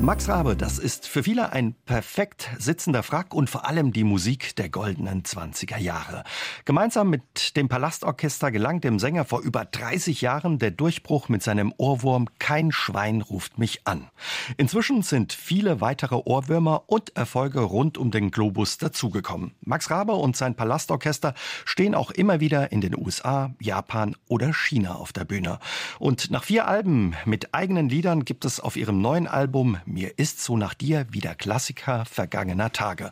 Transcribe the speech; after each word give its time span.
Max 0.00 0.28
Rabe, 0.28 0.54
das 0.54 0.78
ist 0.78 1.08
für 1.08 1.24
viele 1.24 1.52
ein 1.52 1.74
perfekt 1.84 2.50
sitzender 2.56 3.02
Frack 3.02 3.34
und 3.34 3.50
vor 3.50 3.66
allem 3.66 3.92
die 3.92 4.04
Musik 4.04 4.54
der 4.54 4.68
goldenen 4.68 5.24
20er 5.24 5.76
Jahre. 5.76 6.22
Gemeinsam 6.64 7.10
mit 7.10 7.56
dem 7.56 7.68
Palastorchester 7.68 8.52
gelang 8.52 8.80
dem 8.80 9.00
Sänger 9.00 9.24
vor 9.24 9.40
über 9.40 9.64
30 9.64 10.20
Jahren 10.20 10.60
der 10.60 10.70
Durchbruch 10.70 11.28
mit 11.28 11.42
seinem 11.42 11.74
Ohrwurm 11.78 12.28
Kein 12.38 12.70
Schwein 12.70 13.22
ruft 13.22 13.58
mich 13.58 13.88
an. 13.88 14.08
Inzwischen 14.56 15.02
sind 15.02 15.32
viele 15.32 15.80
weitere 15.80 16.14
Ohrwürmer 16.14 16.84
und 16.86 17.16
Erfolge 17.16 17.60
rund 17.60 17.98
um 17.98 18.12
den 18.12 18.30
Globus 18.30 18.78
dazugekommen. 18.78 19.52
Max 19.62 19.90
Rabe 19.90 20.12
und 20.12 20.36
sein 20.36 20.54
Palastorchester 20.54 21.34
stehen 21.64 21.96
auch 21.96 22.12
immer 22.12 22.38
wieder 22.38 22.70
in 22.70 22.80
den 22.80 22.96
USA, 22.96 23.52
Japan 23.60 24.14
oder 24.28 24.54
China 24.54 24.94
auf 24.94 25.12
der 25.12 25.24
Bühne. 25.24 25.58
Und 25.98 26.30
nach 26.30 26.44
vier 26.44 26.68
Alben 26.68 27.14
mit 27.24 27.52
eigenen 27.52 27.88
Liedern 27.88 28.24
gibt 28.24 28.44
es 28.44 28.60
auf 28.60 28.76
ihrem 28.76 29.02
neuen 29.02 29.26
Album 29.26 29.78
mir 29.88 30.18
ist 30.18 30.40
so 30.40 30.56
nach 30.56 30.74
dir 30.74 31.06
wieder 31.10 31.34
Klassiker 31.34 32.04
vergangener 32.04 32.72
Tage. 32.72 33.10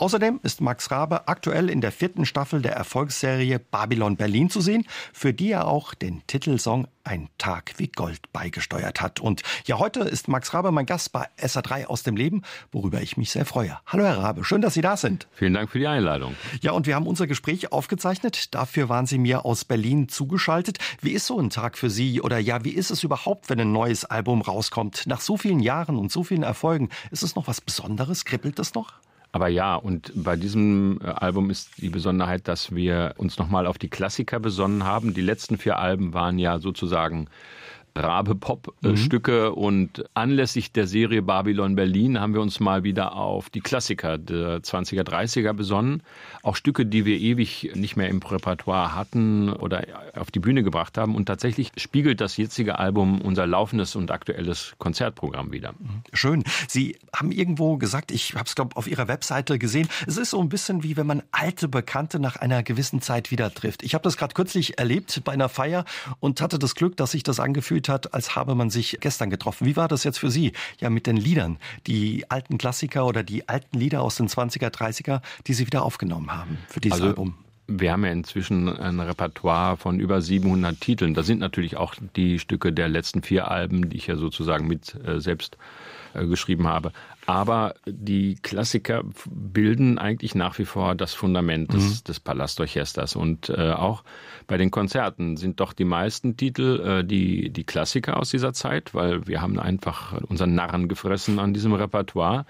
Außerdem 0.00 0.40
ist 0.42 0.62
Max 0.62 0.90
Rabe 0.90 1.28
aktuell 1.28 1.68
in 1.68 1.82
der 1.82 1.92
vierten 1.92 2.24
Staffel 2.24 2.62
der 2.62 2.72
Erfolgsserie 2.72 3.58
Babylon 3.58 4.16
Berlin 4.16 4.48
zu 4.48 4.62
sehen, 4.62 4.86
für 5.12 5.34
die 5.34 5.50
er 5.50 5.68
auch 5.68 5.92
den 5.92 6.26
Titelsong 6.26 6.88
Ein 7.04 7.28
Tag 7.36 7.74
wie 7.76 7.88
Gold 7.88 8.32
beigesteuert 8.32 9.02
hat. 9.02 9.20
Und 9.20 9.42
ja, 9.66 9.78
heute 9.78 10.00
ist 10.00 10.26
Max 10.26 10.54
Rabe 10.54 10.72
mein 10.72 10.86
Gast 10.86 11.12
bei 11.12 11.28
SA3 11.38 11.84
aus 11.84 12.02
dem 12.02 12.16
Leben, 12.16 12.40
worüber 12.72 13.02
ich 13.02 13.18
mich 13.18 13.30
sehr 13.30 13.44
freue. 13.44 13.78
Hallo 13.86 14.04
Herr 14.04 14.16
Rabe, 14.16 14.42
schön, 14.42 14.62
dass 14.62 14.72
Sie 14.72 14.80
da 14.80 14.96
sind. 14.96 15.28
Vielen 15.32 15.52
Dank 15.52 15.68
für 15.68 15.78
die 15.78 15.86
Einladung. 15.86 16.34
Ja, 16.62 16.72
und 16.72 16.86
wir 16.86 16.94
haben 16.94 17.06
unser 17.06 17.26
Gespräch 17.26 17.70
aufgezeichnet. 17.70 18.54
Dafür 18.54 18.88
waren 18.88 19.04
Sie 19.04 19.18
mir 19.18 19.44
aus 19.44 19.66
Berlin 19.66 20.08
zugeschaltet. 20.08 20.78
Wie 21.02 21.10
ist 21.10 21.26
so 21.26 21.38
ein 21.38 21.50
Tag 21.50 21.76
für 21.76 21.90
Sie 21.90 22.22
oder 22.22 22.38
ja, 22.38 22.64
wie 22.64 22.70
ist 22.70 22.90
es 22.90 23.04
überhaupt, 23.04 23.50
wenn 23.50 23.60
ein 23.60 23.72
neues 23.72 24.06
Album 24.06 24.40
rauskommt? 24.40 25.02
Nach 25.06 25.20
so 25.20 25.36
vielen 25.36 25.60
Jahren 25.60 25.98
und 25.98 26.10
so 26.10 26.24
vielen 26.24 26.42
Erfolgen, 26.42 26.88
ist 27.10 27.22
es 27.22 27.34
noch 27.34 27.48
was 27.48 27.60
Besonderes? 27.60 28.24
Kribbelt 28.24 28.58
es 28.58 28.72
noch? 28.72 28.94
Aber 29.32 29.48
ja, 29.48 29.76
und 29.76 30.12
bei 30.14 30.36
diesem 30.36 31.00
äh, 31.02 31.08
Album 31.08 31.50
ist 31.50 31.70
die 31.78 31.88
Besonderheit, 31.88 32.48
dass 32.48 32.74
wir 32.74 33.14
uns 33.16 33.38
nochmal 33.38 33.66
auf 33.66 33.78
die 33.78 33.88
Klassiker 33.88 34.40
besonnen 34.40 34.84
haben. 34.84 35.14
Die 35.14 35.20
letzten 35.20 35.56
vier 35.56 35.78
Alben 35.78 36.14
waren 36.14 36.38
ja 36.38 36.58
sozusagen 36.58 37.28
Rabe-Pop-Stücke. 37.96 39.50
Mhm. 39.50 39.62
Und 39.62 40.04
anlässlich 40.14 40.72
der 40.72 40.86
Serie 40.86 41.22
Babylon 41.22 41.74
Berlin 41.74 42.20
haben 42.20 42.34
wir 42.34 42.40
uns 42.40 42.60
mal 42.60 42.82
wieder 42.84 43.16
auf 43.16 43.50
die 43.50 43.60
Klassiker 43.60 44.18
der 44.18 44.60
20er, 44.60 45.02
30er 45.02 45.52
besonnen. 45.52 46.02
Auch 46.42 46.56
Stücke, 46.56 46.86
die 46.86 47.04
wir 47.04 47.18
ewig 47.18 47.72
nicht 47.74 47.96
mehr 47.96 48.08
im 48.08 48.20
Repertoire 48.20 48.94
hatten 48.94 49.50
oder 49.50 49.84
auf 50.16 50.30
die 50.30 50.40
Bühne 50.40 50.62
gebracht 50.62 50.98
haben. 50.98 51.14
Und 51.14 51.26
tatsächlich 51.26 51.72
spiegelt 51.76 52.20
das 52.20 52.36
jetzige 52.36 52.78
Album 52.78 53.20
unser 53.20 53.46
laufendes 53.46 53.96
und 53.96 54.10
aktuelles 54.10 54.74
Konzertprogramm 54.78 55.52
wieder. 55.52 55.72
Mhm. 55.72 56.02
Schön. 56.12 56.44
Sie 56.68 56.98
haben 57.14 57.32
irgendwo 57.32 57.76
gesagt, 57.76 58.10
ich 58.10 58.34
habe 58.34 58.44
es, 58.44 58.54
glaube 58.54 58.76
auf 58.76 58.86
Ihrer 58.86 59.08
Webseite 59.08 59.58
gesehen, 59.58 59.88
es 60.06 60.16
ist 60.16 60.30
so 60.30 60.40
ein 60.40 60.48
bisschen 60.48 60.82
wie 60.82 60.96
wenn 60.96 61.06
man 61.06 61.22
alte 61.32 61.68
Bekannte 61.68 62.18
nach 62.18 62.36
einer 62.36 62.62
gewissen 62.62 63.00
Zeit 63.00 63.30
wieder 63.30 63.52
trifft. 63.52 63.82
Ich 63.82 63.94
habe 63.94 64.02
das 64.02 64.16
gerade 64.16 64.34
kürzlich 64.34 64.78
erlebt 64.78 65.22
bei 65.24 65.32
einer 65.32 65.48
Feier 65.48 65.84
und 66.20 66.40
hatte 66.40 66.58
das 66.58 66.74
Glück, 66.74 66.96
dass 66.96 67.12
sich 67.12 67.22
das 67.22 67.40
angefühlt 67.40 67.80
angefühlt 67.80 67.88
hat, 67.90 68.14
als 68.14 68.36
habe 68.36 68.54
man 68.54 68.70
sich 68.70 68.98
gestern 69.00 69.28
getroffen. 69.28 69.66
Wie 69.66 69.76
war 69.76 69.88
das 69.88 70.04
jetzt 70.04 70.18
für 70.18 70.30
Sie? 70.30 70.52
Ja, 70.80 70.88
mit 70.88 71.06
den 71.06 71.16
Liedern, 71.16 71.58
die 71.86 72.24
alten 72.30 72.56
Klassiker 72.56 73.06
oder 73.06 73.22
die 73.22 73.48
alten 73.48 73.78
Lieder 73.78 74.00
aus 74.02 74.16
den 74.16 74.28
20er, 74.28 74.70
30er, 74.70 75.20
die 75.46 75.54
Sie 75.54 75.66
wieder 75.66 75.82
aufgenommen 75.82 76.32
haben 76.32 76.58
für 76.68 76.80
dieses 76.80 77.00
also, 77.00 77.08
Album. 77.08 77.34
Wir 77.66 77.92
haben 77.92 78.04
ja 78.04 78.10
inzwischen 78.10 78.68
ein 78.68 78.98
Repertoire 78.98 79.76
von 79.76 80.00
über 80.00 80.20
700 80.20 80.80
Titeln. 80.80 81.14
Da 81.14 81.22
sind 81.22 81.38
natürlich 81.38 81.76
auch 81.76 81.94
die 82.16 82.40
Stücke 82.40 82.72
der 82.72 82.88
letzten 82.88 83.22
vier 83.22 83.48
Alben, 83.48 83.90
die 83.90 83.96
ich 83.96 84.08
ja 84.08 84.16
sozusagen 84.16 84.66
mit 84.66 84.96
äh, 85.04 85.20
selbst 85.20 85.56
äh, 86.14 86.26
geschrieben 86.26 86.66
habe. 86.66 86.92
Aber 87.30 87.74
die 87.86 88.34
Klassiker 88.42 89.04
bilden 89.30 89.98
eigentlich 89.98 90.34
nach 90.34 90.58
wie 90.58 90.64
vor 90.64 90.96
das 90.96 91.14
Fundament 91.14 91.72
des, 91.72 92.00
mhm. 92.00 92.04
des 92.08 92.18
Palastorchesters. 92.18 93.14
Und 93.14 93.50
äh, 93.50 93.70
auch 93.70 94.02
bei 94.48 94.56
den 94.56 94.72
Konzerten 94.72 95.36
sind 95.36 95.60
doch 95.60 95.72
die 95.72 95.84
meisten 95.84 96.36
Titel 96.36 96.80
äh, 96.84 97.04
die, 97.04 97.50
die 97.50 97.62
Klassiker 97.62 98.16
aus 98.16 98.30
dieser 98.30 98.52
Zeit, 98.52 98.94
weil 98.94 99.28
wir 99.28 99.40
haben 99.40 99.60
einfach 99.60 100.20
unseren 100.22 100.56
Narren 100.56 100.88
gefressen 100.88 101.38
an 101.38 101.54
diesem 101.54 101.72
Repertoire. 101.72 102.46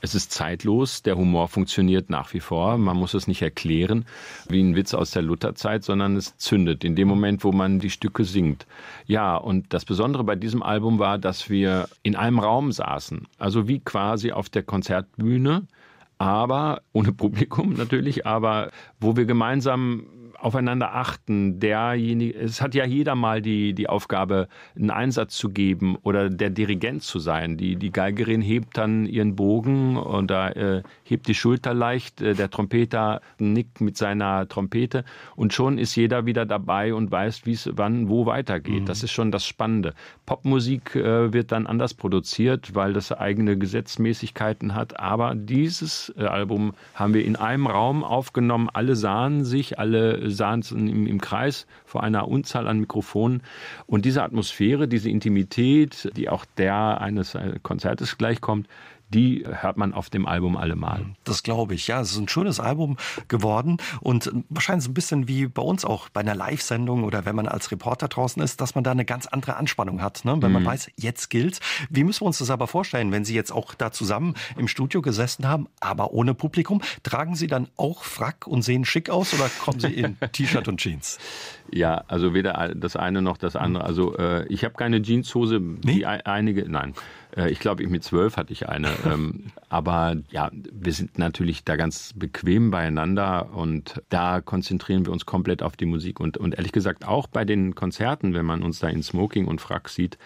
Es 0.00 0.14
ist 0.14 0.32
zeitlos, 0.32 1.02
der 1.02 1.18
Humor 1.18 1.48
funktioniert 1.48 2.08
nach 2.08 2.32
wie 2.32 2.40
vor. 2.40 2.78
Man 2.78 2.96
muss 2.96 3.12
es 3.12 3.28
nicht 3.28 3.42
erklären 3.42 4.06
wie 4.48 4.62
ein 4.62 4.76
Witz 4.76 4.94
aus 4.94 5.10
der 5.10 5.20
Lutherzeit, 5.20 5.84
sondern 5.84 6.16
es 6.16 6.38
zündet 6.38 6.84
in 6.84 6.96
dem 6.96 7.06
Moment, 7.06 7.44
wo 7.44 7.52
man 7.52 7.80
die 7.80 7.90
Stücke 7.90 8.24
singt. 8.24 8.66
Ja, 9.06 9.36
und 9.36 9.74
das 9.74 9.84
Besondere 9.84 10.24
bei 10.24 10.36
diesem 10.36 10.62
Album 10.62 10.98
war, 10.98 11.18
dass 11.18 11.50
wir 11.50 11.88
in 12.02 12.16
einem 12.16 12.38
Raum 12.38 12.72
saßen. 12.72 13.28
Also 13.38 13.68
wie 13.68 13.80
quasi 13.80 14.21
quasi 14.22 14.32
auf 14.32 14.48
der 14.48 14.62
Konzertbühne, 14.62 15.66
aber 16.18 16.82
ohne 16.92 17.12
Publikum 17.12 17.72
natürlich, 17.74 18.26
aber 18.26 18.70
wo 19.00 19.16
wir 19.16 19.24
gemeinsam 19.24 20.06
aufeinander 20.42 20.94
achten. 20.94 21.60
Derjenige, 21.60 22.38
es 22.38 22.60
hat 22.60 22.74
ja 22.74 22.84
jeder 22.84 23.14
mal 23.14 23.40
die, 23.40 23.74
die 23.74 23.88
Aufgabe, 23.88 24.48
einen 24.76 24.90
Einsatz 24.90 25.36
zu 25.36 25.50
geben 25.50 25.96
oder 26.02 26.28
der 26.28 26.50
Dirigent 26.50 27.02
zu 27.02 27.18
sein. 27.18 27.56
Die, 27.56 27.76
die 27.76 27.92
Geigerin 27.92 28.42
hebt 28.42 28.76
dann 28.76 29.06
ihren 29.06 29.36
Bogen 29.36 29.96
und 29.96 30.30
da 30.30 30.50
äh, 30.50 30.82
hebt 31.04 31.28
die 31.28 31.34
Schulter 31.34 31.74
leicht, 31.74 32.20
äh, 32.20 32.34
der 32.34 32.50
Trompeter 32.50 33.20
nickt 33.38 33.80
mit 33.80 33.96
seiner 33.96 34.48
Trompete 34.48 35.04
und 35.36 35.52
schon 35.52 35.78
ist 35.78 35.94
jeder 35.94 36.26
wieder 36.26 36.44
dabei 36.44 36.94
und 36.94 37.10
weiß, 37.10 37.46
wie 37.46 37.52
es 37.52 37.70
wann, 37.74 38.08
wo 38.08 38.26
weitergeht. 38.26 38.82
Mhm. 38.82 38.86
Das 38.86 39.02
ist 39.02 39.12
schon 39.12 39.30
das 39.30 39.46
Spannende. 39.46 39.94
Popmusik 40.26 40.96
äh, 40.96 41.32
wird 41.32 41.52
dann 41.52 41.66
anders 41.66 41.94
produziert, 41.94 42.74
weil 42.74 42.92
das 42.92 43.12
eigene 43.12 43.56
Gesetzmäßigkeiten 43.56 44.74
hat. 44.74 44.98
Aber 44.98 45.34
dieses 45.34 46.12
äh, 46.16 46.24
Album 46.24 46.74
haben 46.94 47.14
wir 47.14 47.24
in 47.24 47.36
einem 47.36 47.66
Raum 47.66 48.02
aufgenommen. 48.02 48.68
Alle 48.72 48.96
sahen 48.96 49.44
sich, 49.44 49.78
alle 49.78 50.30
sahen 50.32 50.62
im, 50.70 51.06
im 51.06 51.20
Kreis 51.20 51.66
vor 51.84 52.02
einer 52.02 52.28
Unzahl 52.28 52.66
an 52.68 52.80
Mikrofonen. 52.80 53.42
Und 53.86 54.04
diese 54.04 54.22
Atmosphäre, 54.22 54.88
diese 54.88 55.10
Intimität, 55.10 56.10
die 56.16 56.28
auch 56.28 56.44
der 56.56 57.00
eines 57.00 57.34
äh, 57.34 57.58
Konzertes 57.62 58.18
gleichkommt, 58.18 58.68
die 59.12 59.44
hört 59.46 59.76
man 59.76 59.92
auf 59.92 60.10
dem 60.10 60.26
Album 60.26 60.56
allemal. 60.56 61.04
Das 61.24 61.42
glaube 61.42 61.74
ich. 61.74 61.86
Ja, 61.86 62.00
es 62.00 62.12
ist 62.12 62.18
ein 62.18 62.28
schönes 62.28 62.60
Album 62.60 62.96
geworden 63.28 63.76
und 64.00 64.32
wahrscheinlich 64.48 64.84
so 64.84 64.90
ein 64.90 64.94
bisschen 64.94 65.28
wie 65.28 65.46
bei 65.46 65.62
uns 65.62 65.84
auch 65.84 66.08
bei 66.08 66.20
einer 66.20 66.34
Live-Sendung 66.34 67.04
oder 67.04 67.24
wenn 67.24 67.36
man 67.36 67.46
als 67.46 67.70
Reporter 67.70 68.08
draußen 68.08 68.42
ist, 68.42 68.60
dass 68.60 68.74
man 68.74 68.84
da 68.84 68.90
eine 68.90 69.04
ganz 69.04 69.26
andere 69.26 69.56
Anspannung 69.56 70.02
hat, 70.02 70.24
ne? 70.24 70.36
wenn 70.40 70.48
mhm. 70.48 70.54
man 70.54 70.64
weiß, 70.64 70.90
jetzt 70.96 71.30
gilt. 71.30 71.60
Wie 71.90 72.04
müssen 72.04 72.22
wir 72.22 72.26
uns 72.26 72.38
das 72.38 72.50
aber 72.50 72.66
vorstellen, 72.66 73.12
wenn 73.12 73.24
Sie 73.24 73.34
jetzt 73.34 73.52
auch 73.52 73.74
da 73.74 73.92
zusammen 73.92 74.34
im 74.56 74.68
Studio 74.68 75.02
gesessen 75.02 75.46
haben, 75.46 75.68
aber 75.80 76.12
ohne 76.12 76.34
Publikum? 76.34 76.80
Tragen 77.02 77.34
Sie 77.34 77.46
dann 77.46 77.68
auch 77.76 78.04
Frack 78.04 78.46
und 78.46 78.62
sehen 78.62 78.84
schick 78.84 79.10
aus 79.10 79.34
oder 79.34 79.48
kommen 79.62 79.80
Sie 79.80 79.92
in 79.92 80.16
T-Shirt 80.32 80.68
und 80.68 80.80
Jeans? 80.80 81.18
Ja, 81.70 82.04
also 82.08 82.34
weder 82.34 82.72
das 82.74 82.96
eine 82.96 83.22
noch 83.22 83.36
das 83.36 83.56
andere. 83.56 83.84
Also 83.84 84.16
äh, 84.16 84.46
ich 84.48 84.64
habe 84.64 84.74
keine 84.74 85.00
Jeanshose, 85.00 85.58
nee? 85.60 85.96
wie 85.96 86.06
einige, 86.06 86.68
nein. 86.68 86.94
Äh, 87.36 87.50
ich 87.50 87.58
glaube, 87.58 87.86
mit 87.86 88.04
zwölf 88.04 88.36
hatte 88.36 88.52
ich 88.52 88.68
eine. 88.68 88.92
Ähm, 89.04 89.46
aber 89.68 90.16
ja, 90.30 90.50
wir 90.52 90.92
sind 90.92 91.18
natürlich 91.18 91.64
da 91.64 91.76
ganz 91.76 92.12
bequem 92.14 92.70
beieinander 92.70 93.48
und 93.52 94.00
da 94.10 94.40
konzentrieren 94.40 95.04
wir 95.06 95.12
uns 95.12 95.26
komplett 95.26 95.62
auf 95.62 95.76
die 95.76 95.86
Musik. 95.86 96.20
Und, 96.20 96.36
und 96.36 96.54
ehrlich 96.54 96.72
gesagt, 96.72 97.06
auch 97.06 97.26
bei 97.26 97.44
den 97.44 97.74
Konzerten, 97.74 98.32
wenn 98.32 98.44
man 98.46 98.62
uns 98.62 98.78
da 98.78 98.88
in 98.88 99.02
Smoking 99.02 99.46
und 99.46 99.60
Frack 99.60 99.88
sieht, 99.88 100.18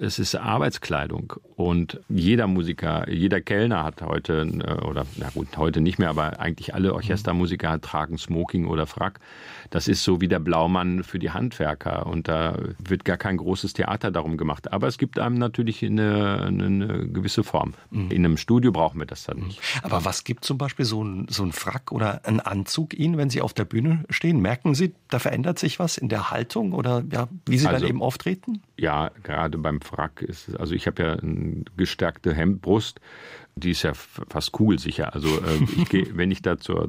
es 0.00 0.18
ist 0.18 0.36
Arbeitskleidung. 0.36 1.34
Und 1.56 2.00
jeder 2.08 2.46
Musiker, 2.46 3.10
jeder 3.10 3.40
Kellner 3.40 3.84
hat 3.84 4.00
heute, 4.02 4.42
äh, 4.42 4.86
oder 4.86 5.06
na 5.16 5.30
gut, 5.30 5.56
heute 5.56 5.80
nicht 5.80 5.98
mehr, 5.98 6.10
aber 6.10 6.38
eigentlich 6.38 6.74
alle 6.74 6.94
Orchestermusiker 6.94 7.80
tragen 7.80 8.16
Smoking 8.16 8.66
oder 8.66 8.86
Frack. 8.86 9.18
Das 9.70 9.88
ist 9.88 10.04
so 10.04 10.20
wie 10.20 10.28
der 10.28 10.40
Blaumann 10.40 11.02
für 11.02 11.18
die 11.18 11.30
Handwerker. 11.30 12.06
Und 12.06 12.28
da 12.28 12.56
wird 12.78 13.04
gar 13.04 13.16
kein 13.16 13.38
großes 13.38 13.72
Theater 13.72 14.10
darum 14.10 14.36
gemacht. 14.36 14.72
Aber 14.72 14.86
es 14.86 14.98
gibt 14.98 15.18
einem 15.18 15.38
natürlich 15.38 15.84
eine 15.84 16.49
eine 16.50 17.08
gewisse 17.08 17.44
Form. 17.44 17.74
Mhm. 17.90 18.10
In 18.10 18.24
einem 18.24 18.36
Studio 18.36 18.72
brauchen 18.72 18.98
wir 18.98 19.06
das 19.06 19.24
dann 19.24 19.38
nicht. 19.38 19.60
Aber 19.82 20.04
was 20.04 20.24
gibt 20.24 20.44
zum 20.44 20.58
Beispiel 20.58 20.84
so 20.84 21.04
ein, 21.04 21.26
so 21.28 21.44
ein 21.44 21.52
Frack 21.52 21.92
oder 21.92 22.22
ein 22.24 22.40
Anzug 22.40 22.94
Ihnen, 22.94 23.16
wenn 23.16 23.30
Sie 23.30 23.40
auf 23.40 23.52
der 23.52 23.64
Bühne 23.64 24.04
stehen? 24.10 24.40
Merken 24.40 24.74
Sie, 24.74 24.94
da 25.08 25.18
verändert 25.18 25.58
sich 25.58 25.78
was 25.78 25.98
in 25.98 26.08
der 26.08 26.30
Haltung 26.30 26.72
oder 26.72 27.04
ja, 27.10 27.28
wie 27.46 27.58
Sie 27.58 27.66
also, 27.66 27.80
dann 27.80 27.88
eben 27.88 28.02
auftreten? 28.02 28.62
Ja, 28.80 29.10
gerade 29.24 29.58
beim 29.58 29.82
Frack 29.82 30.22
ist 30.22 30.58
also 30.58 30.74
ich 30.74 30.86
habe 30.86 31.02
ja 31.02 31.12
eine 31.12 31.64
gestärkte 31.76 32.32
Hemdbrust 32.32 32.98
die 33.60 33.70
ist 33.70 33.82
ja 33.82 33.92
fast 33.94 34.52
kugelsicher. 34.52 35.14
Also 35.14 35.28
äh, 35.28 35.64
ich 35.76 35.88
geh, 35.88 36.06
wenn 36.14 36.30
ich 36.30 36.42
da 36.42 36.58
zu 36.58 36.88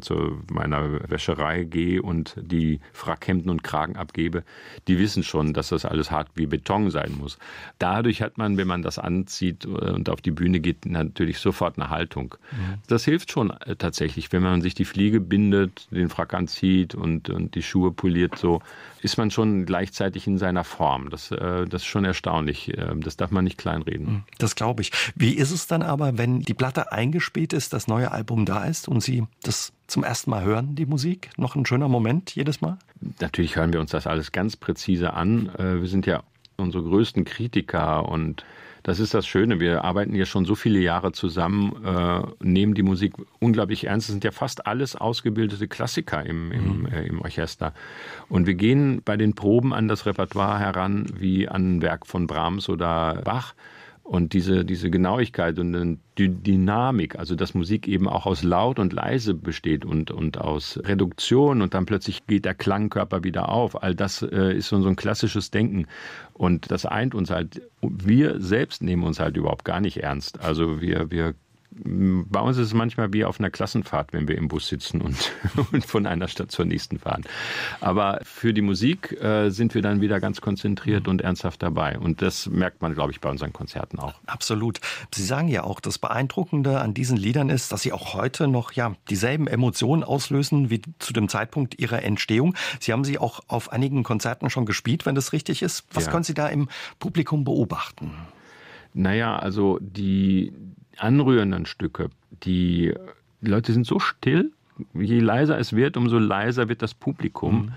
meiner 0.52 1.10
Wäscherei 1.10 1.64
gehe 1.64 2.02
und 2.02 2.36
die 2.38 2.80
Frackhemden 2.94 3.50
und 3.50 3.64
Kragen 3.64 3.96
abgebe, 3.96 4.44
die 4.88 4.98
wissen 5.00 5.24
schon, 5.24 5.54
dass 5.54 5.70
das 5.70 5.86
alles 5.86 6.12
hart 6.12 6.30
wie 6.36 6.46
Beton 6.46 6.90
sein 6.90 7.16
muss. 7.18 7.38
Dadurch 7.80 8.22
hat 8.22 8.38
man, 8.38 8.58
wenn 8.58 8.68
man 8.68 8.82
das 8.82 9.00
anzieht 9.00 9.66
äh, 9.66 9.68
und 9.68 10.10
auf 10.10 10.22
die 10.22 10.32
Bühne 10.32 10.60
geht, 10.60 10.86
natürlich 10.86 11.40
sofort 11.40 11.78
eine 11.78 11.90
Haltung. 11.90 12.36
Mhm. 12.52 12.76
Das 12.88 13.06
hilft 13.06 13.32
schon 13.32 13.52
äh, 13.52 13.76
tatsächlich, 13.76 14.32
wenn 14.32 14.44
man 14.44 14.62
sich 14.62 14.74
die 14.74 14.86
Fliege 14.86 15.20
bindet, 15.20 15.88
den 15.92 16.10
Frack 16.10 16.34
anzieht 16.34 16.96
und, 16.96 17.30
und 17.30 17.56
die 17.56 17.64
Schuhe 17.64 17.92
poliert, 17.92 18.38
so 18.38 18.62
ist 19.02 19.18
man 19.18 19.32
schon 19.32 19.66
gleichzeitig 19.66 20.28
in 20.28 20.38
seiner 20.38 20.64
Form. 20.64 21.10
Das, 21.10 21.32
äh, 21.32 21.66
das 21.66 21.81
ist 21.82 21.88
schon 21.88 22.06
erstaunlich. 22.06 22.72
Das 22.98 23.18
darf 23.18 23.32
man 23.32 23.44
nicht 23.44 23.58
kleinreden. 23.58 24.06
Mhm. 24.06 24.24
Das 24.38 24.56
glaube 24.56 24.82
ich. 24.82 24.92
Wie 25.16 25.34
ist 25.34 25.52
es 25.52 25.68
dann 25.68 25.82
aber, 25.82 26.18
wenn 26.18 26.42
die 26.42 26.54
Platte 26.54 26.92
eingespielt 26.92 27.54
ist, 27.54 27.74
das 27.74 27.88
neue 27.88 28.12
Album 28.12 28.46
da 28.46 28.66
ist 28.66 28.88
und 28.88 29.02
Sie 29.02 29.24
das 29.44 29.74
zum 29.88 30.04
ersten 30.04 30.30
Mal 30.30 30.44
hören, 30.44 30.76
die 30.76 30.86
Musik? 30.86 31.30
Noch 31.38 31.56
ein 31.56 31.66
schöner 31.66 31.88
Moment 31.88 32.36
jedes 32.36 32.62
Mal? 32.62 32.78
Natürlich 33.20 33.56
hören 33.56 33.74
wir 33.74 33.80
uns 33.80 33.92
das 33.92 34.08
alles 34.08 34.32
ganz 34.32 34.56
präzise 34.56 35.14
an. 35.14 35.50
Äh, 35.56 35.82
wir 35.82 35.88
sind 35.88 36.06
ja 36.06 36.24
unsere 36.58 36.84
größten 36.84 37.26
Kritiker 37.26 38.08
und 38.08 38.46
das 38.84 39.00
ist 39.00 39.14
das 39.14 39.28
Schöne. 39.28 39.60
Wir 39.60 39.84
arbeiten 39.84 40.16
ja 40.16 40.26
schon 40.26 40.46
so 40.46 40.56
viele 40.56 40.80
Jahre 40.80 41.12
zusammen, 41.12 41.74
äh, 41.86 42.22
nehmen 42.40 42.74
die 42.74 42.84
Musik 42.84 43.14
unglaublich 43.40 43.86
ernst. 43.86 44.10
Es 44.10 44.14
sind 44.14 44.24
ja 44.24 44.32
fast 44.32 44.66
alles 44.66 44.96
ausgebildete 44.96 45.68
Klassiker 45.68 46.26
im, 46.26 46.52
im, 46.52 46.80
mhm. 46.80 46.86
äh, 46.88 47.06
im 47.06 47.22
Orchester. 47.22 47.74
Und 48.30 48.48
wir 48.48 48.56
gehen 48.56 49.02
bei 49.04 49.18
den 49.18 49.36
Proben 49.36 49.74
an 49.74 49.88
das 49.88 50.06
Repertoire 50.06 50.60
heran 50.60 51.06
wie 51.18 51.48
an 51.48 51.78
ein 51.78 51.82
Werk 51.82 52.08
von 52.08 52.28
Brahms 52.28 52.70
oder 52.70 53.22
Bach. 53.24 53.54
Und 54.12 54.34
diese, 54.34 54.66
diese 54.66 54.90
Genauigkeit 54.90 55.58
und 55.58 56.02
die 56.18 56.28
Dynamik, 56.28 57.18
also 57.18 57.34
dass 57.34 57.54
Musik 57.54 57.88
eben 57.88 58.10
auch 58.10 58.26
aus 58.26 58.44
laut 58.44 58.78
und 58.78 58.92
leise 58.92 59.34
besteht 59.34 59.86
und, 59.86 60.12
und 60.12 60.38
aus 60.38 60.78
Reduktion 60.84 61.62
und 61.62 61.74
dann 61.74 61.86
plötzlich 61.86 62.28
geht 62.28 62.44
der 62.44 62.54
Klangkörper 62.54 63.24
wieder 63.24 63.48
auf. 63.48 63.82
All 63.82 63.96
das 63.96 64.22
äh, 64.22 64.54
ist 64.54 64.68
so, 64.68 64.82
so 64.82 64.90
ein 64.90 64.98
klassisches 64.98 65.50
Denken. 65.50 65.88
Und 66.34 66.72
das 66.72 66.86
eint 66.86 67.16
uns 67.16 67.30
halt. 67.30 67.62
Wir 67.82 68.42
selbst 68.42 68.84
nehmen 68.84 69.04
uns 69.04 69.22
halt 69.22 69.38
überhaupt 69.38 69.64
gar 69.64 69.80
nicht 69.80 70.04
ernst. 70.04 70.42
Also 70.42 70.82
wir, 70.82 71.10
wir 71.10 71.34
bei 71.74 72.40
uns 72.42 72.58
ist 72.58 72.68
es 72.68 72.74
manchmal 72.74 73.14
wie 73.14 73.24
auf 73.24 73.40
einer 73.40 73.50
Klassenfahrt, 73.50 74.12
wenn 74.12 74.28
wir 74.28 74.38
im 74.38 74.50
Bus 74.50 74.68
sitzen 74.68 75.02
und, 75.02 75.32
und 75.72 75.86
von 75.86 76.06
einer 76.06 76.28
Stadt 76.28 76.52
zur 76.52 76.66
nächsten 76.66 77.00
fahren. 77.00 77.24
Aber 77.80 78.20
für 78.24 78.54
die 78.54 78.62
Musik 78.62 79.14
äh, 79.22 79.50
sind 79.50 79.74
wir 79.74 79.82
dann 79.82 80.02
wieder 80.02 80.20
ganz 80.20 80.42
konzentriert 80.42 81.08
und 81.08 81.22
ernsthaft 81.22 81.64
dabei. 81.64 81.98
Und 81.98 82.22
das 82.22 82.48
merkt 82.48 82.82
man, 82.82 82.94
glaube 82.94 83.14
ich, 83.14 83.22
bei 83.22 83.30
unseren 83.30 83.54
Konzerten 83.54 84.00
auch. 84.00 84.16
Absolut. 84.26 84.82
Sie 85.14 85.24
sagen 85.24 85.48
ja 85.48 85.64
auch, 85.64 85.80
das 85.80 85.98
Beeindruckende 85.98 86.80
an 86.82 86.94
diesen 86.94 87.16
Liedern 87.16 87.50
ist, 87.50 87.72
dass 87.72 87.82
sie 87.82 87.94
auch 87.94 88.14
heute 88.14 88.48
noch 88.48 88.74
ja 88.74 88.94
dieselben 89.10 89.48
Emotionen 89.48 90.04
auslösen 90.04 90.70
wie 90.70 90.82
zu 91.00 91.14
dem 91.14 91.30
Zeitpunkt 91.30 91.80
ihrer 91.80 92.04
Entstehung. 92.04 92.56
Sie 92.80 92.92
haben 92.92 93.06
sie 93.06 93.18
auch 93.18 93.40
auf 93.48 93.72
einigen 93.72 94.04
Konzerten 94.04 94.50
schon 94.50 94.66
gespielt, 94.66 95.06
wenn 95.06 95.16
das 95.16 95.32
richtig 95.32 95.62
ist. 95.62 95.86
Was 95.94 96.06
ja. 96.06 96.12
können 96.12 96.24
Sie 96.24 96.34
da 96.34 96.48
im 96.48 96.68
Publikum 97.00 97.46
beobachten? 97.46 98.12
Naja, 98.94 99.38
also 99.38 99.80
die, 99.82 100.52
anrührenden 101.02 101.66
Stücke, 101.66 102.10
die, 102.44 102.94
die 103.42 103.50
Leute 103.50 103.74
sind 103.74 103.86
so 103.86 104.00
still, 104.00 104.52
je 104.94 105.20
leiser 105.20 105.58
es 105.60 105.74
wird, 105.74 105.98
umso 105.98 106.18
leiser 106.18 106.70
wird 106.70 106.82
das 106.82 106.94
Publikum. 106.94 107.56
Mhm. 107.56 107.72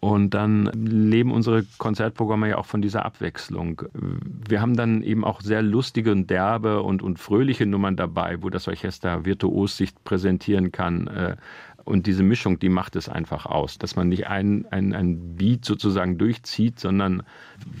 Und 0.00 0.30
dann 0.30 0.64
leben 0.74 1.30
unsere 1.30 1.64
Konzertprogramme 1.78 2.48
ja 2.48 2.58
auch 2.58 2.66
von 2.66 2.82
dieser 2.82 3.04
Abwechslung. 3.04 3.82
Wir 3.92 4.60
haben 4.60 4.74
dann 4.74 5.04
eben 5.04 5.24
auch 5.24 5.40
sehr 5.42 5.62
lustige 5.62 6.10
und 6.10 6.28
derbe 6.28 6.82
und, 6.82 7.02
und 7.02 7.20
fröhliche 7.20 7.66
Nummern 7.66 7.94
dabei, 7.94 8.42
wo 8.42 8.50
das 8.50 8.66
Orchester 8.66 9.24
virtuos 9.24 9.76
sich 9.76 9.92
präsentieren 10.02 10.72
kann. 10.72 11.36
Und 11.84 12.06
diese 12.06 12.22
Mischung, 12.22 12.58
die 12.58 12.68
macht 12.68 12.96
es 12.96 13.08
einfach 13.08 13.46
aus, 13.46 13.78
dass 13.78 13.96
man 13.96 14.08
nicht 14.08 14.28
ein, 14.28 14.66
ein, 14.70 14.94
ein 14.94 15.36
Beat 15.36 15.64
sozusagen 15.64 16.18
durchzieht, 16.18 16.78
sondern 16.78 17.22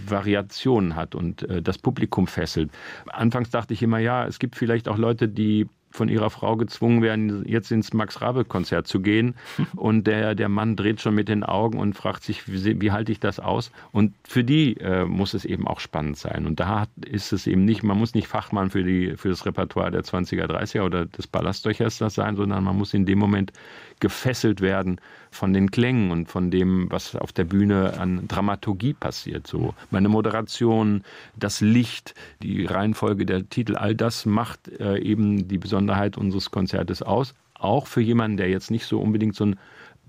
Variationen 0.06 0.96
hat 0.96 1.14
und 1.14 1.48
äh, 1.48 1.62
das 1.62 1.78
Publikum 1.78 2.26
fesselt. 2.26 2.70
Anfangs 3.06 3.50
dachte 3.50 3.74
ich 3.74 3.82
immer, 3.82 3.98
ja, 3.98 4.26
es 4.26 4.38
gibt 4.38 4.56
vielleicht 4.56 4.88
auch 4.88 4.98
Leute, 4.98 5.28
die 5.28 5.68
von 5.92 6.08
ihrer 6.08 6.30
Frau 6.30 6.56
gezwungen 6.56 7.02
werden, 7.02 7.44
jetzt 7.46 7.70
ins 7.70 7.92
Max-Rabe-Konzert 7.92 8.86
zu 8.86 9.00
gehen. 9.00 9.34
Und 9.76 10.06
der, 10.06 10.34
der 10.34 10.48
Mann 10.48 10.76
dreht 10.76 11.00
schon 11.00 11.14
mit 11.14 11.28
den 11.28 11.44
Augen 11.44 11.78
und 11.78 11.94
fragt 11.94 12.22
sich, 12.22 12.48
wie, 12.50 12.80
wie 12.80 12.92
halte 12.92 13.12
ich 13.12 13.20
das 13.20 13.40
aus? 13.40 13.70
Und 13.90 14.14
für 14.24 14.44
die 14.44 14.76
äh, 14.78 15.04
muss 15.04 15.34
es 15.34 15.44
eben 15.44 15.66
auch 15.66 15.80
spannend 15.80 16.16
sein. 16.16 16.46
Und 16.46 16.60
da 16.60 16.86
ist 17.04 17.32
es 17.32 17.46
eben 17.46 17.64
nicht, 17.64 17.82
man 17.82 17.98
muss 17.98 18.14
nicht 18.14 18.28
Fachmann 18.28 18.70
für, 18.70 18.82
die, 18.82 19.16
für 19.16 19.28
das 19.28 19.44
Repertoire 19.46 19.90
der 19.90 20.02
20er, 20.02 20.46
30er 20.46 20.82
oder 20.82 21.06
des 21.06 21.26
Ballastorchesters 21.26 22.14
sein, 22.14 22.36
sondern 22.36 22.64
man 22.64 22.76
muss 22.76 22.94
in 22.94 23.06
dem 23.06 23.18
Moment 23.18 23.52
gefesselt 24.00 24.60
werden 24.60 25.00
von 25.30 25.54
den 25.54 25.70
Klängen 25.70 26.10
und 26.10 26.28
von 26.28 26.50
dem, 26.50 26.90
was 26.90 27.16
auf 27.16 27.32
der 27.32 27.44
Bühne 27.44 27.98
an 27.98 28.28
Dramaturgie 28.28 28.92
passiert. 28.92 29.46
So 29.46 29.74
meine 29.90 30.08
Moderation, 30.08 31.04
das 31.36 31.60
Licht, 31.60 32.14
die 32.42 32.66
Reihenfolge 32.66 33.24
der 33.24 33.48
Titel, 33.48 33.76
all 33.76 33.94
das 33.94 34.26
macht 34.26 34.68
äh, 34.80 34.98
eben 34.98 35.48
die 35.48 35.58
Besonderheit 35.82 36.16
unseres 36.16 36.50
Konzertes 36.50 37.02
aus. 37.02 37.34
Auch 37.54 37.86
für 37.86 38.00
jemanden, 38.00 38.36
der 38.36 38.48
jetzt 38.48 38.70
nicht 38.70 38.86
so 38.86 39.00
unbedingt 39.00 39.34
so 39.34 39.46
ein 39.46 39.58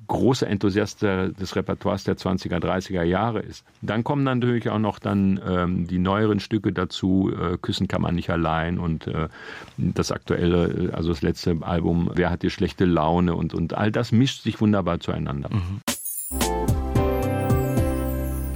großer 0.05 0.47
Enthusiast 0.47 1.01
des 1.01 1.55
Repertoires 1.55 2.03
der 2.03 2.17
20er, 2.17 2.59
30er 2.59 3.03
Jahre 3.03 3.39
ist. 3.39 3.63
Dann 3.81 4.03
kommen 4.03 4.25
dann 4.25 4.39
natürlich 4.39 4.69
auch 4.69 4.79
noch 4.79 4.99
dann 4.99 5.39
ähm, 5.47 5.87
die 5.87 5.97
neueren 5.97 6.41
Stücke 6.41 6.73
dazu, 6.73 7.31
äh, 7.31 7.57
Küssen 7.57 7.87
kann 7.87 8.01
man 8.01 8.13
nicht 8.13 8.29
allein 8.29 8.79
und 8.79 9.07
äh, 9.07 9.29
das 9.77 10.11
aktuelle, 10.11 10.91
also 10.93 11.09
das 11.09 11.21
letzte 11.21 11.57
Album, 11.61 12.11
Wer 12.13 12.29
hat 12.29 12.43
die 12.43 12.49
schlechte 12.49 12.83
Laune 12.83 13.33
und, 13.33 13.53
und 13.53 13.75
all 13.75 13.93
das 13.93 14.11
mischt 14.11 14.43
sich 14.43 14.59
wunderbar 14.59 14.99
zueinander. 14.99 15.49
Mhm. 15.49 15.79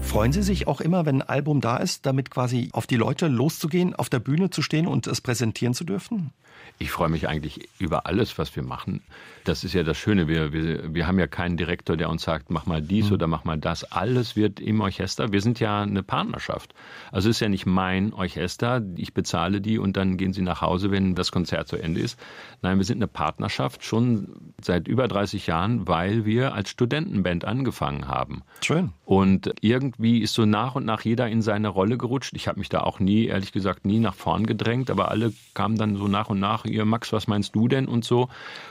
Freuen 0.01 0.31
Sie 0.31 0.41
sich 0.41 0.67
auch 0.67 0.81
immer, 0.81 1.05
wenn 1.05 1.21
ein 1.21 1.29
Album 1.29 1.61
da 1.61 1.77
ist, 1.77 2.05
damit 2.05 2.31
quasi 2.31 2.69
auf 2.73 2.87
die 2.87 2.95
Leute 2.95 3.27
loszugehen, 3.27 3.93
auf 3.93 4.09
der 4.09 4.19
Bühne 4.19 4.49
zu 4.49 4.61
stehen 4.61 4.87
und 4.87 5.05
es 5.07 5.21
präsentieren 5.21 5.73
zu 5.73 5.83
dürfen? 5.83 6.31
Ich 6.79 6.91
freue 6.91 7.09
mich 7.09 7.27
eigentlich 7.27 7.69
über 7.79 8.05
alles, 8.05 8.37
was 8.37 8.55
wir 8.55 8.63
machen. 8.63 9.01
Das 9.43 9.63
ist 9.63 9.73
ja 9.73 9.83
das 9.83 9.97
Schöne. 9.97 10.27
Wir, 10.27 10.51
wir, 10.51 10.93
wir 10.93 11.07
haben 11.07 11.19
ja 11.19 11.27
keinen 11.27 11.57
Direktor, 11.57 11.95
der 11.95 12.09
uns 12.09 12.23
sagt, 12.23 12.49
mach 12.49 12.65
mal 12.65 12.81
dies 12.81 13.07
mhm. 13.07 13.13
oder 13.13 13.27
mach 13.27 13.45
mal 13.45 13.57
das. 13.57 13.83
Alles 13.85 14.35
wird 14.35 14.59
im 14.59 14.81
Orchester. 14.81 15.31
Wir 15.31 15.41
sind 15.41 15.59
ja 15.59 15.81
eine 15.81 16.03
Partnerschaft. 16.03 16.73
Also 17.11 17.29
es 17.29 17.37
ist 17.37 17.39
ja 17.39 17.49
nicht 17.49 17.65
mein 17.65 18.13
Orchester. 18.13 18.81
Ich 18.95 19.13
bezahle 19.13 19.61
die 19.61 19.79
und 19.79 19.97
dann 19.97 20.17
gehen 20.17 20.33
sie 20.33 20.41
nach 20.41 20.61
Hause, 20.61 20.91
wenn 20.91 21.15
das 21.15 21.31
Konzert 21.31 21.67
zu 21.67 21.77
Ende 21.77 22.01
ist. 22.01 22.19
Nein, 22.61 22.77
wir 22.77 22.85
sind 22.85 22.97
eine 22.97 23.07
Partnerschaft 23.07 23.83
schon 23.83 24.53
seit 24.61 24.87
über 24.87 25.07
30 25.07 25.47
Jahren, 25.47 25.87
weil 25.87 26.25
wir 26.25 26.53
als 26.53 26.69
Studentenband 26.69 27.45
angefangen 27.45 28.07
haben. 28.07 28.43
Schön. 28.63 28.91
Und 29.05 29.53
irgendwie 29.61 30.19
ist 30.19 30.33
so 30.33 30.45
nach 30.45 30.75
und 30.75 30.85
nach 30.85 31.01
jeder 31.01 31.27
in 31.29 31.41
seine 31.41 31.69
Rolle 31.69 31.97
gerutscht. 31.97 32.33
Ich 32.35 32.47
habe 32.47 32.59
mich 32.59 32.69
da 32.69 32.81
auch 32.81 32.99
nie, 32.99 33.25
ehrlich 33.25 33.51
gesagt, 33.51 33.85
nie 33.85 33.99
nach 33.99 34.15
vorn 34.15 34.45
gedrängt, 34.45 34.91
aber 34.91 35.09
alle 35.09 35.33
kamen 35.53 35.77
dann 35.77 35.95
so 35.95 36.07
nach 36.07 36.29
und 36.29 36.39
nach, 36.39 36.56
ihr 36.65 36.85
Max, 36.85 37.13
was 37.13 37.27
meinst 37.27 37.55
du 37.55 37.67
denn 37.67 37.87
und 37.87 38.03
so. 38.03 38.29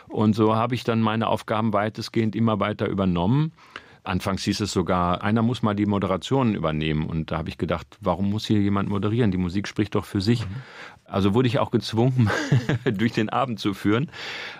Und 0.08 0.34
so 0.34 0.54
habe 0.54 0.74
ich 0.74 0.84
dann 0.84 1.00
meine 1.00 1.28
Aufgaben 1.28 1.72
weitestgehend 1.72 2.36
immer 2.36 2.60
weiter 2.60 2.86
übernommen. 2.86 3.52
Anfangs 4.06 4.44
hieß 4.44 4.60
es 4.60 4.72
sogar, 4.72 5.22
einer 5.22 5.42
muss 5.42 5.62
mal 5.62 5.74
die 5.74 5.86
Moderation 5.86 6.54
übernehmen. 6.54 7.06
Und 7.06 7.30
da 7.30 7.38
habe 7.38 7.48
ich 7.48 7.58
gedacht, 7.58 7.86
warum 8.00 8.30
muss 8.30 8.46
hier 8.46 8.60
jemand 8.60 8.88
moderieren? 8.88 9.30
Die 9.30 9.38
Musik 9.38 9.66
spricht 9.68 9.94
doch 9.94 10.04
für 10.04 10.20
sich. 10.20 10.46
Mhm. 10.46 10.54
Also 11.08 11.34
wurde 11.34 11.46
ich 11.46 11.60
auch 11.60 11.70
gezwungen, 11.70 12.30
durch 12.84 13.12
den 13.12 13.28
Abend 13.28 13.60
zu 13.60 13.74
führen. 13.74 14.10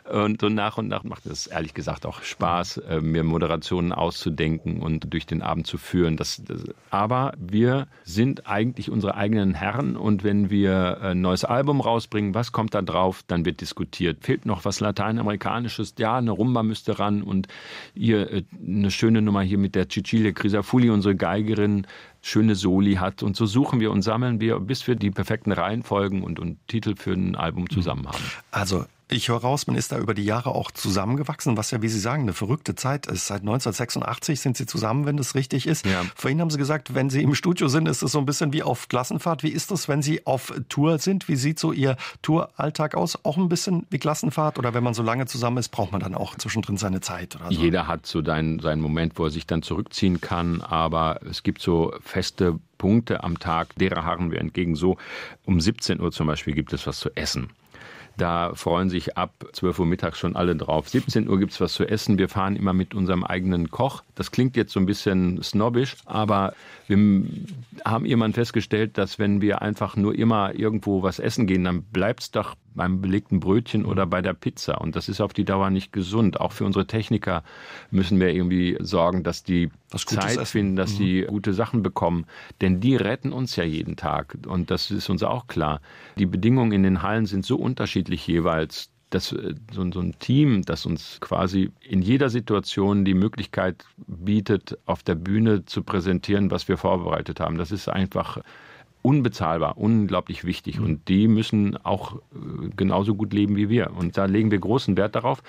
Und 0.09 0.41
so 0.41 0.49
nach 0.49 0.79
und 0.79 0.87
nach 0.87 1.03
macht 1.03 1.27
es 1.27 1.49
ehrlich 1.49 1.75
gesagt 1.75 2.07
auch 2.07 2.23
Spaß, 2.23 2.79
äh, 2.79 3.01
mir 3.01 3.25
Moderationen 3.25 3.93
auszudenken 3.93 4.81
und 4.81 5.13
durch 5.13 5.27
den 5.27 5.43
Abend 5.43 5.67
zu 5.67 5.77
führen. 5.77 6.17
Das, 6.17 6.41
das, 6.45 6.65
aber 6.91 7.33
wir 7.39 7.89
sind 8.05 8.47
eigentlich 8.47 8.91
unsere 8.91 9.17
eigenen 9.17 9.55
Herren 9.55 9.97
und 9.97 10.23
wenn 10.23 10.49
wir 10.49 11.01
ein 11.01 11.21
neues 11.21 11.45
Album 11.45 11.81
rausbringen, 11.81 12.35
was 12.35 12.53
kommt 12.53 12.75
da 12.75 12.83
drauf, 12.83 13.25
dann 13.27 13.45
wird 13.45 13.61
diskutiert. 13.61 14.25
Fehlt 14.25 14.47
noch 14.47 14.65
was 14.65 14.79
Lateinamerikanisches? 14.79 15.95
Ja, 15.99 16.17
eine 16.17 16.31
Rumba 16.31 16.63
müsste 16.63 17.01
ran 17.01 17.23
und 17.23 17.49
hier 17.95 18.31
äh, 18.33 18.45
eine 18.65 18.93
schöne 18.93 19.21
Nummer 19.21 19.36
hier 19.45 19.59
mit 19.59 19.75
der 19.75 19.89
Cecilia 19.89 20.33
Crisafulli, 20.33 20.91
unsere 20.91 21.17
Geigerin, 21.17 21.87
schöne 22.23 22.55
Soli 22.55 22.95
hat. 22.95 23.23
Und 23.23 23.37
so 23.37 23.47
suchen 23.47 23.81
wir 23.81 23.91
und 23.91 24.03
sammeln 24.03 24.41
wir, 24.41 24.61
bis 24.61 24.87
wir 24.87 24.95
die 24.97 25.11
perfekten 25.11 25.53
Reihenfolgen 25.53 26.23
und, 26.23 26.39
und 26.39 26.59
Titel 26.69 26.95
für 26.97 27.13
ein 27.13 27.37
Album 27.37 27.69
zusammen 27.71 28.07
haben. 28.07 28.23
Also 28.51 28.85
Ich 29.09 29.29
höre 29.29 29.37
raus, 29.37 29.69
man 29.69 29.77
ist 29.77 29.93
da 29.93 29.99
über 29.99 30.15
die 30.15 30.25
Jahre 30.25 30.51
auch 30.51 30.73
zusammengewachsen, 30.73 31.57
was 31.57 31.71
ja, 31.71 31.81
wie 31.81 31.89
Sie 31.89 32.01
sagen, 32.01 32.23
eine 32.23 32.33
verrückte 32.33 32.75
Zeit 32.75 33.07
ist. 33.07 33.29
Seit 33.29 33.43
1986 33.43 34.41
sind 34.41 34.57
Sie 34.57 34.67
zusammen, 34.67 35.07
wenn 35.07 35.17
das 35.17 35.37
richtig 35.37 35.69
ist. 35.69 35.87
Ja. 35.87 36.03
Vorhin 36.17 36.41
haben 36.41 36.51
Sie 36.51 36.59
gesagt, 36.59 36.93
wenn 36.93 37.09
Sie 37.09 37.23
im 37.23 37.37
Studio 37.37 37.69
sind, 37.69 37.87
ist 37.87 38.03
es 38.03 38.11
so 38.11 38.19
ein 38.19 38.27
bisschen 38.27 38.53
wie 38.53 38.65
auf 38.65 38.89
Klassenfahrt. 38.89 39.45
Wie 39.45 39.51
ist 39.51 39.71
das, 39.71 39.89
wenn 39.89 40.03
Sie 40.03 40.27
auf 40.27 40.53
Tour 40.69 40.99
sind? 40.99 41.29
Wie 41.29 41.37
sieht 41.37 41.61
so 41.61 41.71
Ihr 41.71 41.97
Touralltag 42.23 42.97
aus? 42.97 43.25
Auch 43.25 43.37
ein 43.37 43.49
bisschen 43.49 43.87
wie 43.91 43.99
Klassenfahrt? 43.99 44.59
Oder 44.59 44.75
wenn 44.75 44.83
man 44.83 44.95
so 44.95 45.05
lange 45.05 45.27
zusammen 45.27 45.59
ist, 45.59 45.69
braucht 45.69 45.93
man 45.93 46.01
dann 46.01 46.17
auch 46.17 46.35
zwischendrin 46.35 46.77
seine 46.77 47.01
Zeit? 47.01 47.37
Oder 47.37 47.53
so? 47.53 47.63
Jeder 47.63 47.87
hat 47.87 48.07
so 48.07 48.25
seinen, 48.25 48.59
seinen 48.59 48.83
Moment, 48.83 49.21
wo 49.21 49.27
er 49.27 49.31
sich 49.31 49.47
dann 49.47 49.63
zurückziehen 49.63 50.21
kann. 50.21 50.63
Aber 50.63 51.21
es 51.31 51.45
gibt 51.45 51.63
so 51.63 51.95
feste 52.01 52.59
Punkte 52.77 53.23
am 53.23 53.39
Tag, 53.39 53.77
derer 53.77 54.05
harren 54.05 54.33
wir 54.33 54.41
entgegen. 54.41 54.75
So 54.75 54.97
um 55.45 55.61
17 55.61 56.01
Uhr 56.01 56.11
zum 56.11 56.27
Beispiel 56.27 56.55
gibt 56.55 56.73
es 56.73 56.89
was 56.89 56.99
zu 56.99 57.11
essen. 57.15 57.51
Da 58.17 58.55
freuen 58.55 58.89
sich 58.89 59.19
ab 59.19 59.33
12 59.53 59.79
Uhr 59.81 59.87
mittags 59.87 60.19
schon 60.19 60.37
alle 60.37 60.57
drauf. 60.57 60.89
17 60.89 61.29
Uhr 61.29 61.39
gibt 61.39 61.53
es 61.53 61.61
was 61.61 61.75
zu 61.75 61.85
essen. 61.85 62.19
Wir 62.19 62.29
fahren 62.29 62.57
immer 62.57 62.73
mit 62.73 62.95
unserem 62.95 63.25
eigenen 63.25 63.71
Koch. 63.71 64.03
Das 64.15 64.31
klingt 64.31 64.57
jetzt 64.57 64.73
so 64.73 64.81
ein 64.81 64.87
bisschen 64.87 65.43
snobbisch, 65.43 65.97
aber 66.07 66.55
wir 66.87 66.97
haben 67.85 68.07
irgendwann 68.07 68.33
festgestellt, 68.33 68.97
dass 68.97 69.19
wenn 69.19 69.43
wir 69.43 69.61
einfach 69.61 69.97
nur 69.97 70.15
immer 70.15 70.55
irgendwo 70.55 71.03
was 71.03 71.19
essen 71.19 71.47
gehen, 71.47 71.65
dann 71.65 71.83
bleibt 71.83 72.23
es 72.23 72.31
doch 72.31 72.55
beim 72.77 73.01
belegten 73.01 73.41
Brötchen 73.41 73.85
oder 73.85 74.07
bei 74.07 74.23
der 74.23 74.35
Pizza. 74.35 74.81
Und 74.81 74.95
das 74.95 75.09
ist 75.09 75.21
auf 75.21 75.33
die 75.33 75.45
Dauer 75.45 75.71
nicht 75.71 75.93
gesund. 75.93 76.41
Auch 76.41 76.53
für 76.53 76.65
unsere 76.65 76.87
Techniker 76.87 77.43
müssen 77.91 78.21
wir 78.21 78.33
irgendwie 78.33 78.77
sorgen, 78.81 79.23
dass 79.23 79.43
die 79.43 79.71
Zeit 79.95 80.37
Essen. 80.37 80.47
finden, 80.47 80.77
dass 80.77 80.95
mhm. 80.95 80.99
die 80.99 81.23
gute 81.23 81.53
Sachen 81.55 81.83
bekommen. 81.83 82.27
Denn 82.61 82.81
die 82.81 82.97
retten 82.97 83.33
uns 83.33 83.57
ja 83.57 83.65
jeden 83.65 83.97
Tag. 83.97 84.37
Und 84.47 84.71
das 84.71 84.91
ist 84.91 85.09
uns 85.09 85.23
auch 85.23 85.47
klar. 85.47 85.81
Die 86.19 86.27
Bedingungen 86.27 86.73
in 86.73 86.83
den 86.83 87.03
Hallen 87.03 87.27
sind 87.27 87.45
so 87.45 87.57
unterschiedlich 87.57 88.27
jeweils, 88.27 88.91
dass 89.11 89.33
äh, 89.33 89.55
so, 89.73 89.83
ein 89.83 90.15
Team, 90.19 90.63
das 90.63 90.87
uns 90.87 91.19
quasi 91.21 91.71
in 91.81 92.03
jeder 92.03 92.29
Situation 92.29 93.05
die 93.05 93.15
Möglichkeit 93.15 93.85
bietet, 94.07 94.79
auf 94.87 95.03
der 95.03 95.15
Bühne 95.15 95.65
zu 95.65 95.83
präsentieren, 95.83 96.51
was 96.51 96.69
wir 96.69 96.77
vorbereitet 96.77 97.41
haben. 97.41 97.59
Das 97.59 97.73
ist 97.73 97.89
einfach 97.89 98.39
unbezahlbar, 99.07 99.79
unglaublich 99.79 100.45
wichtig. 100.45 100.81
Mhm. 100.81 100.85
Und 100.85 101.09
die 101.09 101.29
müssen 101.29 101.77
auch 101.85 102.17
äh, 102.17 102.71
genauso 102.77 103.15
gut 103.15 103.33
leben 103.33 103.55
wie 103.55 103.69
wir. 103.69 103.93
Und 103.97 104.19
da 104.19 104.25
legen 104.25 104.51
wir 104.51 104.59
großen 104.59 104.97
Wert 104.97 105.15
darauf. 105.15 105.45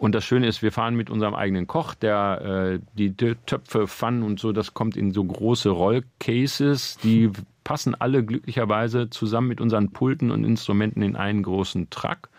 Und 0.00 0.16
das 0.16 0.24
Schöne 0.24 0.48
ist, 0.48 0.62
wir 0.62 0.72
fahren 0.72 0.96
mit 0.96 1.08
unserem 1.08 1.34
eigenen 1.34 1.68
Koch, 1.68 1.94
der 1.94 2.80
äh, 2.80 2.80
die 2.94 3.14
Töpfe, 3.14 3.86
Pfannen 3.86 4.24
und 4.24 4.40
so, 4.40 4.50
das 4.50 4.74
kommt 4.74 4.96
in 4.96 5.12
so 5.12 5.22
große 5.22 5.70
Rollcases, 5.70 6.98
die 6.98 7.30
passen 7.62 7.94
alle 7.94 8.24
glücklicherweise 8.24 9.10
zusammen 9.10 9.48
mit 9.48 9.60
unseren 9.60 9.90
Pulten 9.90 10.32
und 10.32 10.44
Instrumenten 10.44 11.02
in 11.02 11.14
einen 11.14 11.44
großen 11.44 11.90
Truck 11.90 12.30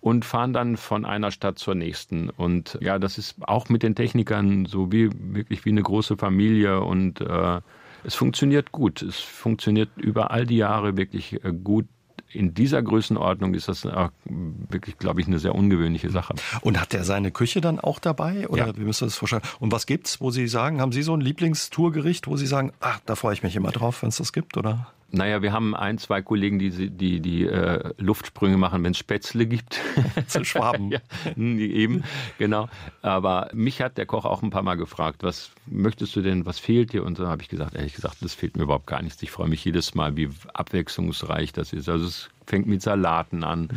und 0.00 0.26
fahren 0.26 0.52
dann 0.52 0.76
von 0.76 1.06
einer 1.06 1.30
Stadt 1.30 1.58
zur 1.58 1.74
nächsten. 1.74 2.28
Und 2.28 2.78
ja, 2.82 2.98
das 2.98 3.16
ist 3.16 3.36
auch 3.46 3.70
mit 3.70 3.82
den 3.82 3.94
Technikern 3.94 4.66
so 4.66 4.92
wie 4.92 5.10
wirklich 5.34 5.64
wie 5.64 5.70
eine 5.70 5.82
große 5.82 6.16
Familie 6.16 6.80
und 6.80 7.20
äh, 7.22 7.60
es 8.04 8.14
funktioniert 8.14 8.72
gut. 8.72 9.02
Es 9.02 9.18
funktioniert 9.18 9.90
über 9.96 10.30
all 10.30 10.46
die 10.46 10.56
Jahre 10.56 10.96
wirklich 10.96 11.44
äh, 11.44 11.52
gut 11.52 11.86
in 12.34 12.52
dieser 12.52 12.82
Größenordnung 12.82 13.54
ist 13.54 13.68
das 13.68 13.86
wirklich, 14.24 14.98
glaube 14.98 15.20
ich, 15.20 15.26
eine 15.26 15.38
sehr 15.38 15.54
ungewöhnliche 15.54 16.10
Sache. 16.10 16.34
Und 16.62 16.80
hat 16.80 16.92
er 16.92 17.04
seine 17.04 17.30
Küche 17.30 17.60
dann 17.60 17.78
auch 17.78 17.98
dabei? 17.98 18.48
Oder 18.48 18.66
ja. 18.66 18.76
wie 18.76 18.80
müsst 18.80 19.02
ihr 19.02 19.06
das 19.06 19.16
vorstellen? 19.16 19.42
Und 19.60 19.72
was 19.72 19.86
gibt's, 19.86 20.20
wo 20.20 20.30
Sie 20.30 20.48
sagen, 20.48 20.80
haben 20.80 20.92
Sie 20.92 21.02
so 21.02 21.14
ein 21.14 21.20
Lieblingstourgericht, 21.20 22.26
wo 22.26 22.36
Sie 22.36 22.46
sagen, 22.46 22.72
ach, 22.80 23.00
da 23.06 23.14
freue 23.14 23.34
ich 23.34 23.42
mich 23.42 23.56
immer 23.56 23.70
drauf, 23.70 24.02
wenn 24.02 24.08
es 24.08 24.16
das 24.16 24.32
gibt, 24.32 24.56
oder? 24.56 24.88
Naja, 25.14 25.42
wir 25.42 25.52
haben 25.52 25.76
ein, 25.76 25.98
zwei 25.98 26.22
Kollegen, 26.22 26.58
die 26.58 26.90
die, 26.90 27.20
die 27.20 27.44
äh, 27.44 27.92
Luftsprünge 27.98 28.56
machen, 28.56 28.82
wenn 28.82 28.92
es 28.92 28.98
Spätzle 28.98 29.46
gibt. 29.46 29.80
Zu 30.26 30.44
Schwaben. 30.44 30.90
ja, 30.90 30.98
eben, 31.36 32.02
genau. 32.36 32.68
Aber 33.00 33.48
mich 33.52 33.80
hat 33.80 33.96
der 33.96 34.06
Koch 34.06 34.24
auch 34.24 34.42
ein 34.42 34.50
paar 34.50 34.62
Mal 34.62 34.74
gefragt, 34.74 35.22
was 35.22 35.52
möchtest 35.66 36.16
du 36.16 36.20
denn, 36.20 36.46
was 36.46 36.58
fehlt 36.58 36.92
dir? 36.92 37.04
Und 37.04 37.16
so 37.16 37.28
habe 37.28 37.42
ich 37.42 37.48
gesagt, 37.48 37.76
ehrlich 37.76 37.94
gesagt, 37.94 38.16
das 38.22 38.34
fehlt 38.34 38.56
mir 38.56 38.64
überhaupt 38.64 38.88
gar 38.88 39.02
nichts. 39.02 39.22
Ich 39.22 39.30
freue 39.30 39.48
mich 39.48 39.64
jedes 39.64 39.94
Mal, 39.94 40.16
wie 40.16 40.28
abwechslungsreich 40.52 41.52
das 41.52 41.72
ist. 41.72 41.88
Also 41.88 42.06
es 42.06 42.28
fängt 42.46 42.66
mit 42.66 42.82
Salaten 42.82 43.44
an. 43.44 43.68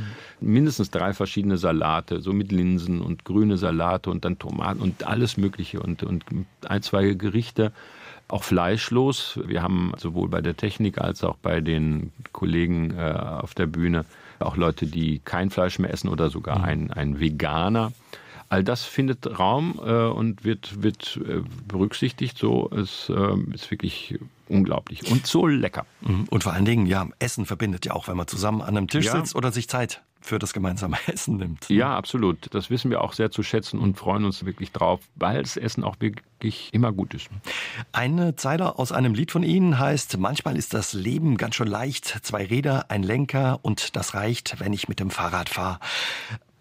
Mhm. 0.41 0.53
Mindestens 0.53 0.89
drei 0.89 1.13
verschiedene 1.13 1.57
Salate, 1.57 2.19
so 2.19 2.33
mit 2.33 2.51
Linsen 2.51 3.01
und 3.01 3.25
grüne 3.25 3.57
Salate 3.57 4.09
und 4.09 4.25
dann 4.25 4.39
Tomaten 4.39 4.81
und 4.81 5.05
alles 5.05 5.37
Mögliche 5.37 5.81
und, 5.81 6.01
und 6.01 6.25
ein, 6.67 6.81
zwei 6.81 7.13
Gerichte 7.13 7.71
auch 8.27 8.43
fleischlos. 8.43 9.39
Wir 9.45 9.61
haben 9.63 9.93
sowohl 9.97 10.29
bei 10.29 10.41
der 10.41 10.57
Technik 10.57 10.99
als 10.99 11.23
auch 11.23 11.37
bei 11.37 11.61
den 11.61 12.11
Kollegen 12.33 12.91
äh, 12.97 13.13
auf 13.13 13.53
der 13.53 13.67
Bühne 13.67 14.05
auch 14.39 14.57
Leute, 14.57 14.85
die 14.85 15.19
kein 15.23 15.49
Fleisch 15.49 15.79
mehr 15.79 15.91
essen 15.91 16.09
oder 16.09 16.29
sogar 16.29 16.59
mhm. 16.59 16.65
ein, 16.65 16.91
ein 16.91 17.19
Veganer. 17.19 17.91
All 18.49 18.63
das 18.63 18.85
findet 18.85 19.39
Raum 19.39 19.79
äh, 19.83 19.91
und 19.91 20.45
wird, 20.45 20.81
wird 20.81 21.19
äh, 21.27 21.41
berücksichtigt. 21.67 22.37
So, 22.37 22.69
es 22.71 23.09
äh, 23.09 23.53
ist 23.53 23.71
wirklich 23.71 24.17
unglaublich 24.47 25.11
und 25.11 25.27
so 25.27 25.47
lecker. 25.47 25.85
Mhm. 26.01 26.25
Und 26.29 26.43
vor 26.43 26.53
allen 26.53 26.65
Dingen, 26.65 26.85
ja, 26.85 27.07
Essen 27.19 27.45
verbindet 27.45 27.85
ja 27.85 27.93
auch, 27.93 28.07
wenn 28.07 28.15
man 28.15 28.27
zusammen 28.27 28.61
an 28.61 28.77
einem 28.77 28.87
Tisch 28.87 29.05
ja. 29.05 29.17
sitzt 29.17 29.35
oder 29.35 29.51
sich 29.51 29.67
Zeit 29.67 30.01
für 30.21 30.39
das 30.39 30.53
gemeinsame 30.53 30.97
Essen 31.07 31.37
nimmt. 31.37 31.69
Ja, 31.69 31.95
absolut. 31.95 32.53
Das 32.53 32.69
wissen 32.69 32.91
wir 32.91 33.01
auch 33.01 33.13
sehr 33.13 33.31
zu 33.31 33.43
schätzen 33.43 33.79
und 33.79 33.97
freuen 33.97 34.25
uns 34.25 34.45
wirklich 34.45 34.71
drauf, 34.71 35.01
weil 35.15 35.41
das 35.41 35.57
Essen 35.57 35.83
auch 35.83 35.95
wirklich 35.99 36.69
immer 36.73 36.91
gut 36.91 37.13
ist. 37.13 37.29
Eine 37.91 38.35
Zeile 38.35 38.77
aus 38.77 38.91
einem 38.91 39.13
Lied 39.13 39.31
von 39.31 39.43
Ihnen 39.43 39.79
heißt, 39.79 40.17
manchmal 40.17 40.57
ist 40.57 40.73
das 40.73 40.93
Leben 40.93 41.37
ganz 41.37 41.55
schön 41.55 41.67
leicht. 41.67 42.19
Zwei 42.23 42.45
Räder, 42.45 42.89
ein 42.89 43.03
Lenker 43.03 43.59
und 43.61 43.95
das 43.95 44.13
reicht, 44.13 44.59
wenn 44.59 44.73
ich 44.73 44.87
mit 44.87 44.99
dem 44.99 45.09
Fahrrad 45.09 45.49
fahre. 45.49 45.79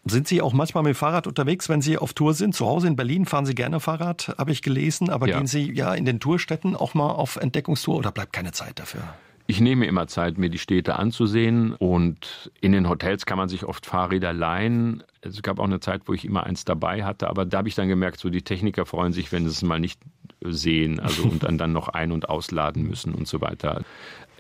Sind 0.09 0.29
Sie 0.29 0.41
auch 0.41 0.53
manchmal 0.53 0.85
mit 0.85 0.95
dem 0.95 0.97
Fahrrad 0.97 1.27
unterwegs, 1.27 1.69
wenn 1.69 1.83
Sie 1.83 1.99
auf 1.99 2.13
Tour 2.13 2.33
sind? 2.33 2.55
Zu 2.55 2.67
Hause 2.67 2.87
in 2.87 2.95
Berlin 2.95 3.27
fahren 3.27 3.45
Sie 3.45 3.57
gerne 3.57 3.81
Fahrrad, 3.81 4.37
habe 4.39 4.53
ich 4.53 4.63
gelesen. 4.63 5.11
Aber 5.11 5.27
ja. 5.27 5.37
gehen 5.37 5.49
Sie 5.49 5.73
ja 5.73 5.95
in 5.95 6.05
den 6.05 6.21
Tourstätten 6.21 6.77
auch 6.77 6.95
mal 6.95 7.11
auf 7.11 7.35
Entdeckungstour 7.35 7.97
oder 7.97 8.13
bleibt 8.13 8.33
keine 8.33 8.53
Zeit 8.53 8.79
dafür? 8.79 9.03
Ich 9.49 9.61
nehme 9.61 9.87
immer 9.87 10.09
Zeit, 10.09 10.38
mir 10.38 10.50
die 10.50 10.59
Städte 10.59 10.97
anzusehen 10.97 11.75
und 11.75 12.50
in 12.61 12.73
den 12.73 12.88
Hotels 12.88 13.26
kann 13.26 13.38
man 13.38 13.49
sich 13.49 13.65
oft 13.65 13.87
Fahrräder 13.87 14.33
leihen. 14.33 15.05
Es 15.21 15.41
gab 15.43 15.61
auch 15.61 15.65
eine 15.65 15.79
Zeit, 15.79 16.03
wo 16.07 16.12
ich 16.12 16.25
immer 16.25 16.45
eins 16.45 16.65
dabei 16.65 17.05
hatte, 17.05 17.29
aber 17.29 17.45
da 17.45 17.59
habe 17.59 17.69
ich 17.69 17.76
dann 17.76 17.88
gemerkt, 17.88 18.19
so 18.19 18.29
die 18.29 18.43
Techniker 18.43 18.87
freuen 18.87 19.12
sich, 19.12 19.31
wenn 19.31 19.45
sie 19.45 19.50
es 19.50 19.62
mal 19.62 19.79
nicht 19.79 20.00
sehen, 20.43 20.99
also 20.99 21.25
und 21.25 21.45
dann, 21.45 21.59
dann 21.59 21.73
noch 21.73 21.88
ein- 21.88 22.12
und 22.12 22.29
ausladen 22.29 22.83
müssen 22.83 23.15
und 23.15 23.29
so 23.29 23.41
weiter. 23.41 23.83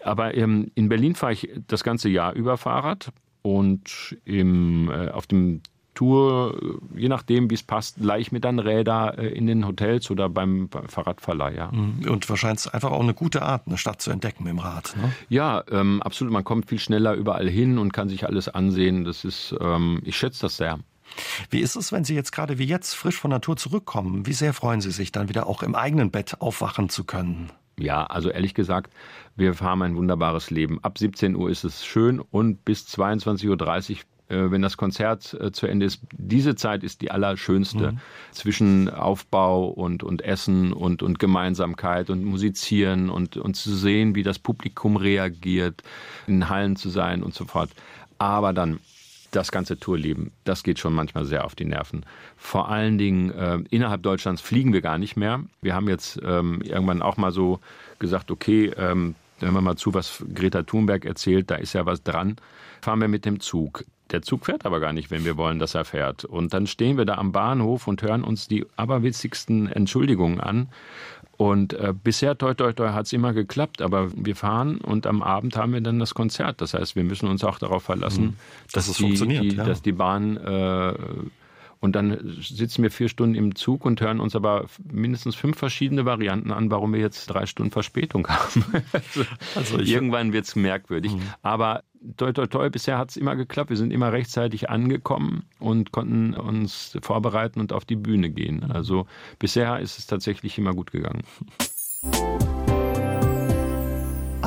Aber 0.02 0.34
ähm, 0.34 0.70
in 0.74 0.88
Berlin 0.88 1.14
fahre 1.14 1.32
ich 1.32 1.50
das 1.68 1.84
ganze 1.84 2.08
Jahr 2.08 2.34
über 2.34 2.56
Fahrrad 2.56 3.12
und 3.42 4.16
im, 4.24 4.90
äh, 4.90 5.08
auf 5.10 5.26
dem 5.28 5.62
Tour, 5.96 6.80
äh, 6.94 7.00
je 7.00 7.08
nachdem, 7.08 7.50
wie 7.50 7.54
es 7.54 7.64
passt, 7.64 7.98
leihe 7.98 8.20
ich 8.20 8.30
mir 8.30 8.40
dann 8.40 8.60
Räder 8.60 9.18
äh, 9.18 9.28
in 9.28 9.48
den 9.48 9.66
Hotels 9.66 10.10
oder 10.10 10.28
beim 10.28 10.68
Fahrradverleih. 10.70 11.68
Mhm. 11.72 12.08
Und 12.08 12.28
wahrscheinlich 12.30 12.72
einfach 12.72 12.92
auch 12.92 13.00
eine 13.00 13.14
gute 13.14 13.42
Art, 13.42 13.66
eine 13.66 13.78
Stadt 13.78 14.00
zu 14.00 14.12
entdecken 14.12 14.44
mit 14.44 14.52
dem 14.52 14.60
Rad. 14.60 14.94
Ne? 14.96 15.12
Ja, 15.28 15.64
ähm, 15.70 16.00
absolut. 16.02 16.32
Man 16.32 16.44
kommt 16.44 16.68
viel 16.68 16.78
schneller 16.78 17.14
überall 17.14 17.48
hin 17.48 17.78
und 17.78 17.92
kann 17.92 18.08
sich 18.08 18.26
alles 18.26 18.48
ansehen. 18.48 19.04
Das 19.04 19.24
ist, 19.24 19.54
ähm, 19.60 20.00
ich 20.04 20.16
schätze 20.16 20.42
das 20.42 20.56
sehr. 20.56 20.78
Wie 21.50 21.60
ist 21.60 21.76
es, 21.76 21.92
wenn 21.92 22.04
Sie 22.04 22.14
jetzt 22.14 22.32
gerade 22.32 22.58
wie 22.58 22.64
jetzt 22.64 22.94
frisch 22.94 23.16
von 23.16 23.30
Natur 23.30 23.56
zurückkommen? 23.56 24.26
Wie 24.26 24.32
sehr 24.32 24.52
freuen 24.52 24.80
Sie 24.80 24.90
sich 24.90 25.12
dann 25.12 25.28
wieder 25.28 25.46
auch 25.46 25.62
im 25.62 25.74
eigenen 25.74 26.10
Bett 26.10 26.40
aufwachen 26.40 26.88
zu 26.88 27.04
können? 27.04 27.50
Ja, 27.78 28.04
also 28.04 28.30
ehrlich 28.30 28.54
gesagt, 28.54 28.92
wir 29.36 29.58
haben 29.60 29.82
ein 29.82 29.96
wunderbares 29.96 30.50
Leben. 30.50 30.82
Ab 30.82 30.98
17 30.98 31.36
Uhr 31.36 31.50
ist 31.50 31.64
es 31.64 31.84
schön 31.84 32.20
und 32.20 32.64
bis 32.64 32.86
22.30 32.86 33.48
Uhr 33.48 33.96
wenn 34.34 34.62
das 34.62 34.76
Konzert 34.76 35.34
äh, 35.40 35.52
zu 35.52 35.66
Ende 35.66 35.86
ist, 35.86 36.00
diese 36.12 36.56
Zeit 36.56 36.82
ist 36.82 37.00
die 37.00 37.10
allerschönste 37.10 37.92
mhm. 37.92 37.98
zwischen 38.32 38.90
Aufbau 38.90 39.68
und, 39.68 40.02
und 40.02 40.22
Essen 40.22 40.72
und, 40.72 41.02
und 41.02 41.18
Gemeinsamkeit 41.18 42.10
und 42.10 42.24
Musizieren 42.24 43.08
und, 43.08 43.36
und 43.36 43.54
zu 43.54 43.74
sehen, 43.74 44.14
wie 44.14 44.22
das 44.22 44.38
Publikum 44.38 44.96
reagiert, 44.96 45.82
in 46.26 46.48
Hallen 46.48 46.76
zu 46.76 46.88
sein 46.88 47.22
und 47.22 47.34
so 47.34 47.44
fort. 47.44 47.70
Aber 48.18 48.52
dann 48.52 48.80
das 49.30 49.52
ganze 49.52 49.78
Tourleben, 49.78 50.32
das 50.44 50.62
geht 50.62 50.78
schon 50.78 50.94
manchmal 50.94 51.24
sehr 51.24 51.44
auf 51.44 51.54
die 51.54 51.64
Nerven. 51.64 52.06
Vor 52.36 52.68
allen 52.68 52.96
Dingen 52.98 53.30
äh, 53.30 53.58
innerhalb 53.70 54.02
Deutschlands 54.02 54.40
fliegen 54.40 54.72
wir 54.72 54.80
gar 54.80 54.98
nicht 54.98 55.16
mehr. 55.16 55.44
Wir 55.60 55.74
haben 55.74 55.88
jetzt 55.88 56.18
ähm, 56.24 56.62
irgendwann 56.62 57.02
auch 57.02 57.16
mal 57.16 57.32
so 57.32 57.60
gesagt, 57.98 58.30
okay, 58.30 58.72
ähm, 58.76 59.14
hören 59.40 59.54
wir 59.54 59.60
mal 59.60 59.76
zu, 59.76 59.94
was 59.94 60.24
Greta 60.34 60.62
Thunberg 60.62 61.04
erzählt, 61.04 61.50
da 61.50 61.56
ist 61.56 61.74
ja 61.74 61.86
was 61.86 62.02
dran. 62.02 62.36
Fahren 62.80 63.00
wir 63.00 63.08
mit 63.08 63.24
dem 63.24 63.40
Zug. 63.40 63.84
Der 64.12 64.22
Zug 64.22 64.46
fährt 64.46 64.64
aber 64.64 64.80
gar 64.80 64.92
nicht, 64.92 65.10
wenn 65.10 65.24
wir 65.24 65.36
wollen, 65.36 65.58
dass 65.58 65.74
er 65.74 65.84
fährt. 65.84 66.24
Und 66.24 66.54
dann 66.54 66.66
stehen 66.66 66.96
wir 66.96 67.04
da 67.04 67.16
am 67.16 67.32
Bahnhof 67.32 67.88
und 67.88 68.02
hören 68.02 68.22
uns 68.22 68.46
die 68.46 68.64
aberwitzigsten 68.76 69.70
Entschuldigungen 69.70 70.40
an. 70.40 70.68
Und 71.36 71.74
äh, 71.74 71.92
bisher, 71.92 72.38
toi, 72.38 72.54
toi, 72.54 72.72
toi, 72.72 72.90
hat 72.90 73.06
es 73.06 73.12
immer 73.12 73.34
geklappt, 73.34 73.82
aber 73.82 74.10
wir 74.14 74.36
fahren 74.36 74.78
und 74.78 75.06
am 75.06 75.22
Abend 75.22 75.56
haben 75.56 75.74
wir 75.74 75.80
dann 75.82 75.98
das 75.98 76.14
Konzert. 76.14 76.60
Das 76.60 76.72
heißt, 76.72 76.96
wir 76.96 77.04
müssen 77.04 77.28
uns 77.28 77.44
auch 77.44 77.58
darauf 77.58 77.82
verlassen, 77.82 78.24
mhm. 78.24 78.36
dass, 78.72 78.86
dass, 78.86 78.88
es 78.88 78.96
die, 78.96 79.02
funktioniert, 79.02 79.44
die, 79.44 79.56
ja. 79.56 79.64
dass 79.64 79.82
die 79.82 79.92
Bahn 79.92 80.36
äh, 80.38 80.94
und 81.80 81.92
dann 81.92 82.36
sitzen 82.40 82.82
wir 82.82 82.90
vier 82.90 83.08
Stunden 83.08 83.34
im 83.34 83.54
Zug 83.54 83.84
und 83.84 84.00
hören 84.00 84.18
uns 84.18 84.34
aber 84.34 84.66
mindestens 84.90 85.36
fünf 85.36 85.58
verschiedene 85.58 86.04
Varianten 86.04 86.50
an, 86.50 86.70
warum 86.70 86.92
wir 86.92 87.00
jetzt 87.00 87.26
drei 87.26 87.46
Stunden 87.46 87.70
Verspätung 87.70 88.26
haben. 88.28 88.64
also, 88.92 89.24
also 89.54 89.78
irgendwann 89.78 90.32
wird 90.32 90.46
es 90.46 90.56
merkwürdig. 90.56 91.12
Mhm. 91.12 91.20
Aber 91.42 91.82
toi, 92.16 92.32
toi, 92.32 92.46
toi, 92.46 92.70
bisher 92.70 92.98
hat 92.98 93.10
es 93.10 93.16
immer 93.16 93.36
geklappt. 93.36 93.70
Wir 93.70 93.76
sind 93.76 93.92
immer 93.92 94.12
rechtzeitig 94.12 94.70
angekommen 94.70 95.44
und 95.58 95.92
konnten 95.92 96.34
uns 96.34 96.98
vorbereiten 97.02 97.60
und 97.60 97.72
auf 97.72 97.84
die 97.84 97.96
Bühne 97.96 98.30
gehen. 98.30 98.70
Also 98.70 99.06
bisher 99.38 99.80
ist 99.80 99.98
es 99.98 100.06
tatsächlich 100.06 100.58
immer 100.58 100.74
gut 100.74 100.92
gegangen. 100.92 101.22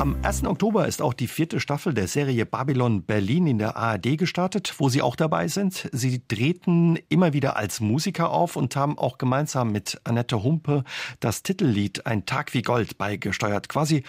Am 0.00 0.16
1. 0.22 0.44
Oktober 0.44 0.88
ist 0.88 1.02
auch 1.02 1.12
die 1.12 1.26
vierte 1.26 1.60
Staffel 1.60 1.92
der 1.92 2.08
Serie 2.08 2.46
Babylon 2.46 3.02
Berlin 3.02 3.46
in 3.46 3.58
der 3.58 3.76
ARD 3.76 4.16
gestartet, 4.16 4.74
wo 4.78 4.88
Sie 4.88 5.02
auch 5.02 5.14
dabei 5.14 5.46
sind. 5.46 5.90
Sie 5.92 6.26
treten 6.26 6.96
immer 7.10 7.34
wieder 7.34 7.56
als 7.56 7.80
Musiker 7.80 8.30
auf 8.30 8.56
und 8.56 8.76
haben 8.76 8.96
auch 8.96 9.18
gemeinsam 9.18 9.72
mit 9.72 10.00
Annette 10.04 10.42
Humpe 10.42 10.84
das 11.18 11.42
Titellied 11.42 12.06
Ein 12.06 12.24
Tag 12.24 12.54
wie 12.54 12.62
Gold 12.62 12.96
beigesteuert. 12.96 13.68
Quasi 13.68 14.04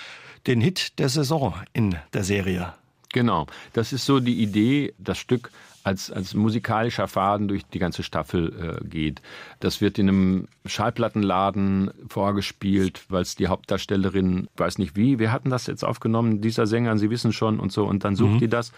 den 0.48 0.62
Hit 0.62 0.98
der 0.98 1.10
Saison 1.10 1.56
in 1.74 1.98
der 2.14 2.24
Serie. 2.24 2.74
Genau, 3.14 3.48
das 3.74 3.94
ist 3.94 4.06
so 4.06 4.20
die 4.20 4.42
Idee, 4.42 4.94
das 4.98 5.18
Stück 5.18 5.52
als, 5.84 6.12
als 6.12 6.34
musikalischer 6.34 7.08
Faden 7.08 7.48
durch 7.48 7.66
die 7.66 7.80
ganze 7.80 8.04
Staffel 8.04 8.80
äh, 8.82 8.88
geht. 8.88 9.22
Das 9.60 9.82
wird 9.82 9.98
in 9.98 10.10
einem 10.10 10.48
Schallplattenladen 10.66 11.92
vorgespielt, 12.08 13.04
weil 13.10 13.24
es 13.24 13.36
die 13.36 13.48
Hauptdarstellerin, 13.48 14.48
weiß 14.58 14.78
nicht 14.78 14.96
wie, 14.96 15.20
wir 15.20 15.32
hatten 15.32 15.50
das 15.50 15.68
jetzt 15.68 15.84
aufgenommen, 15.84 16.42
dieser 16.42 16.68
Sänger, 16.68 16.98
Sie 16.98 17.10
wissen 17.10 17.34
schon 17.34 17.60
und 17.60 17.72
so, 17.72 17.86
und 17.86 18.04
dann 18.04 18.16
sucht 18.16 18.34
mhm. 18.34 18.40
die 18.40 18.48
das. 18.48 18.72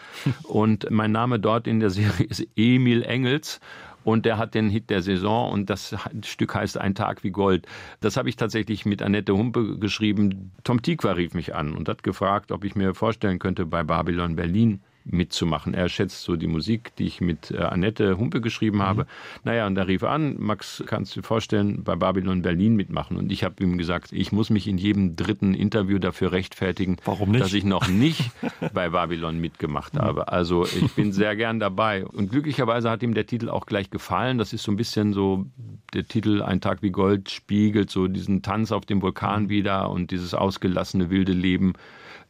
Und 0.44 0.90
mein 0.90 1.12
Name 1.12 1.40
dort 1.40 1.68
in 1.68 1.80
der 1.80 1.90
Serie 1.90 2.26
ist 2.26 2.48
Emil 2.56 3.04
Engels. 3.04 3.60
Und 4.04 4.26
der 4.26 4.38
hat 4.38 4.54
den 4.54 4.70
Hit 4.70 4.90
der 4.90 5.02
Saison 5.02 5.52
und 5.52 5.70
das 5.70 5.96
Stück 6.26 6.56
heißt 6.56 6.78
Ein 6.78 6.96
Tag 6.96 7.24
wie 7.24 7.32
Gold. 7.32 7.68
Das 8.02 8.18
habe 8.18 8.30
ich 8.30 8.36
tatsächlich 8.36 8.86
mit 8.86 9.02
Annette 9.02 9.36
Humpe 9.36 9.78
geschrieben. 9.78 10.52
Tom 10.64 10.82
Tikva 10.82 11.14
rief 11.14 11.34
mich 11.34 11.56
an 11.56 11.74
und 11.74 11.88
hat 11.88 12.04
gefragt, 12.04 12.52
ob 12.52 12.64
ich 12.64 12.76
mir 12.76 12.94
vorstellen 12.94 13.40
könnte, 13.40 13.66
bei 13.66 13.84
Babylon 13.84 14.36
Berlin 14.36 14.82
mitzumachen. 15.06 15.74
Er 15.74 15.90
schätzt 15.90 16.24
so 16.24 16.36
die 16.36 16.48
Musik, 16.48 16.96
die 16.98 17.06
ich 17.06 17.22
mit 17.22 17.52
äh, 17.52 17.58
Annette 17.58 18.18
Humpe 18.18 18.42
geschrieben 18.42 18.78
mhm. 18.78 18.84
habe. 18.84 19.08
Naja, 19.44 19.68
und 19.68 19.76
da 19.76 19.84
rief 19.84 20.02
er 20.02 20.12
an, 20.12 20.36
Max, 20.40 20.84
kannst 20.86 21.16
du 21.16 21.22
dir 21.22 21.28
vorstellen, 21.28 21.84
bei 21.84 21.96
Babylon 21.96 22.42
Berlin 22.42 22.76
mitmachen? 22.76 23.18
Und 23.18 23.32
ich 23.32 23.44
habe 23.44 23.64
ihm 23.64 23.78
gesagt, 23.78 24.12
ich 24.12 24.32
muss 24.32 24.50
mich 24.50 24.68
in 24.68 24.78
jedem 24.78 25.16
dritten 25.16 25.54
Interview 25.54 26.00
dafür 26.00 26.32
rechtfertigen, 26.32 26.98
dass 27.34 27.54
ich 27.54 27.64
noch 27.64 27.88
nicht 27.88 28.32
bei 28.74 28.90
Babylon 28.90 29.40
mitgemacht 29.40 29.98
habe. 29.98 30.30
Also 30.30 30.66
ich 30.66 30.94
bin 30.94 31.12
sehr 31.14 31.36
gern 31.36 31.60
dabei. 31.60 32.06
Und 32.06 32.32
glücklicherweise 32.32 32.90
hat 32.90 33.04
ihm 33.04 33.14
der 33.14 33.26
Titel 33.26 33.50
auch 33.50 33.66
gleich 33.66 33.90
gefallen. 33.90 34.38
Das 34.38 34.54
ist 34.54 34.64
so 34.64 34.72
ein 34.72 34.78
bisschen 34.78 35.14
so, 35.14 35.46
der 35.94 36.08
Titel 36.08 36.42
Ein 36.42 36.62
Tag 36.62 36.82
wie 36.82 36.92
Gold 36.92 37.30
spiegelt 37.30 37.90
so 37.90 38.08
diesen 38.08 38.42
Tanz 38.42 38.72
auf 38.72 38.86
dem 38.86 39.02
Vulkan 39.02 39.44
mhm. 39.44 39.50
wieder 39.50 39.90
und 39.90 40.12
dieses 40.12 40.34
ausgelassene 40.34 41.10
wilde 41.10 41.34
Leben 41.34 41.74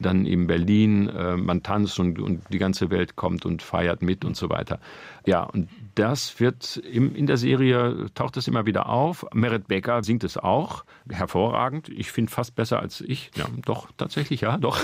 dann 0.03 0.25
in 0.25 0.47
Berlin, 0.47 1.09
äh, 1.09 1.35
man 1.35 1.63
tanzt 1.63 1.99
und, 1.99 2.19
und 2.19 2.41
die 2.51 2.59
ganze 2.59 2.91
Welt 2.91 3.15
kommt 3.15 3.45
und 3.45 3.63
feiert 3.63 4.01
mit 4.01 4.23
und 4.23 4.37
so 4.37 4.49
weiter. 4.49 4.79
Ja, 5.25 5.43
und 5.43 5.69
das 5.95 6.39
wird 6.39 6.77
im, 6.77 7.15
in 7.15 7.27
der 7.27 7.37
Serie, 7.37 8.07
taucht 8.15 8.35
es 8.37 8.47
immer 8.47 8.65
wieder 8.65 8.89
auf. 8.89 9.25
Merit 9.33 9.67
Becker 9.67 10.03
singt 10.03 10.23
es 10.23 10.37
auch, 10.37 10.85
hervorragend. 11.09 11.89
Ich 11.89 12.11
finde 12.11 12.31
fast 12.31 12.55
besser 12.55 12.79
als 12.79 13.01
ich. 13.01 13.29
Ja, 13.35 13.45
doch, 13.65 13.89
tatsächlich, 13.97 14.41
ja, 14.41 14.57
doch. 14.57 14.79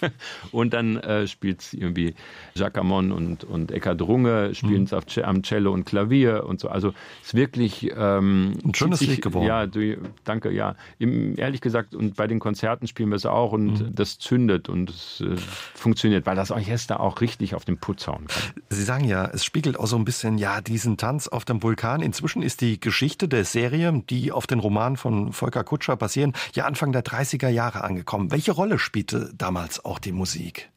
und 0.52 0.72
dann 0.72 0.96
äh, 0.98 1.26
spielt 1.26 1.72
irgendwie 1.72 2.14
Jacques 2.54 2.80
Amon 2.80 3.10
und, 3.10 3.42
und 3.44 3.72
Eckhard 3.72 4.00
Runge, 4.02 4.54
spielen 4.54 4.84
es 4.84 5.16
mhm. 5.16 5.24
am 5.24 5.42
Cello 5.42 5.72
und 5.72 5.84
Klavier 5.84 6.44
und 6.46 6.60
so. 6.60 6.68
Also 6.68 6.94
es 7.22 7.28
ist 7.28 7.34
wirklich... 7.34 7.90
Ähm, 7.96 8.58
Ein 8.64 8.74
schönes 8.74 9.00
sich, 9.00 9.08
Lied 9.08 9.22
geworden. 9.22 9.46
Ja, 9.46 9.66
du, 9.66 9.96
danke, 10.24 10.52
ja. 10.52 10.76
Im, 10.98 11.36
ehrlich 11.36 11.60
gesagt, 11.60 11.94
und 11.94 12.14
bei 12.14 12.28
den 12.28 12.38
Konzerten 12.38 12.86
spielen 12.86 13.08
wir 13.08 13.16
es 13.16 13.26
auch 13.26 13.52
und 13.52 13.80
mhm. 13.80 13.94
das 13.94 14.18
zündet 14.18 14.68
und 14.68 14.90
es 14.90 15.20
äh, 15.20 15.36
funktioniert, 15.74 16.26
weil 16.26 16.36
das 16.36 16.52
Orchester 16.52 17.00
auch 17.00 17.20
richtig 17.20 17.54
auf 17.56 17.64
den 17.64 17.78
Putz 17.78 18.06
hauen 18.06 18.26
kann. 18.28 18.42
Sie 18.68 18.82
sagen 18.82 19.04
ja, 19.04 19.26
es 19.26 19.44
spiegelt 19.44 19.73
auch 19.78 19.86
so 19.86 19.96
ein 19.96 20.04
bisschen 20.04 20.38
ja 20.38 20.60
diesen 20.60 20.96
Tanz 20.96 21.28
auf 21.28 21.44
dem 21.44 21.62
Vulkan. 21.62 22.00
Inzwischen 22.00 22.42
ist 22.42 22.60
die 22.60 22.80
Geschichte 22.80 23.28
der 23.28 23.44
Serie, 23.44 24.02
die 24.08 24.32
auf 24.32 24.46
den 24.46 24.58
Roman 24.58 24.96
von 24.96 25.32
Volker 25.32 25.64
Kutscher 25.64 25.96
basieren, 25.96 26.32
ja 26.54 26.64
Anfang 26.64 26.92
der 26.92 27.04
30er 27.04 27.48
Jahre 27.48 27.84
angekommen. 27.84 28.30
Welche 28.30 28.52
Rolle 28.52 28.78
spielte 28.78 29.32
damals 29.36 29.84
auch 29.84 29.98
die 29.98 30.12
Musik? 30.12 30.70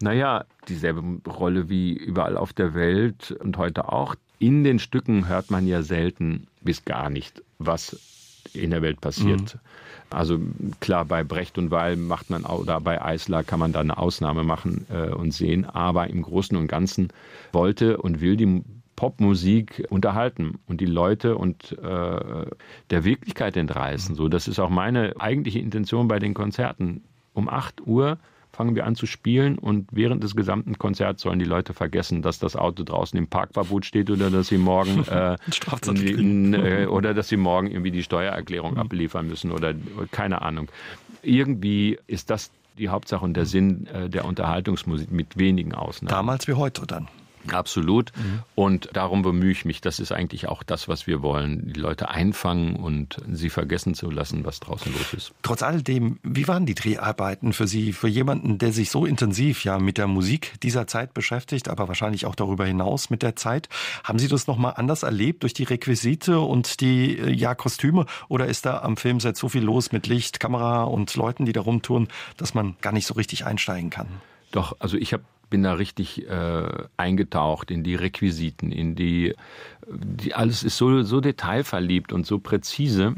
Naja, 0.00 0.44
dieselbe 0.68 1.02
Rolle 1.26 1.68
wie 1.68 1.94
überall 1.94 2.36
auf 2.36 2.52
der 2.52 2.74
Welt 2.74 3.30
und 3.30 3.56
heute 3.56 3.90
auch. 3.90 4.14
In 4.38 4.64
den 4.64 4.78
Stücken 4.78 5.28
hört 5.28 5.50
man 5.50 5.66
ja 5.66 5.82
selten 5.82 6.46
bis 6.60 6.84
gar 6.84 7.08
nicht, 7.08 7.42
was 7.58 7.98
in 8.56 8.70
der 8.70 8.82
Welt 8.82 9.00
passiert. 9.00 9.54
Mhm. 9.54 9.60
Also 10.10 10.38
klar, 10.80 11.04
bei 11.04 11.24
Brecht 11.24 11.58
und 11.58 11.70
Weil 11.70 11.96
macht 11.96 12.30
man 12.30 12.44
oder 12.44 12.80
bei 12.80 13.02
Eisler 13.02 13.42
kann 13.42 13.58
man 13.58 13.72
da 13.72 13.80
eine 13.80 13.98
Ausnahme 13.98 14.44
machen 14.44 14.86
äh, 14.88 15.10
und 15.10 15.32
sehen, 15.32 15.64
aber 15.64 16.08
im 16.08 16.22
Großen 16.22 16.56
und 16.56 16.68
Ganzen 16.68 17.08
wollte 17.52 17.98
und 17.98 18.20
will 18.20 18.36
die 18.36 18.62
Popmusik 18.94 19.86
unterhalten 19.90 20.58
und 20.66 20.80
die 20.80 20.86
Leute 20.86 21.36
und 21.36 21.72
äh, 21.72 22.46
der 22.90 23.04
Wirklichkeit 23.04 23.56
entreißen. 23.56 24.14
So, 24.14 24.28
das 24.28 24.48
ist 24.48 24.58
auch 24.58 24.70
meine 24.70 25.14
eigentliche 25.18 25.58
Intention 25.58 26.08
bei 26.08 26.18
den 26.18 26.34
Konzerten. 26.34 27.02
Um 27.34 27.50
8 27.50 27.86
Uhr 27.86 28.16
fangen 28.56 28.74
wir 28.74 28.86
an 28.86 28.96
zu 28.96 29.04
spielen 29.04 29.58
und 29.58 29.88
während 29.92 30.24
des 30.24 30.34
gesamten 30.34 30.78
Konzerts 30.78 31.22
sollen 31.22 31.38
die 31.38 31.44
Leute 31.44 31.74
vergessen, 31.74 32.22
dass 32.22 32.38
das 32.38 32.56
Auto 32.56 32.84
draußen 32.84 33.18
im 33.18 33.26
Parkverbot 33.26 33.84
steht 33.84 34.10
oder 34.10 34.30
dass 34.30 34.48
sie 34.48 34.56
morgen 34.56 35.04
äh, 35.10 35.34
äh, 35.34 36.86
oder 36.86 37.12
dass 37.12 37.28
sie 37.28 37.36
morgen 37.36 37.70
irgendwie 37.70 37.90
die 37.90 38.02
Steuererklärung 38.02 38.72
mhm. 38.72 38.78
abliefern 38.78 39.28
müssen 39.28 39.52
oder 39.52 39.74
keine 40.10 40.40
Ahnung. 40.40 40.68
Irgendwie 41.22 41.98
ist 42.06 42.30
das 42.30 42.50
die 42.78 42.88
Hauptsache 42.88 43.24
und 43.24 43.34
der 43.34 43.44
Sinn 43.44 43.86
äh, 43.88 44.08
der 44.08 44.24
Unterhaltungsmusik 44.24 45.10
mit 45.10 45.36
wenigen 45.36 45.74
Ausnahmen. 45.74 46.10
Damals 46.10 46.48
wie 46.48 46.54
heute 46.54 46.86
dann. 46.86 47.08
Absolut. 47.52 48.12
Mhm. 48.16 48.42
Und 48.54 48.90
darum 48.92 49.22
bemühe 49.22 49.50
ich 49.50 49.64
mich. 49.64 49.80
Das 49.80 49.98
ist 50.00 50.12
eigentlich 50.12 50.48
auch 50.48 50.62
das, 50.62 50.88
was 50.88 51.06
wir 51.06 51.22
wollen. 51.22 51.72
Die 51.72 51.80
Leute 51.80 52.08
einfangen 52.08 52.76
und 52.76 53.18
sie 53.30 53.50
vergessen 53.50 53.94
zu 53.94 54.10
lassen, 54.10 54.44
was 54.44 54.60
draußen 54.60 54.92
los 54.92 55.14
ist. 55.14 55.32
Trotz 55.42 55.62
alledem, 55.62 56.18
wie 56.22 56.48
waren 56.48 56.66
die 56.66 56.74
Dreharbeiten 56.74 57.52
für 57.52 57.66
Sie, 57.66 57.92
für 57.92 58.08
jemanden, 58.08 58.58
der 58.58 58.72
sich 58.72 58.90
so 58.90 59.06
intensiv 59.06 59.64
ja 59.64 59.78
mit 59.78 59.98
der 59.98 60.06
Musik 60.06 60.54
dieser 60.62 60.86
Zeit 60.86 61.14
beschäftigt, 61.14 61.68
aber 61.68 61.88
wahrscheinlich 61.88 62.26
auch 62.26 62.34
darüber 62.34 62.66
hinaus 62.66 63.10
mit 63.10 63.22
der 63.22 63.36
Zeit? 63.36 63.68
Haben 64.04 64.18
Sie 64.18 64.28
das 64.28 64.46
nochmal 64.46 64.74
anders 64.76 65.02
erlebt 65.02 65.42
durch 65.42 65.54
die 65.54 65.64
Requisite 65.64 66.40
und 66.40 66.80
die 66.80 67.18
äh, 67.18 67.30
ja, 67.32 67.54
Kostüme? 67.54 68.06
Oder 68.28 68.46
ist 68.46 68.66
da 68.66 68.80
am 68.80 68.96
Filmset 68.96 69.36
so 69.36 69.48
viel 69.48 69.62
los 69.62 69.92
mit 69.92 70.06
Licht, 70.06 70.40
Kamera 70.40 70.84
und 70.84 71.14
Leuten, 71.16 71.44
die 71.44 71.52
da 71.52 71.60
rumtouren, 71.60 72.08
dass 72.36 72.54
man 72.54 72.76
gar 72.80 72.92
nicht 72.92 73.06
so 73.06 73.14
richtig 73.14 73.44
einsteigen 73.44 73.90
kann? 73.90 74.08
Doch, 74.52 74.76
also 74.78 74.96
ich 74.96 75.12
habe 75.12 75.24
bin 75.50 75.62
da 75.62 75.74
richtig 75.74 76.28
äh, 76.28 76.68
eingetaucht 76.96 77.70
in 77.70 77.82
die 77.82 77.94
Requisiten, 77.94 78.72
in 78.72 78.94
die, 78.94 79.34
die 79.86 80.34
alles 80.34 80.62
ist 80.62 80.76
so, 80.76 81.02
so 81.02 81.20
detailverliebt 81.20 82.12
und 82.12 82.26
so 82.26 82.38
präzise. 82.38 83.14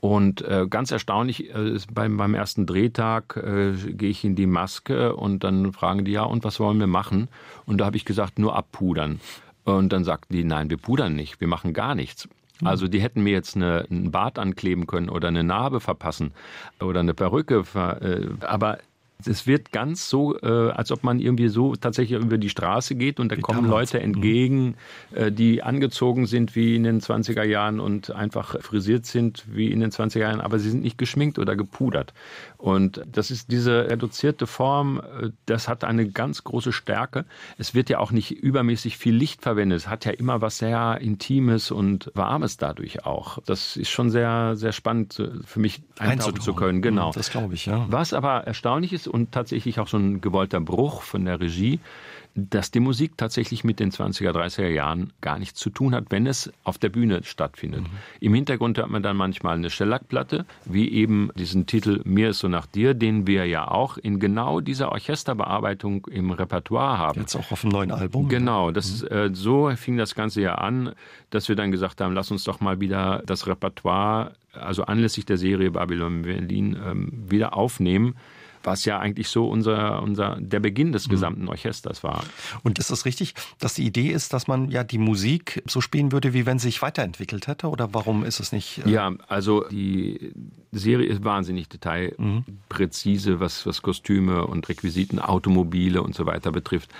Und 0.00 0.42
äh, 0.42 0.66
ganz 0.68 0.90
erstaunlich, 0.90 1.54
äh, 1.54 1.78
beim, 1.92 2.16
beim 2.16 2.34
ersten 2.34 2.66
Drehtag 2.66 3.36
äh, 3.36 3.72
gehe 3.72 4.10
ich 4.10 4.24
in 4.24 4.34
die 4.34 4.46
Maske 4.46 5.14
und 5.14 5.44
dann 5.44 5.72
fragen 5.72 6.04
die, 6.04 6.10
ja, 6.10 6.24
und 6.24 6.42
was 6.42 6.58
wollen 6.58 6.80
wir 6.80 6.88
machen? 6.88 7.28
Und 7.66 7.78
da 7.78 7.84
habe 7.84 7.96
ich 7.96 8.04
gesagt, 8.04 8.38
nur 8.38 8.56
abpudern. 8.56 9.20
Und 9.64 9.92
dann 9.92 10.02
sagten 10.02 10.34
die, 10.34 10.42
nein, 10.42 10.70
wir 10.70 10.76
pudern 10.76 11.14
nicht, 11.14 11.40
wir 11.40 11.46
machen 11.46 11.72
gar 11.72 11.94
nichts. 11.94 12.28
Hm. 12.58 12.66
Also 12.66 12.88
die 12.88 13.00
hätten 13.00 13.22
mir 13.22 13.32
jetzt 13.32 13.54
eine, 13.54 13.86
einen 13.88 14.10
Bart 14.10 14.40
ankleben 14.40 14.88
können 14.88 15.08
oder 15.08 15.28
eine 15.28 15.44
Narbe 15.44 15.78
verpassen 15.78 16.32
oder 16.80 16.98
eine 16.98 17.14
Perücke. 17.14 17.62
Äh, 17.74 18.44
aber 18.44 18.78
es 19.26 19.46
wird 19.46 19.72
ganz 19.72 20.08
so, 20.08 20.38
äh, 20.40 20.70
als 20.70 20.92
ob 20.92 21.04
man 21.04 21.18
irgendwie 21.18 21.48
so 21.48 21.74
tatsächlich 21.76 22.20
über 22.20 22.38
die 22.38 22.48
Straße 22.48 22.94
geht 22.94 23.20
und 23.20 23.32
da 23.32 23.36
wie 23.36 23.40
kommen 23.40 23.64
damals. 23.64 23.92
Leute 23.92 23.98
mhm. 23.98 24.14
entgegen, 24.14 24.74
äh, 25.12 25.32
die 25.32 25.62
angezogen 25.62 26.26
sind 26.26 26.54
wie 26.56 26.76
in 26.76 26.84
den 26.84 27.00
20er 27.00 27.44
Jahren 27.44 27.80
und 27.80 28.10
einfach 28.10 28.60
frisiert 28.60 29.06
sind 29.06 29.44
wie 29.48 29.70
in 29.70 29.80
den 29.80 29.90
20er 29.90 30.18
Jahren, 30.20 30.40
aber 30.40 30.58
sie 30.58 30.70
sind 30.70 30.82
nicht 30.82 30.98
geschminkt 30.98 31.38
oder 31.38 31.56
gepudert. 31.56 32.14
Und 32.58 33.02
das 33.10 33.30
ist 33.30 33.50
diese 33.50 33.90
reduzierte 33.90 34.46
Form, 34.46 35.00
äh, 35.00 35.30
das 35.46 35.68
hat 35.68 35.84
eine 35.84 36.08
ganz 36.08 36.44
große 36.44 36.72
Stärke. 36.72 37.24
Es 37.58 37.74
wird 37.74 37.90
ja 37.90 37.98
auch 37.98 38.12
nicht 38.12 38.30
übermäßig 38.30 38.98
viel 38.98 39.14
Licht 39.14 39.42
verwendet. 39.42 39.78
Es 39.78 39.88
hat 39.88 40.04
ja 40.04 40.12
immer 40.12 40.40
was 40.40 40.58
sehr 40.58 40.98
Intimes 41.00 41.70
und 41.70 42.10
Warmes 42.14 42.56
dadurch 42.56 43.04
auch. 43.04 43.38
Das 43.46 43.76
ist 43.76 43.90
schon 43.90 44.10
sehr, 44.10 44.56
sehr 44.56 44.72
spannend 44.72 45.18
äh, 45.18 45.30
für 45.44 45.60
mich 45.60 45.82
eintauchen 45.98 46.40
zu 46.40 46.54
können. 46.54 46.82
Genau. 46.82 47.12
Das 47.12 47.30
glaube 47.30 47.54
ich, 47.54 47.66
ja. 47.66 47.86
Was 47.88 48.12
aber 48.12 48.44
erstaunlich 48.44 48.92
ist 48.92 49.08
und 49.12 49.32
tatsächlich 49.32 49.78
auch 49.78 49.88
so 49.88 49.98
ein 49.98 50.20
gewollter 50.20 50.60
Bruch 50.60 51.02
von 51.02 51.24
der 51.24 51.40
Regie, 51.40 51.78
dass 52.34 52.70
die 52.70 52.80
Musik 52.80 53.18
tatsächlich 53.18 53.62
mit 53.62 53.78
den 53.78 53.90
20er, 53.90 54.30
30er 54.30 54.68
Jahren 54.68 55.12
gar 55.20 55.38
nichts 55.38 55.60
zu 55.60 55.68
tun 55.68 55.94
hat, 55.94 56.06
wenn 56.08 56.26
es 56.26 56.50
auf 56.64 56.78
der 56.78 56.88
Bühne 56.88 57.22
stattfindet. 57.24 57.82
Mhm. 57.82 57.90
Im 58.20 58.34
Hintergrund 58.34 58.78
hört 58.78 58.88
man 58.88 59.02
dann 59.02 59.18
manchmal 59.18 59.56
eine 59.56 59.68
Shellac-Platte, 59.68 60.46
wie 60.64 60.90
eben 60.90 61.30
diesen 61.34 61.66
Titel 61.66 62.00
Mir 62.04 62.30
ist 62.30 62.38
so 62.38 62.48
nach 62.48 62.64
dir, 62.64 62.94
den 62.94 63.26
wir 63.26 63.44
ja 63.44 63.68
auch 63.68 63.98
in 63.98 64.18
genau 64.18 64.60
dieser 64.60 64.92
Orchesterbearbeitung 64.92 66.06
im 66.06 66.30
Repertoire 66.30 66.96
haben. 66.96 67.20
Jetzt 67.20 67.36
auch 67.36 67.52
auf 67.52 67.60
dem 67.60 67.70
neuen 67.70 67.90
Album. 67.90 68.28
Genau, 68.28 68.70
das, 68.70 69.02
mhm. 69.02 69.08
äh, 69.08 69.34
so 69.34 69.70
fing 69.76 69.98
das 69.98 70.14
Ganze 70.14 70.40
ja 70.40 70.54
an, 70.54 70.94
dass 71.28 71.50
wir 71.50 71.56
dann 71.56 71.70
gesagt 71.70 72.00
haben, 72.00 72.14
lass 72.14 72.30
uns 72.30 72.44
doch 72.44 72.60
mal 72.60 72.80
wieder 72.80 73.22
das 73.26 73.46
Repertoire, 73.46 74.32
also 74.54 74.84
anlässlich 74.84 75.26
der 75.26 75.36
Serie 75.36 75.70
Babylon 75.70 76.22
Berlin, 76.22 76.78
ähm, 76.82 77.12
wieder 77.28 77.54
aufnehmen 77.54 78.14
was 78.64 78.84
ja 78.84 78.98
eigentlich 78.98 79.28
so 79.28 79.48
unser, 79.48 80.02
unser, 80.02 80.36
der 80.40 80.60
Beginn 80.60 80.92
des 80.92 81.06
mhm. 81.06 81.12
gesamten 81.12 81.48
Orchesters 81.48 82.02
war. 82.02 82.24
Und 82.62 82.78
ist 82.78 82.90
es 82.90 83.04
richtig, 83.04 83.34
dass 83.58 83.74
die 83.74 83.84
Idee 83.84 84.08
ist, 84.08 84.32
dass 84.32 84.46
man 84.46 84.70
ja 84.70 84.84
die 84.84 84.98
Musik 84.98 85.62
so 85.66 85.80
spielen 85.80 86.12
würde, 86.12 86.32
wie 86.32 86.46
wenn 86.46 86.58
sie 86.58 86.68
sich 86.68 86.82
weiterentwickelt 86.82 87.46
hätte? 87.46 87.68
Oder 87.68 87.92
warum 87.94 88.24
ist 88.24 88.40
es 88.40 88.52
nicht? 88.52 88.86
Äh 88.86 88.90
ja, 88.90 89.12
also 89.28 89.64
die 89.68 90.32
Serie 90.72 91.06
ist 91.06 91.24
wahnsinnig 91.24 91.68
detailpräzise, 91.68 93.40
was, 93.40 93.66
was 93.66 93.82
Kostüme 93.82 94.46
und 94.46 94.68
Requisiten, 94.68 95.18
Automobile 95.18 96.02
und 96.02 96.14
so 96.14 96.26
weiter 96.26 96.52
betrifft. 96.52 96.90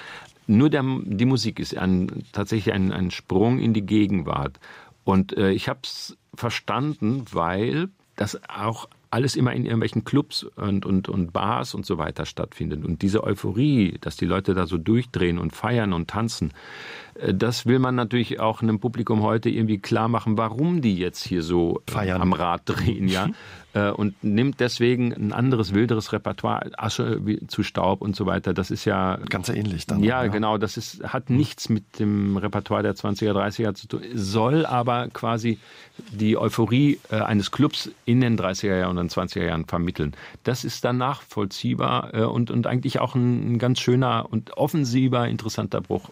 Nur 0.46 0.70
der, 0.70 0.85
die 1.05 1.25
Musik 1.25 1.59
ist 1.59 1.77
ein, 1.77 2.25
tatsächlich 2.33 2.75
ein, 2.75 2.92
ein 2.92 3.11
Sprung 3.11 3.59
in 3.59 3.72
die 3.72 3.87
Gegenwart. 3.87 4.59
Und 5.05 5.37
äh, 5.37 5.51
ich 5.53 5.68
habe 5.68 5.81
es 5.83 6.16
verstanden, 6.35 7.25
weil 7.31 7.88
das 8.16 8.40
auch 8.48 8.88
alles 9.12 9.37
immer 9.37 9.53
in 9.53 9.66
irgendwelchen 9.66 10.05
Clubs 10.05 10.42
und, 10.42 10.87
und, 10.87 11.09
und 11.09 11.33
Bars 11.33 11.75
und 11.75 11.85
so 11.85 11.98
weiter 11.98 12.25
stattfindet. 12.25 12.83
Und 12.83 13.03
diese 13.03 13.22
Euphorie, 13.22 13.98
dass 14.01 14.16
die 14.16 14.25
Leute 14.25 14.55
da 14.55 14.66
so 14.66 14.79
durchdrehen 14.79 15.38
und 15.38 15.55
feiern 15.55 15.92
und 15.92 16.09
tanzen, 16.09 16.53
das 17.29 17.67
will 17.67 17.79
man 17.79 17.95
natürlich 17.95 18.41
auch 18.41 18.63
einem 18.63 18.81
Publikum 18.81 19.23
heute 19.23 19.49
irgendwie 19.51 19.79
klar 19.79 20.09
machen, 20.09 20.37
warum 20.39 20.81
die 20.81 20.97
jetzt 20.97 21.23
hier 21.25 21.43
so 21.43 21.83
äh, 21.87 21.91
feiern. 21.91 22.21
am 22.21 22.33
Rad 22.33 22.63
drehen, 22.65 23.09
ja. 23.09 23.29
Äh, 23.75 23.91
und 23.91 24.23
nimmt 24.23 24.61
deswegen 24.61 25.13
ein 25.13 25.33
anderes, 25.33 25.73
wilderes 25.73 26.13
Repertoire, 26.13 26.71
Asche 26.77 27.21
zu 27.49 27.63
Staub 27.63 28.03
und 28.03 28.15
so 28.15 28.27
weiter. 28.27 28.53
Das 28.53 28.71
ist 28.71 28.85
ja. 28.85 29.19
Ganz 29.29 29.49
ähnlich 29.49 29.87
dann. 29.87 30.03
Ja, 30.03 30.25
ja, 30.25 30.31
genau. 30.31 30.59
Das 30.59 30.77
ist, 30.77 31.03
hat 31.05 31.31
nichts 31.31 31.69
mit 31.69 31.99
dem 31.99 32.37
Repertoire 32.37 32.83
der 32.83 32.95
20er, 32.95 33.33
30er 33.33 33.75
zu 33.75 33.89
tun, 33.89 34.03
soll 34.15 34.67
aber 34.67 35.09
quasi 35.09 35.59
die 36.11 36.37
Euphorie 36.37 36.99
äh, 37.11 37.17
eines 37.17 37.51
Clubs 37.51 37.91
in 38.05 38.21
den 38.21 38.39
30er 38.39 38.77
Jahren 38.77 38.99
und 38.99 39.11
den 39.17 39.27
20er 39.27 39.45
Jahren 39.45 39.65
vermitteln. 39.67 40.15
Das 40.45 40.65
ist 40.65 40.85
dann 40.85 40.99
nachvollziehbar 40.99 42.15
äh, 42.15 42.25
und, 42.25 42.51
und 42.51 42.67
eigentlich 42.67 42.99
auch 42.99 43.15
ein, 43.15 43.55
ein 43.55 43.59
ganz 43.59 43.81
schöner 43.81 44.27
und 44.31 44.57
offensiver, 44.57 45.29
interessanter 45.29 45.81
Bruch. 45.81 46.11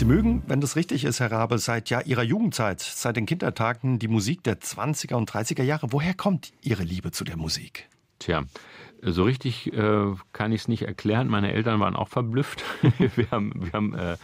Sie 0.00 0.06
mögen, 0.06 0.42
wenn 0.46 0.62
das 0.62 0.76
richtig 0.76 1.04
ist, 1.04 1.20
Herr 1.20 1.30
Rabe, 1.30 1.58
seit 1.58 1.90
ja 1.90 2.00
Ihrer 2.00 2.22
Jugendzeit, 2.22 2.80
seit 2.80 3.16
den 3.16 3.26
Kindertagen 3.26 3.98
die 3.98 4.08
Musik 4.08 4.42
der 4.44 4.58
20er 4.58 5.14
und 5.14 5.30
30er 5.30 5.62
Jahre. 5.62 5.88
Woher 5.92 6.14
kommt 6.14 6.52
Ihre 6.62 6.84
Liebe 6.84 7.10
zu 7.10 7.22
der 7.22 7.36
Musik? 7.36 7.86
Tja, 8.18 8.44
so 9.02 9.24
richtig 9.24 9.74
äh, 9.74 10.14
kann 10.32 10.52
ich 10.52 10.62
es 10.62 10.68
nicht 10.68 10.82
erklären. 10.84 11.28
Meine 11.28 11.52
Eltern 11.52 11.80
waren 11.80 11.96
auch 11.96 12.08
verblüfft. 12.08 12.64
wir 13.16 13.30
haben, 13.30 13.52
wir 13.56 13.72
haben 13.72 13.94
äh, 13.94 14.16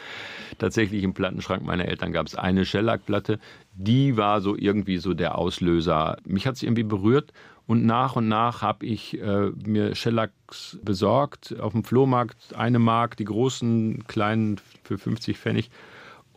tatsächlich 0.57 1.03
im 1.03 1.13
Plattenschrank 1.13 1.63
meiner 1.63 1.85
Eltern 1.85 2.11
gab 2.11 2.27
es 2.27 2.37
eine 2.37 2.65
Shellac-Platte. 2.65 3.39
Die 3.75 4.17
war 4.17 4.41
so 4.41 4.57
irgendwie 4.57 4.97
so 4.97 5.13
der 5.13 5.37
Auslöser. 5.37 6.17
Mich 6.25 6.47
hat 6.47 6.55
es 6.55 6.63
irgendwie 6.63 6.85
berührt 6.85 7.35
und 7.67 7.85
nach 7.85 8.15
und 8.17 8.29
nach 8.29 8.63
habe 8.63 8.87
ich 8.87 9.21
äh, 9.21 9.51
mir 9.65 9.95
Shellacks 9.95 10.79
besorgt 10.83 11.59
auf 11.59 11.73
dem 11.73 11.83
Flohmarkt, 11.83 12.55
eine 12.55 12.79
Mark, 12.79 13.17
die 13.17 13.25
großen, 13.25 14.05
kleinen 14.07 14.61
für 14.85 14.99
50 14.99 15.37
Pfennig. 15.37 15.71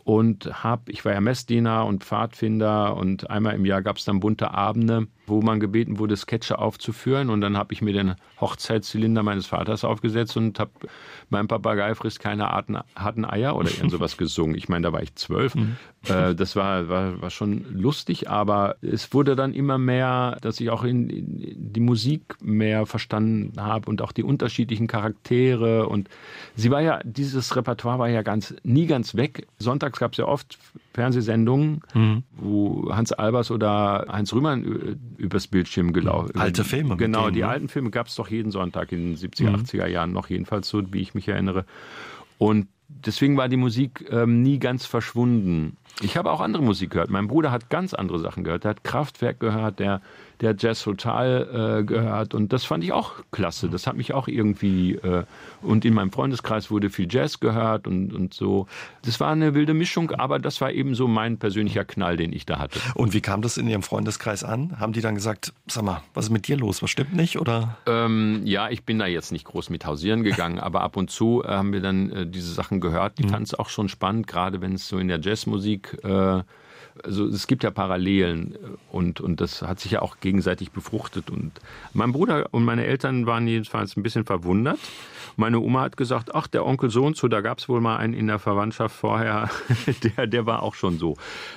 Und 0.02 0.64
habe, 0.64 0.90
ich 0.90 1.04
war 1.04 1.12
ja 1.12 1.20
Messdiener 1.20 1.86
und 1.86 2.02
Pfadfinder 2.02 2.96
und 2.96 3.30
einmal 3.30 3.54
im 3.54 3.64
Jahr 3.64 3.82
gab 3.82 3.98
es 3.98 4.04
dann 4.04 4.18
bunte 4.18 4.50
Abende, 4.52 5.06
wo 5.30 5.40
man 5.40 5.60
gebeten 5.60 5.98
wurde, 5.98 6.16
Sketche 6.16 6.58
aufzuführen 6.58 7.30
und 7.30 7.40
dann 7.40 7.56
habe 7.56 7.72
ich 7.72 7.82
mir 7.82 7.92
den 7.92 8.14
Hochzeitszylinder 8.40 9.22
meines 9.22 9.46
Vaters 9.46 9.84
aufgesetzt 9.84 10.36
und 10.36 10.58
habe 10.58 10.72
mein 11.30 11.48
Papagei 11.48 11.94
frisst 11.94 12.20
keine 12.20 12.50
Arten, 12.50 12.78
harten 12.94 13.24
Eier 13.24 13.56
oder 13.56 13.70
irgend 13.70 13.90
sowas 13.90 14.16
gesungen. 14.16 14.56
Ich 14.56 14.68
meine, 14.68 14.88
da 14.88 14.92
war 14.92 15.02
ich 15.02 15.14
zwölf. 15.14 15.54
Mhm. 15.54 15.76
Äh, 16.08 16.34
das 16.34 16.56
war, 16.56 16.88
war, 16.88 17.22
war 17.22 17.30
schon 17.30 17.64
lustig, 17.72 18.28
aber 18.28 18.76
es 18.82 19.12
wurde 19.12 19.36
dann 19.36 19.54
immer 19.54 19.78
mehr, 19.78 20.38
dass 20.40 20.60
ich 20.60 20.70
auch 20.70 20.84
in, 20.84 21.08
in 21.08 21.72
die 21.72 21.80
Musik 21.80 22.36
mehr 22.42 22.86
verstanden 22.86 23.52
habe 23.60 23.88
und 23.88 24.02
auch 24.02 24.12
die 24.12 24.24
unterschiedlichen 24.24 24.86
Charaktere 24.86 25.88
und 25.88 26.08
sie 26.56 26.70
war 26.70 26.80
ja, 26.80 27.00
dieses 27.04 27.54
Repertoire 27.56 27.98
war 27.98 28.08
ja 28.08 28.22
ganz, 28.22 28.54
nie 28.62 28.86
ganz 28.86 29.14
weg. 29.14 29.46
Sonntags 29.58 29.98
gab 29.98 30.12
es 30.12 30.18
ja 30.18 30.26
oft 30.26 30.58
Fernsehsendungen, 30.92 31.82
mhm. 31.94 32.24
wo 32.32 32.90
Hans 32.92 33.12
Albers 33.12 33.50
oder 33.50 34.06
Heinz 34.10 34.32
Rühmann 34.32 34.98
übers 35.16 35.46
Bildschirm 35.46 35.92
gelaufen. 35.92 36.38
Alte 36.38 36.64
Filme. 36.64 36.96
Genau, 36.96 37.24
denen, 37.24 37.34
die 37.34 37.40
ne? 37.40 37.48
alten 37.48 37.68
Filme 37.68 37.90
gab 37.90 38.08
es 38.08 38.16
doch 38.16 38.28
jeden 38.28 38.50
Sonntag 38.50 38.92
in 38.92 39.14
den 39.14 39.16
70er, 39.16 39.50
mhm. 39.50 39.56
80er 39.56 39.86
Jahren 39.86 40.12
noch, 40.12 40.28
jedenfalls 40.28 40.68
so, 40.68 40.82
wie 40.92 41.00
ich 41.00 41.14
mich 41.14 41.28
erinnere. 41.28 41.64
Und 42.38 42.68
deswegen 42.88 43.36
war 43.36 43.48
die 43.48 43.56
Musik 43.56 44.06
ähm, 44.10 44.42
nie 44.42 44.58
ganz 44.58 44.86
verschwunden. 44.86 45.76
Ich 46.00 46.16
habe 46.16 46.30
auch 46.30 46.40
andere 46.40 46.62
Musik 46.62 46.90
gehört. 46.90 47.10
Mein 47.10 47.28
Bruder 47.28 47.50
hat 47.50 47.70
ganz 47.70 47.94
andere 47.94 48.18
Sachen 48.18 48.44
gehört. 48.44 48.64
Er 48.64 48.70
hat 48.70 48.84
Kraftwerk 48.84 49.40
gehört, 49.40 49.78
der 49.78 50.00
der 50.40 50.54
Jazz 50.58 50.82
Total 50.82 51.80
äh, 51.80 51.84
gehört 51.84 52.34
und 52.34 52.52
das 52.52 52.64
fand 52.64 52.82
ich 52.82 52.92
auch 52.92 53.12
klasse. 53.30 53.68
Das 53.68 53.86
hat 53.86 53.96
mich 53.96 54.14
auch 54.14 54.28
irgendwie 54.28 54.94
äh, 54.94 55.24
und 55.62 55.84
in 55.84 55.94
meinem 55.94 56.10
Freundeskreis 56.10 56.70
wurde 56.70 56.90
viel 56.90 57.06
Jazz 57.10 57.40
gehört 57.40 57.86
und, 57.86 58.12
und 58.12 58.34
so. 58.34 58.66
Das 59.02 59.20
war 59.20 59.30
eine 59.30 59.54
wilde 59.54 59.74
Mischung, 59.74 60.10
aber 60.12 60.38
das 60.38 60.60
war 60.60 60.72
eben 60.72 60.94
so 60.94 61.08
mein 61.08 61.38
persönlicher 61.38 61.84
Knall, 61.84 62.16
den 62.16 62.32
ich 62.32 62.46
da 62.46 62.58
hatte. 62.58 62.80
Und 62.94 63.12
wie 63.12 63.20
kam 63.20 63.42
das 63.42 63.58
in 63.58 63.68
Ihrem 63.68 63.82
Freundeskreis 63.82 64.44
an? 64.44 64.80
Haben 64.80 64.92
die 64.92 65.00
dann 65.00 65.14
gesagt, 65.14 65.52
sag 65.66 65.84
mal, 65.84 66.02
was 66.14 66.26
ist 66.26 66.30
mit 66.30 66.48
dir 66.48 66.56
los? 66.56 66.82
Was 66.82 66.90
stimmt 66.90 67.14
nicht? 67.14 67.38
Oder? 67.38 67.76
Ähm, 67.86 68.42
ja, 68.44 68.70
ich 68.70 68.84
bin 68.84 68.98
da 68.98 69.06
jetzt 69.06 69.32
nicht 69.32 69.44
groß 69.44 69.70
mit 69.70 69.84
hausieren 69.84 70.22
gegangen, 70.22 70.58
aber 70.58 70.80
ab 70.80 70.96
und 70.96 71.10
zu 71.10 71.42
äh, 71.44 71.48
haben 71.48 71.72
wir 71.72 71.80
dann 71.80 72.10
äh, 72.10 72.26
diese 72.26 72.52
Sachen 72.52 72.80
gehört. 72.80 73.18
Die 73.18 73.24
mhm. 73.24 73.30
fanden 73.30 73.44
es 73.44 73.54
auch 73.54 73.68
schon 73.68 73.88
spannend, 73.88 74.26
gerade 74.26 74.60
wenn 74.60 74.74
es 74.74 74.88
so 74.88 74.98
in 74.98 75.08
der 75.08 75.20
Jazzmusik 75.20 75.79
äh, 76.02 76.42
also 77.02 77.26
es 77.26 77.46
gibt 77.46 77.64
ja 77.64 77.70
Parallelen 77.70 78.58
und, 78.90 79.20
und 79.20 79.40
das 79.40 79.62
hat 79.62 79.80
sich 79.80 79.92
ja 79.92 80.02
auch 80.02 80.20
gegenseitig 80.20 80.70
befruchtet. 80.70 81.30
Und 81.30 81.52
mein 81.92 82.12
Bruder 82.12 82.48
und 82.50 82.64
meine 82.64 82.84
Eltern 82.84 83.26
waren 83.26 83.46
jedenfalls 83.46 83.96
ein 83.96 84.02
bisschen 84.02 84.24
verwundert. 84.24 84.78
Meine 85.36 85.60
Oma 85.60 85.82
hat 85.82 85.96
gesagt, 85.96 86.34
ach, 86.34 86.46
der 86.46 86.64
Onkel 86.64 86.90
so 86.90 87.04
und 87.04 87.16
so, 87.16 87.28
da 87.28 87.40
gab 87.40 87.58
es 87.58 87.68
wohl 87.68 87.80
mal 87.80 87.96
einen 87.96 88.14
in 88.14 88.26
der 88.26 88.38
Verwandtschaft 88.38 88.94
vorher, 88.94 89.50
der, 90.16 90.26
der 90.26 90.46
war 90.46 90.62
auch 90.62 90.74
schon 90.74 90.98
so. 90.98 91.16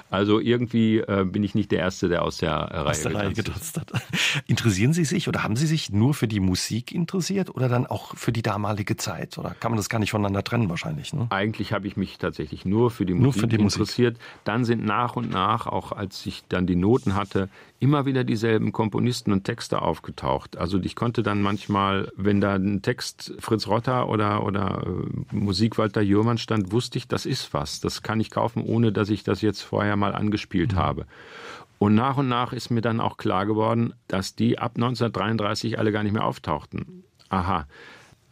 Also 0.10 0.40
irgendwie 0.40 1.00
äh, 1.00 1.26
bin 1.26 1.44
ich 1.44 1.56
nicht 1.56 1.72
der 1.72 1.80
Erste, 1.80 2.10
der 2.10 2.24
aus 2.24 2.38
der 2.38 2.52
Reihe, 2.52 2.86
aus 2.86 3.02
der 3.02 3.16
Reihe 3.16 3.34
getanzt 3.34 3.80
hat. 3.80 3.92
Interessieren 4.48 4.94
Sie 4.94 5.06
sich 5.06 5.28
oder 5.28 5.44
haben 5.44 5.56
Sie 5.56 5.68
sich 5.68 5.92
nur 5.92 6.14
für 6.14 6.28
die 6.28 6.40
Musik 6.40 6.92
interessiert 6.92 7.54
oder 7.54 7.70
dann 7.70 7.86
auch 7.86 8.16
für 8.16 8.32
die 8.32 8.42
damalige 8.42 8.96
Zeit? 8.98 9.38
Oder 9.38 9.56
kann 9.60 9.72
man 9.72 9.78
das 9.78 9.90
gar 9.90 10.00
nicht 10.00 10.12
voneinander 10.12 10.44
trennen 10.44 10.70
wahrscheinlich? 10.70 11.14
Ne? 11.14 11.28
Eigentlich 11.30 11.74
habe 11.74 11.88
ich 11.88 11.98
mich 11.98 12.18
tatsächlich 12.18 12.66
nur 12.66 12.92
für 12.92 13.06
die 13.06 13.14
Musik 13.14 13.42
für 13.42 13.48
die 13.48 13.56
interessiert. 13.58 14.16
Musik. 14.16 14.28
Dann 14.44 14.66
sind 14.66 14.86
nach 14.86 15.16
und 15.16 15.32
nach, 15.32 15.68
auch 15.68 15.92
als 15.92 16.26
ich 16.26 16.44
dann 16.50 16.68
die 16.68 16.76
Noten 16.76 17.16
hatte, 17.16 17.50
immer 17.84 18.06
wieder 18.06 18.24
dieselben 18.24 18.72
Komponisten 18.72 19.34
und 19.34 19.44
Texte 19.44 19.82
aufgetaucht. 19.82 20.58
Also 20.58 20.80
ich 20.80 20.96
konnte 20.96 21.22
dann 21.22 21.42
manchmal, 21.42 22.10
wenn 22.16 22.40
da 22.40 22.56
ein 22.56 22.82
Text 22.82 23.34
Fritz 23.40 23.68
Rotter 23.74 24.08
oder, 24.08 24.46
oder 24.46 24.84
äh, 24.86 25.36
Musik 25.36 25.78
Walter 25.78 26.02
Jürmann 26.02 26.38
stand, 26.38 26.72
wusste 26.72 27.00
ich, 27.00 27.08
das 27.08 27.26
ist 27.26 27.54
was. 27.54 27.82
Das 27.82 28.04
kann 28.04 28.20
ich 28.20 28.30
kaufen, 28.30 28.64
ohne 28.64 28.92
dass 28.92 29.10
ich 29.10 29.24
das 29.24 29.42
jetzt 29.42 29.62
vorher 29.62 29.96
mal 29.96 30.14
angespielt 30.14 30.74
mhm. 30.74 30.78
habe. 30.78 31.06
Und 31.80 31.96
nach 31.96 32.18
und 32.18 32.30
nach 32.30 32.54
ist 32.54 32.70
mir 32.70 32.82
dann 32.82 33.02
auch 33.02 33.18
klar 33.18 33.46
geworden, 33.46 33.94
dass 34.08 34.36
die 34.36 34.60
ab 34.60 34.74
1933 34.76 35.80
alle 35.80 35.92
gar 35.92 36.04
nicht 36.04 36.14
mehr 36.14 36.26
auftauchten. 36.26 37.04
Aha. 37.30 37.66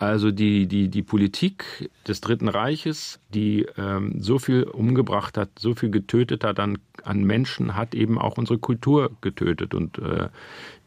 Also 0.01 0.31
die, 0.31 0.65
die, 0.65 0.87
die 0.89 1.03
Politik 1.03 1.91
des 2.07 2.21
Dritten 2.21 2.47
Reiches, 2.47 3.19
die 3.35 3.67
ähm, 3.77 4.15
so 4.19 4.39
viel 4.39 4.63
umgebracht 4.63 5.37
hat, 5.37 5.49
so 5.59 5.75
viel 5.75 5.91
getötet 5.91 6.43
hat 6.43 6.59
an, 6.59 6.79
an 7.03 7.23
Menschen, 7.23 7.75
hat 7.75 7.93
eben 7.93 8.17
auch 8.17 8.39
unsere 8.39 8.57
Kultur 8.57 9.11
getötet. 9.21 9.75
Und 9.75 9.99
äh, 9.99 10.29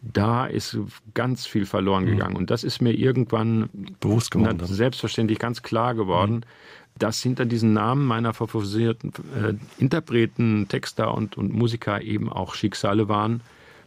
da 0.03 0.47
ist 0.47 0.77
ganz 1.15 1.47
viel 1.47 1.65
verloren 1.65 2.07
mhm. 2.07 2.11
gegangen. 2.11 2.33
Mhm. 2.33 2.39
Und 2.39 2.51
das 2.51 2.65
ist 2.65 2.83
mir 2.83 2.91
irgendwann 2.91 3.69
bewusst 4.01 4.33
geworden. 4.33 4.59
Selbstverständlich 4.65 5.39
ganz 5.39 5.63
klar 5.63 5.95
geworden. 5.95 6.35
Mhm. 6.35 6.99
Dass 6.99 7.23
hinter 7.23 7.45
diesen 7.45 7.73
Namen 7.73 8.07
meiner 8.07 8.35
favorisierten 8.35 9.13
äh, 9.41 9.55
Interpreten, 9.81 10.67
Texter 10.67 11.15
und, 11.15 11.39
und 11.39 11.53
Musiker 11.53 12.03
eben 12.03 12.33
auch 12.33 12.57
Schicksale 12.57 13.09
waren. 13.09 13.43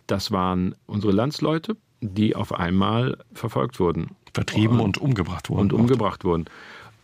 Das 0.08 0.32
waren 0.32 0.76
unsere 0.86 1.12
Landsleute, 1.12 1.76
die 2.00 2.34
auf 2.34 2.54
einmal 2.54 3.18
verfolgt 3.34 3.82
wurden 3.82 4.12
vertrieben 4.34 4.80
und, 4.80 4.98
und 4.98 5.10
umgebracht 5.10 5.50
wurden. 5.50 5.60
Und 5.62 5.74
umgebracht 5.74 6.24
wurden. 6.24 6.46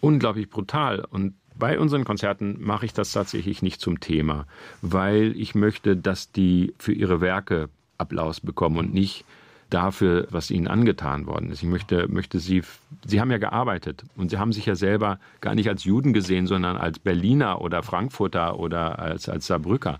Unglaublich 0.01 0.49
brutal. 0.49 1.05
Und 1.09 1.33
bei 1.55 1.79
unseren 1.79 2.03
Konzerten 2.03 2.57
mache 2.59 2.85
ich 2.85 2.93
das 2.93 3.11
tatsächlich 3.11 3.61
nicht 3.61 3.79
zum 3.79 3.99
Thema, 3.99 4.45
weil 4.81 5.33
ich 5.37 5.55
möchte, 5.55 5.95
dass 5.95 6.31
die 6.31 6.73
für 6.77 6.93
ihre 6.93 7.21
Werke 7.21 7.69
Applaus 7.97 8.41
bekommen 8.41 8.77
und 8.77 8.93
nicht 8.93 9.23
dafür, 9.69 10.27
was 10.29 10.51
ihnen 10.51 10.67
angetan 10.67 11.25
worden 11.25 11.49
ist. 11.51 11.63
Ich 11.63 11.69
möchte, 11.69 12.07
möchte 12.07 12.39
sie, 12.39 12.61
sie 13.05 13.19
haben 13.19 13.31
ja 13.31 13.39
gearbeitet 13.39 14.03
und 14.15 14.29
sie 14.29 14.37
haben 14.37 14.53
sich 14.53 14.65
ja 14.65 14.75
selber 14.75 15.19
gar 15.41 15.55
nicht 15.55 15.67
als 15.67 15.83
Juden 15.83 16.13
gesehen, 16.13 16.45
sondern 16.45 16.77
als 16.77 16.99
Berliner 16.99 17.59
oder 17.61 17.81
Frankfurter 17.81 18.59
oder 18.59 18.99
als, 18.99 19.29
als 19.29 19.47
Saarbrücker. 19.47 19.99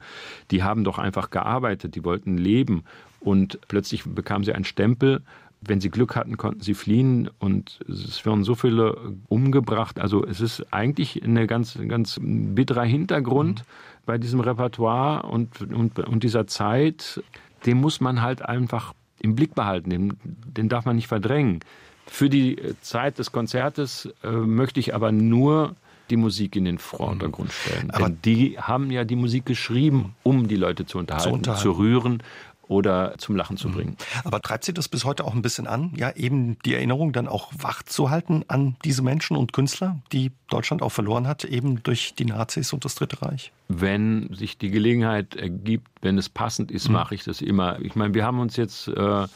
Die 0.52 0.64
haben 0.64 0.84
doch 0.84 1.00
einfach 1.00 1.32
gearbeitet, 1.32 1.96
die 1.96 2.04
wollten 2.04 2.38
leben 2.38 2.84
und 3.20 3.60
plötzlich 3.68 4.04
bekamen 4.04 4.44
sie 4.44 4.54
einen 4.54 4.66
Stempel 4.66 5.24
wenn 5.66 5.82
sie 5.82 5.90
Glück 5.90 6.16
hatten, 6.16 6.38
konnten 6.38 6.62
sie 6.62 6.74
fliehen 6.74 7.30
und 7.40 7.80
es 7.88 8.26
werden 8.26 8.44
so 8.44 8.56
viele 8.56 8.98
umgebracht. 9.28 10.00
Also 10.00 10.26
es 10.26 10.42
ist 10.42 10.74
eigentlich 10.74 11.24
ein 11.24 11.48
ganz, 11.48 11.78
ganz 11.88 12.20
bitterer 12.22 12.84
Hintergrund 12.84 13.60
mhm. 13.60 14.04
bei 14.06 14.18
diesem 14.18 14.40
Repertoire 14.40 15.24
und, 15.24 15.62
und, 15.62 16.00
und 16.00 16.24
dieser 16.24 16.48
Zeit. 16.48 17.24
Dem 17.66 17.80
muss 17.80 18.02
man 18.02 18.22
halt 18.22 18.42
einfach 18.42 18.94
im 19.20 19.36
Blick 19.36 19.56
behalten, 19.56 19.90
den, 19.90 20.14
den 20.24 20.70
darf 20.70 20.86
man 20.86 20.98
nicht 20.98 21.08
verdrängen. 21.08 21.62
Für 22.08 22.30
die 22.30 22.58
Zeit 22.82 23.18
des 23.20 23.32
Konzertes 23.32 24.10
äh, 24.24 24.32
möchte 24.32 24.80
ich 24.80 24.94
aber 24.94 25.12
nur 25.14 25.76
die 26.10 26.18
Musik 26.18 26.58
in 26.58 26.66
den 26.66 26.78
Vordergrund 26.78 27.50
mhm. 27.50 27.54
stellen. 27.54 27.92
Aber 27.92 28.10
Denn 28.10 28.20
die 28.26 28.60
haben 28.60 28.92
ja 28.92 29.06
die 29.06 29.16
Musik 29.16 29.46
geschrieben, 29.46 30.16
um 30.24 30.48
die 30.48 30.58
Leute 30.58 30.86
zu 30.86 30.98
unterhalten, 30.98 31.30
zu, 31.30 31.34
unterhalten. 31.34 31.62
zu 31.62 31.72
rühren 31.72 32.24
oder 32.68 33.16
zum 33.18 33.36
Lachen 33.36 33.58
zu 33.58 33.70
mhm. 33.70 33.74
bringen. 33.74 33.98
Aber 34.24 34.42
treibt 34.42 34.64
Sie 34.64 34.74
das 34.74 34.88
bis 34.88 35.06
heute 35.06 35.26
auch 35.26 35.34
ein 35.34 35.42
bisschen 35.42 35.68
an, 35.68 35.92
ja, 35.96 36.12
eben 36.16 36.58
die 36.66 36.74
Erinnerung 36.74 37.14
dann 37.14 37.28
auch 37.28 37.52
wach 37.58 37.84
zu 37.84 38.10
halten 38.10 38.44
an 38.48 38.76
diese 38.84 39.02
Menschen 39.02 39.38
und 39.38 39.54
Künstler, 39.54 40.00
die 40.12 40.32
Deutschland 40.50 40.82
auch 40.82 40.92
verloren 40.92 41.28
hat, 41.28 41.44
eben 41.44 41.84
durch 41.84 42.14
die 42.16 42.26
Nazis 42.26 42.74
und 42.74 42.86
das 42.86 42.96
Dritte 42.96 43.22
Reich? 43.22 43.52
Wenn 43.68 44.34
sich 44.34 44.58
die 44.58 44.70
Gelegenheit 44.70 45.36
ergibt, 45.36 45.88
wenn 46.02 46.18
es 46.18 46.30
passend 46.30 46.72
ist, 46.72 46.88
mhm. 46.88 46.94
mache 46.94 47.16
ich 47.16 47.24
das 47.24 47.42
immer. 47.42 47.80
Ich 47.82 47.96
meine, 47.96 48.14
wir 48.14 48.26
haben 48.26 48.40
uns 48.40 48.56
jetzt 48.56 48.88
äh, 48.88 49.28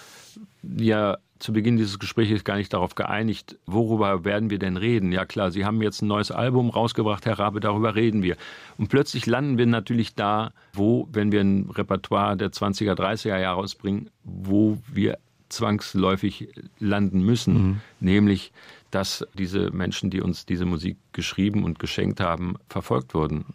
ja 0.78 1.18
zu 1.40 1.54
Beginn 1.54 1.78
dieses 1.78 2.00
Gesprächs 2.00 2.44
gar 2.44 2.58
nicht 2.58 2.74
darauf 2.74 2.96
geeinigt, 2.96 3.58
worüber 3.66 4.26
werden 4.26 4.50
wir 4.50 4.60
denn 4.60 4.78
reden? 4.78 5.12
Ja 5.12 5.26
klar, 5.26 5.52
Sie 5.52 5.66
haben 5.66 5.82
jetzt 5.82 6.02
ein 6.02 6.08
neues 6.08 6.32
Album 6.32 6.70
rausgebracht, 6.70 7.26
Herr 7.26 7.40
Rabe, 7.40 7.60
darüber 7.60 7.96
reden 7.96 8.24
wir. 8.24 8.38
Und 8.78 8.90
plötzlich 8.90 9.26
landen 9.26 9.58
wir 9.58 9.66
natürlich 9.66 10.16
da, 10.16 10.52
wo, 10.74 11.08
wenn 11.12 11.32
wir 11.32 11.42
ein 11.42 11.70
Repertoire 11.70 12.38
der 12.38 12.52
20er, 12.52 12.94
30er 12.94 13.40
Jahre 13.40 13.58
ausbringen, 13.58 14.10
wo 14.24 14.80
wir 14.92 15.20
zwangsläufig 15.50 16.50
landen 16.80 17.22
müssen, 17.22 17.54
mhm. 17.54 17.82
nämlich 18.00 18.52
dass 18.92 19.26
diese 19.34 19.72
Menschen, 19.72 20.10
die 20.10 20.22
uns 20.22 20.46
diese 20.46 20.66
Musik 20.66 20.98
geschrieben 21.12 21.64
und 21.64 21.80
geschenkt 21.80 22.20
haben, 22.20 22.56
verfolgt 22.70 23.14
wurden. 23.14 23.46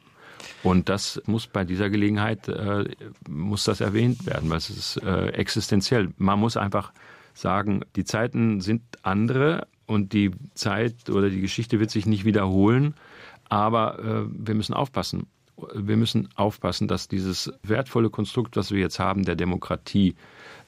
Und 0.62 0.88
das 0.88 1.21
muss 1.27 1.47
bei 1.47 1.64
dieser 1.64 1.90
Gelegenheit 1.90 2.49
äh, 2.49 2.85
muss 3.29 3.64
das 3.64 3.81
erwähnt 3.81 4.27
werden, 4.27 4.51
weil 4.51 4.59
es 4.59 4.71
ist 4.71 4.97
äh, 4.99 5.29
existenziell. 5.29 6.12
Man 6.18 6.38
muss 6.38 6.57
einfach 6.57 6.92
sagen, 7.35 7.85
die 7.97 8.05
Zeiten 8.05 8.61
sind 8.61 8.83
andere 9.03 9.66
und 9.87 10.12
die 10.12 10.31
Zeit 10.55 11.11
oder 11.11 11.31
die 11.31 11.40
Geschichte 11.40 11.81
wird 11.81 11.90
sich 11.90 12.07
nicht 12.07 12.25
wiederholen, 12.25 12.95
aber 13.49 13.99
äh, 13.99 14.25
wir 14.29 14.55
müssen 14.55 14.75
aufpassen. 14.75 15.27
Wir 15.75 15.97
müssen 15.97 16.29
aufpassen, 16.35 16.88
dass 16.88 17.09
dieses 17.09 17.53
wertvolle 17.62 18.11
Konstrukt, 18.11 18.57
was 18.57 18.71
wir 18.71 18.81
jetzt 18.81 18.99
haben, 18.99 19.25
der 19.25 19.37
Demokratie, 19.37 20.16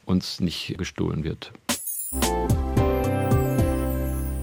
uns 0.05 0.41
nicht 0.41 0.77
gestohlen 0.77 1.25
wird. 1.25 1.53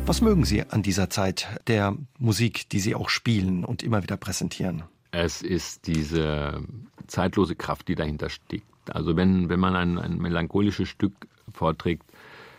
Was 0.05 0.19
mögen 0.19 0.43
Sie 0.43 0.63
an 0.63 0.81
dieser 0.81 1.09
Zeit 1.09 1.47
der 1.67 1.95
Musik, 2.17 2.67
die 2.69 2.79
Sie 2.79 2.95
auch 2.95 3.09
spielen 3.09 3.63
und 3.63 3.83
immer 3.83 4.03
wieder 4.03 4.17
präsentieren? 4.17 4.83
Es 5.11 5.41
ist 5.41 5.87
diese 5.87 6.63
zeitlose 7.07 7.55
Kraft, 7.55 7.87
die 7.87 7.95
dahinter 7.95 8.29
steckt. 8.29 8.65
Also 8.89 9.15
wenn, 9.15 9.49
wenn 9.49 9.59
man 9.59 9.75
ein, 9.75 9.99
ein 9.99 10.17
melancholisches 10.17 10.89
Stück 10.89 11.13
vorträgt, 11.53 12.03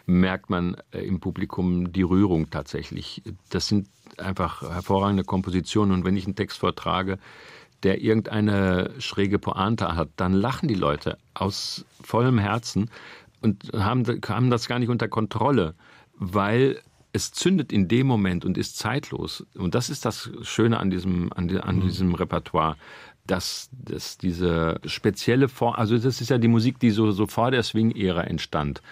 merkt 0.06 0.50
man 0.50 0.76
äh, 0.92 1.00
im 1.00 1.20
Publikum 1.20 1.92
die 1.92 2.02
Rührung 2.02 2.50
tatsächlich. 2.50 3.22
Das 3.50 3.68
sind 3.68 3.88
einfach 4.18 4.62
hervorragende 4.62 5.24
Kompositionen. 5.24 5.94
Und 5.94 6.04
wenn 6.04 6.16
ich 6.16 6.26
einen 6.26 6.36
Text 6.36 6.58
vortrage, 6.58 7.18
der 7.82 8.00
irgendeine 8.00 8.90
schräge 8.98 9.38
Pointe 9.38 9.94
hat, 9.96 10.10
dann 10.16 10.32
lachen 10.32 10.68
die 10.68 10.74
Leute 10.74 11.18
aus 11.34 11.84
vollem 12.00 12.38
Herzen 12.38 12.90
und 13.40 13.72
haben, 13.74 14.04
haben 14.28 14.50
das 14.50 14.68
gar 14.68 14.78
nicht 14.78 14.88
unter 14.88 15.08
Kontrolle, 15.08 15.74
weil 16.14 16.80
es 17.12 17.32
zündet 17.32 17.72
in 17.72 17.88
dem 17.88 18.06
Moment 18.06 18.44
und 18.44 18.56
ist 18.56 18.78
zeitlos. 18.78 19.44
Und 19.54 19.74
das 19.74 19.90
ist 19.90 20.04
das 20.04 20.30
Schöne 20.42 20.78
an 20.78 20.90
diesem, 20.90 21.32
an, 21.32 21.50
an 21.58 21.76
mhm. 21.76 21.80
diesem 21.82 22.14
Repertoire 22.14 22.76
dass, 23.26 23.70
dass 23.72 24.18
diese 24.18 24.80
spezielle 24.84 25.48
Form, 25.48 25.74
also 25.74 25.96
das 25.96 26.20
ist 26.20 26.30
ja 26.30 26.38
die 26.38 26.48
Musik, 26.48 26.78
die 26.80 26.90
so, 26.90 27.12
so 27.12 27.26
vor 27.26 27.50
der 27.50 27.62
Swing-Ära 27.62 28.22
entstand 28.24 28.82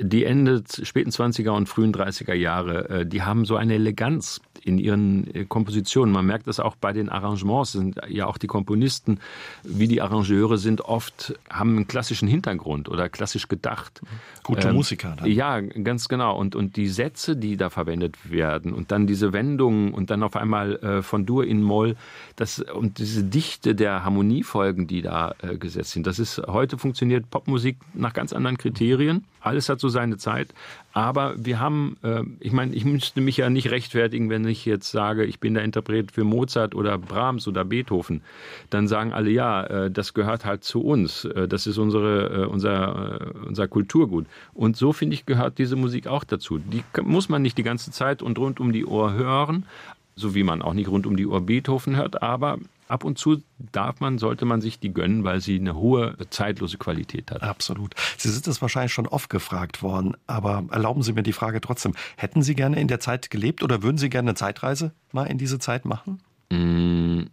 die 0.00 0.24
Ende 0.24 0.62
späten 0.82 1.10
20er 1.10 1.50
und 1.50 1.68
frühen 1.68 1.92
30er 1.92 2.34
Jahre, 2.34 2.88
äh, 2.88 3.06
die 3.06 3.22
haben 3.22 3.44
so 3.44 3.56
eine 3.56 3.74
Eleganz 3.74 4.40
in 4.66 4.78
ihren 4.78 5.32
äh, 5.32 5.44
Kompositionen. 5.44 6.12
Man 6.12 6.26
merkt 6.26 6.48
das 6.48 6.58
auch 6.58 6.74
bei 6.74 6.92
den 6.92 7.08
Arrangements, 7.08 7.72
sind 7.72 8.00
ja 8.08 8.26
auch 8.26 8.36
die 8.36 8.48
Komponisten, 8.48 9.20
wie 9.62 9.86
die 9.86 10.02
Arrangeure 10.02 10.58
sind 10.58 10.80
oft, 10.82 11.38
haben 11.48 11.76
einen 11.76 11.86
klassischen 11.86 12.26
Hintergrund 12.26 12.88
oder 12.88 13.08
klassisch 13.08 13.46
gedacht. 13.46 14.00
Gute 14.42 14.68
ähm, 14.68 14.74
Musiker. 14.74 15.14
Dann. 15.16 15.30
Ja, 15.30 15.60
ganz 15.60 16.08
genau. 16.08 16.36
Und, 16.36 16.56
und 16.56 16.76
die 16.76 16.88
Sätze, 16.88 17.36
die 17.36 17.56
da 17.56 17.70
verwendet 17.70 18.30
werden 18.30 18.72
und 18.72 18.90
dann 18.90 19.06
diese 19.06 19.32
Wendungen 19.32 19.94
und 19.94 20.10
dann 20.10 20.24
auf 20.24 20.34
einmal 20.36 20.76
äh, 20.76 21.02
von 21.02 21.26
Dur 21.26 21.46
in 21.46 21.62
Moll, 21.62 21.96
das, 22.34 22.58
und 22.58 22.98
diese 22.98 23.22
Dichte 23.22 23.76
der 23.76 24.04
Harmoniefolgen, 24.04 24.88
die 24.88 25.02
da 25.02 25.34
äh, 25.42 25.56
gesetzt 25.56 25.92
sind, 25.92 26.06
das 26.08 26.18
ist, 26.18 26.42
heute 26.46 26.76
funktioniert 26.76 27.30
Popmusik 27.30 27.76
nach 27.94 28.12
ganz 28.12 28.32
anderen 28.32 28.58
Kriterien. 28.58 29.24
Alles 29.40 29.68
hat 29.68 29.75
so 29.80 29.88
seine 29.88 30.16
Zeit. 30.16 30.54
Aber 30.92 31.34
wir 31.36 31.60
haben, 31.60 31.96
äh, 32.02 32.22
ich 32.40 32.52
meine, 32.52 32.74
ich 32.74 32.84
müsste 32.84 33.20
mich 33.20 33.36
ja 33.36 33.50
nicht 33.50 33.70
rechtfertigen, 33.70 34.30
wenn 34.30 34.46
ich 34.46 34.64
jetzt 34.64 34.90
sage, 34.90 35.24
ich 35.24 35.40
bin 35.40 35.54
der 35.54 35.62
Interpret 35.62 36.10
für 36.12 36.24
Mozart 36.24 36.74
oder 36.74 36.96
Brahms 36.98 37.46
oder 37.48 37.64
Beethoven. 37.64 38.22
Dann 38.70 38.88
sagen 38.88 39.12
alle, 39.12 39.30
ja, 39.30 39.64
äh, 39.64 39.90
das 39.90 40.14
gehört 40.14 40.44
halt 40.44 40.64
zu 40.64 40.82
uns. 40.82 41.24
Äh, 41.24 41.48
das 41.48 41.66
ist 41.66 41.78
unsere, 41.78 42.48
unser, 42.48 43.34
unser 43.46 43.68
Kulturgut. 43.68 44.26
Und 44.54 44.76
so, 44.76 44.92
finde 44.92 45.14
ich, 45.14 45.26
gehört 45.26 45.58
diese 45.58 45.76
Musik 45.76 46.06
auch 46.06 46.24
dazu. 46.24 46.58
Die 46.58 46.82
muss 47.02 47.28
man 47.28 47.42
nicht 47.42 47.58
die 47.58 47.62
ganze 47.62 47.90
Zeit 47.90 48.22
und 48.22 48.38
rund 48.38 48.60
um 48.60 48.72
die 48.72 48.84
Uhr 48.84 49.12
hören, 49.12 49.66
so 50.14 50.34
wie 50.34 50.44
man 50.44 50.62
auch 50.62 50.74
nicht 50.74 50.88
rund 50.88 51.06
um 51.06 51.16
die 51.16 51.26
Uhr 51.26 51.40
Beethoven 51.42 51.96
hört, 51.96 52.22
aber 52.22 52.58
ab 52.88 53.04
und 53.04 53.18
zu 53.18 53.42
darf 53.58 54.00
man, 54.00 54.18
sollte 54.18 54.44
man 54.44 54.60
sich 54.60 54.78
die 54.78 54.92
gönnen, 54.92 55.24
weil 55.24 55.40
sie 55.40 55.58
eine 55.58 55.74
hohe 55.74 56.16
zeitlose 56.30 56.78
Qualität 56.78 57.30
hat. 57.30 57.42
Absolut. 57.42 57.94
Sie 58.16 58.28
sind 58.28 58.46
das 58.46 58.62
wahrscheinlich 58.62 58.92
schon 58.92 59.06
oft 59.06 59.30
gefragt 59.30 59.82
worden, 59.82 60.16
aber 60.26 60.64
erlauben 60.70 61.02
Sie 61.02 61.12
mir 61.12 61.22
die 61.22 61.32
Frage 61.32 61.60
trotzdem. 61.60 61.94
Hätten 62.16 62.42
Sie 62.42 62.54
gerne 62.54 62.80
in 62.80 62.88
der 62.88 63.00
Zeit 63.00 63.30
gelebt 63.30 63.62
oder 63.62 63.82
würden 63.82 63.98
Sie 63.98 64.08
gerne 64.08 64.30
eine 64.30 64.36
Zeitreise 64.36 64.92
mal 65.12 65.24
in 65.24 65.38
diese 65.38 65.58
Zeit 65.58 65.84
machen? 65.84 66.20
Mm. 66.50 67.24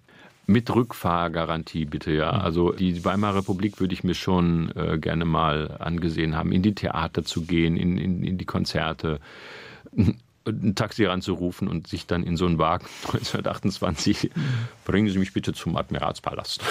Mit 0.45 0.69
Rückfahrgarantie 0.75 1.85
bitte, 1.85 2.11
ja. 2.11 2.33
Mhm. 2.33 2.41
Also 2.41 2.71
die 2.73 3.05
Weimarer 3.05 3.37
Republik 3.37 3.79
würde 3.79 3.93
ich 3.93 4.03
mir 4.03 4.13
schon 4.13 4.71
äh, 4.75 4.97
gerne 4.97 5.23
mal 5.23 5.77
angesehen 5.79 6.35
haben, 6.35 6.51
in 6.51 6.61
die 6.61 6.75
Theater 6.75 7.23
zu 7.23 7.43
gehen, 7.43 7.77
in, 7.77 7.97
in, 7.97 8.23
in 8.23 8.37
die 8.37 8.45
Konzerte 8.45 9.21
ein 10.45 10.75
Taxi 10.75 11.05
ranzurufen 11.05 11.67
und 11.67 11.87
sich 11.87 12.05
dann 12.05 12.23
in 12.23 12.37
so 12.37 12.45
einen 12.45 12.57
Wagen 12.57 12.85
1928, 13.07 14.31
bringen 14.85 15.09
Sie 15.09 15.17
mich 15.17 15.33
bitte 15.33 15.53
zum 15.53 15.75
Admiralspalast. 15.75 16.63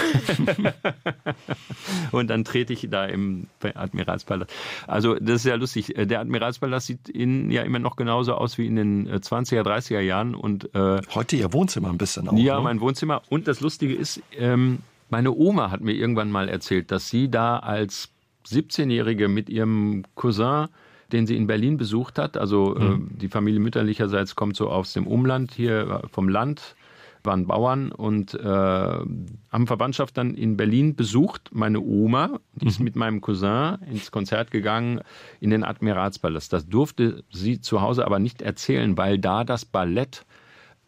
und 2.13 2.29
dann 2.29 2.45
trete 2.45 2.73
ich 2.73 2.89
da 2.91 3.07
im 3.07 3.47
Admiralspalast. 3.63 4.53
Also 4.87 5.15
das 5.15 5.37
ist 5.37 5.47
ja 5.47 5.55
lustig. 5.55 5.95
Der 5.97 6.21
Admiralspalast 6.21 6.87
sieht 6.87 7.09
in, 7.09 7.51
ja 7.51 7.63
immer 7.63 7.79
noch 7.79 7.97
genauso 7.97 8.35
aus 8.35 8.59
wie 8.59 8.67
in 8.67 8.77
den 8.77 9.09
20er, 9.11 9.61
äh, 9.61 9.61
30er 9.61 10.01
Jahren. 10.01 10.35
Und, 10.35 10.75
äh, 10.75 11.01
Heute 11.15 11.37
Ihr 11.37 11.53
Wohnzimmer 11.53 11.89
ein 11.89 11.99
bisschen 11.99 12.29
auch. 12.29 12.37
Ja, 12.37 12.57
ne? 12.57 12.63
mein 12.63 12.81
Wohnzimmer. 12.81 13.23
Und 13.29 13.49
das 13.49 13.61
Lustige 13.61 13.95
ist, 13.95 14.23
ähm, 14.37 14.81
meine 15.09 15.33
Oma 15.33 15.71
hat 15.71 15.83
mir 15.83 15.93
irgendwann 15.93 16.31
mal 16.31 16.49
erzählt, 16.49 16.91
dass 16.91 17.09
sie 17.09 17.31
da 17.31 17.59
als 17.59 18.11
17-Jährige 18.49 19.29
mit 19.29 19.49
ihrem 19.49 20.05
Cousin 20.15 20.69
den 21.13 21.27
sie 21.27 21.37
in 21.37 21.47
Berlin 21.47 21.77
besucht 21.77 22.19
hat. 22.19 22.37
Also 22.37 22.77
äh, 22.77 22.85
mhm. 22.85 23.11
äh, 23.15 23.19
die 23.19 23.29
Familie 23.29 23.61
mütterlicherseits 23.61 24.35
kommt 24.35 24.57
so 24.57 24.69
aus 24.69 24.93
dem 24.93 25.07
Umland, 25.07 25.53
hier 25.53 26.03
äh, 26.05 26.09
vom 26.09 26.29
Land, 26.29 26.77
waren 27.25 27.47
Bauern 27.47 27.93
und 27.93 28.35
äh, 28.35 28.43
haben 28.43 29.67
Verwandtschaft 29.67 30.17
dann 30.19 30.35
in 30.35 30.57
Berlin 30.57 30.97
besucht. 30.97 31.51
Meine 31.53 31.81
Oma, 31.81 32.41
die 32.55 32.67
ist 32.67 32.81
mhm. 32.81 32.85
mit 32.85 32.97
meinem 32.97 33.21
Cousin 33.21 33.77
ins 33.89 34.11
Konzert 34.11 34.51
gegangen 34.51 35.01
in 35.39 35.51
den 35.51 35.63
Admiralspalast. 35.63 36.53
Das 36.53 36.67
durfte 36.67 37.23
sie 37.31 37.61
zu 37.61 37.81
Hause 37.81 38.05
aber 38.05 38.19
nicht 38.19 38.43
erzählen, 38.43 38.97
weil 38.97 39.19
da 39.19 39.45
das 39.45 39.65
Ballett 39.65 40.25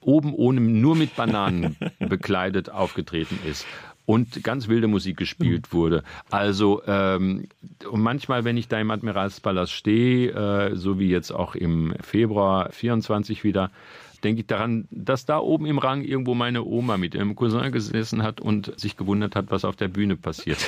oben 0.01 0.35
ohne 0.35 0.61
nur 0.61 0.97
mit 0.97 1.15
Bananen 1.17 1.77
bekleidet 1.99 2.69
aufgetreten 2.69 3.39
ist 3.49 3.65
und 4.07 4.43
ganz 4.43 4.69
wilde 4.69 4.89
Musik 4.89 5.17
gespielt 5.17 5.69
mhm. 5.71 5.77
wurde. 5.77 6.03
Also 6.31 6.83
ähm, 6.87 7.49
und 7.91 8.01
manchmal, 8.01 8.45
wenn 8.45 8.57
ich 8.57 8.69
da 8.69 8.79
im 8.79 8.91
Admiralspalast 8.91 9.73
stehe, 9.73 10.31
äh, 10.31 10.77
so 10.77 10.99
wie 10.99 11.09
jetzt 11.09 11.31
auch 11.31 11.55
im 11.55 11.95
Februar 12.01 12.71
24 12.71 13.45
wieder, 13.45 13.71
denke 14.25 14.41
ich 14.41 14.47
daran, 14.47 14.89
dass 14.91 15.27
da 15.27 15.39
oben 15.39 15.67
im 15.67 15.79
Rang 15.79 16.03
irgendwo 16.03 16.35
meine 16.35 16.65
Oma 16.65 16.97
mit 16.97 17.15
ihrem 17.15 17.37
Cousin 17.37 17.71
gesessen 17.71 18.23
hat 18.23 18.41
und 18.41 18.79
sich 18.81 18.97
gewundert 18.97 19.37
hat, 19.37 19.51
was 19.51 19.65
auf 19.65 19.77
der 19.77 19.89
Bühne 19.89 20.17
passiert. 20.17 20.59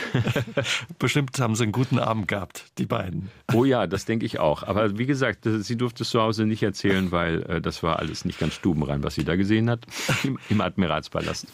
Bestimmt 0.99 1.39
haben 1.41 1.55
sie 1.57 1.65
einen 1.65 1.73
guten 1.73 1.99
Abend 1.99 2.29
gehabt, 2.29 2.67
die 2.79 2.87
beiden. 2.87 3.31
Oh 3.55 3.65
ja, 3.65 3.87
das 3.87 4.05
denke 4.05 4.27
ich 4.27 4.39
auch. 4.39 4.63
Aber 4.63 4.99
wie 4.99 5.07
gesagt, 5.07 5.47
sie 5.47 5.77
durfte 5.77 6.03
es 6.03 6.11
zu 6.11 6.21
Hause 6.21 6.45
nicht 6.45 6.63
erzählen, 6.63 7.11
weil 7.11 7.43
äh, 7.45 7.61
das 7.61 7.83
war 7.83 7.99
alles 7.99 8.25
nicht 8.25 8.39
ganz 8.39 8.55
stubenrein, 8.55 9.03
was 9.03 9.15
sie 9.15 9.25
da 9.25 9.37
gesehen 9.37 9.71
hat 9.71 9.87
im, 10.23 10.39
im 10.51 10.61
Admiralspalast. 10.61 11.47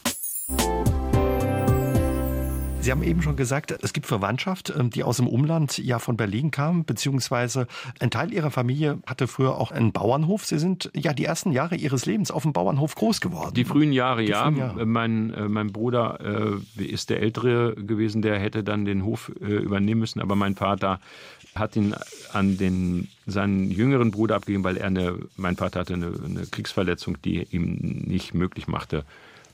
Sie 2.82 2.90
haben 2.90 3.04
eben 3.04 3.22
schon 3.22 3.36
gesagt, 3.36 3.72
es 3.80 3.92
gibt 3.92 4.06
Verwandtschaft, 4.06 4.74
ähm, 4.76 4.90
die 4.90 5.04
aus 5.04 5.18
dem 5.18 5.28
Umland 5.28 5.78
ja 5.78 6.00
von 6.00 6.16
Berlin 6.16 6.50
kam, 6.50 6.84
beziehungsweise 6.84 7.68
ein 8.00 8.10
Teil 8.10 8.32
Ihrer 8.32 8.50
Familie 8.50 8.98
hatte 9.06 9.28
früher 9.28 9.56
auch 9.56 9.70
einen 9.70 9.92
Bauernhof. 9.92 10.44
Sie 10.44 10.58
sind 10.58 10.90
ja 10.92 11.12
die 11.12 11.24
ersten 11.24 11.52
Jahre 11.52 11.76
Ihres 11.76 12.06
Lebens 12.06 12.32
auf 12.32 12.42
dem 12.42 12.52
Bauernhof 12.52 12.96
groß 12.96 13.20
geworden. 13.20 13.54
Die 13.54 13.64
frühen 13.64 13.92
Jahre, 13.92 14.22
die 14.22 14.30
ja. 14.30 14.46
Frühen 14.46 14.56
Jahre. 14.56 14.84
Mein, 14.84 15.32
äh, 15.32 15.48
mein 15.48 15.70
Bruder 15.70 16.58
äh, 16.76 16.82
ist 16.82 17.10
der 17.10 17.20
Ältere 17.20 17.76
gewesen, 17.76 18.20
der 18.20 18.40
hätte 18.40 18.64
dann 18.64 18.84
den 18.84 19.04
Hof 19.04 19.30
äh, 19.40 19.44
übernehmen 19.44 20.00
müssen, 20.00 20.20
aber 20.20 20.34
mein 20.34 20.56
Vater 20.56 20.98
hat 21.54 21.76
ihn 21.76 21.94
an 22.32 22.58
den, 22.58 23.06
seinen 23.26 23.70
jüngeren 23.70 24.10
Bruder 24.10 24.34
abgegeben, 24.34 24.64
weil 24.64 24.76
er 24.76 24.88
eine, 24.88 25.18
mein 25.36 25.54
Vater 25.54 25.80
hatte 25.80 25.94
eine, 25.94 26.12
eine 26.24 26.46
Kriegsverletzung, 26.46 27.22
die 27.22 27.44
ihm 27.44 27.76
nicht 27.80 28.34
möglich 28.34 28.66
machte, 28.66 29.04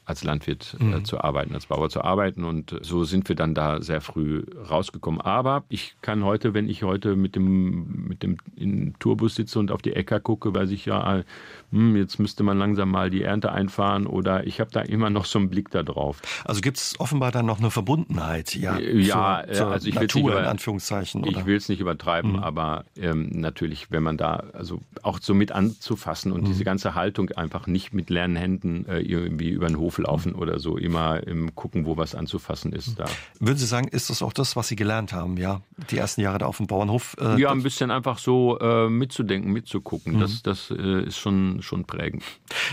als 0.09 0.25
Landwirt 0.25 0.77
äh, 0.81 0.85
mhm. 0.85 1.05
zu 1.05 1.21
arbeiten, 1.21 1.55
als 1.55 1.67
Bauer 1.67 1.91
zu 1.91 2.03
arbeiten. 2.03 2.45
Und 2.45 2.79
so 2.81 3.05
sind 3.05 3.29
wir 3.29 3.37
dann 3.37 3.55
da 3.55 3.83
sehr 3.83 4.01
früh 4.01 4.43
rausgekommen. 4.69 5.21
Aber 5.21 5.65
ich 5.69 5.97
kann 6.01 6.25
heute, 6.25 6.55
wenn 6.55 6.69
ich 6.69 6.83
heute 6.83 7.15
mit 7.15 7.37
dem, 7.37 8.07
mit 8.09 8.23
dem 8.23 8.39
in 8.57 8.95
Tourbus 8.99 9.35
sitze 9.35 9.59
und 9.59 9.71
auf 9.71 9.83
die 9.83 9.93
Äcker 9.93 10.19
gucke, 10.19 10.55
weiß 10.55 10.71
ich 10.71 10.87
ja, 10.87 11.23
hm, 11.71 11.97
jetzt 11.97 12.19
müsste 12.19 12.43
man 12.43 12.59
langsam 12.59 12.91
mal 12.91 13.11
die 13.11 13.23
Ernte 13.23 13.53
einfahren 13.53 14.07
oder 14.07 14.47
ich 14.47 14.61
habe 14.61 14.71
da 14.71 14.81
immer 14.81 15.11
noch 15.11 15.27
so 15.27 15.39
einen 15.39 15.51
Blick 15.51 15.71
da 15.71 15.83
drauf. 15.83 16.23
Also 16.45 16.63
gibt 16.63 16.79
es 16.79 16.99
offenbar 16.99 17.31
dann 17.31 17.45
noch 17.45 17.59
eine 17.59 17.71
Verbundenheit, 17.71 18.55
ja, 18.55 18.79
äh, 18.79 18.99
ja 18.99 19.45
zur, 19.47 19.55
zur 19.55 19.67
also 19.69 19.89
ich 19.89 19.95
Natur 19.95 20.31
über, 20.31 20.41
in 20.41 20.47
Anführungszeichen. 20.47 21.23
Oder? 21.23 21.41
Ich 21.41 21.47
will 21.47 21.57
es 21.57 21.69
nicht 21.69 21.81
übertreiben, 21.81 22.33
mhm. 22.33 22.39
aber 22.39 22.85
ähm, 22.97 23.29
natürlich, 23.33 23.91
wenn 23.91 24.03
man 24.03 24.17
da 24.17 24.45
also 24.55 24.81
auch 25.03 25.19
so 25.21 25.35
mit 25.35 25.53
anzufassen 25.53 26.33
und 26.33 26.43
mhm. 26.43 26.47
diese 26.47 26.65
ganze 26.65 26.95
Haltung 26.95 27.31
einfach 27.33 27.67
nicht 27.67 27.93
mit 27.93 28.09
leeren 28.09 28.37
Händen 28.37 28.87
äh, 28.87 29.01
irgendwie 29.01 29.51
über 29.51 29.67
den 29.67 29.79
Hof 29.79 29.98
laufen 29.99 30.33
mhm. 30.33 30.39
oder 30.39 30.59
so, 30.59 30.77
immer 30.77 31.27
im 31.27 31.55
gucken, 31.55 31.87
wo 31.87 31.97
was 31.97 32.15
anzufassen 32.15 32.73
ist. 32.73 32.99
Da. 32.99 33.07
Würden 33.41 33.59
Sie 33.59 33.67
sagen, 33.67 33.89
ist 33.89 34.11
das 34.11 34.23
auch 34.23 34.33
das, 34.33 34.57
was 34.57 34.69
Sie 34.69 34.77
gelernt 34.77 35.13
haben, 35.13 35.37
ja, 35.37 35.61
die 35.91 35.99
ersten 35.99 36.21
Jahre 36.21 36.39
da 36.39 36.47
auf 36.47 36.59
dem 36.59 36.67
Bauernhof? 36.67 37.17
Äh, 37.21 37.41
ja, 37.41 37.51
ein 37.51 37.63
bisschen 37.63 37.91
einfach 37.91 38.19
so 38.19 38.59
äh, 38.59 38.89
mitzudenken, 38.89 39.53
mitzugucken. 39.53 40.19
Das, 40.21 40.33
mhm. 40.33 40.41
das 40.45 40.71
äh, 40.71 41.03
ist 41.03 41.19
schon 41.19 41.59
schon, 41.61 41.85
prägend. 41.85 42.23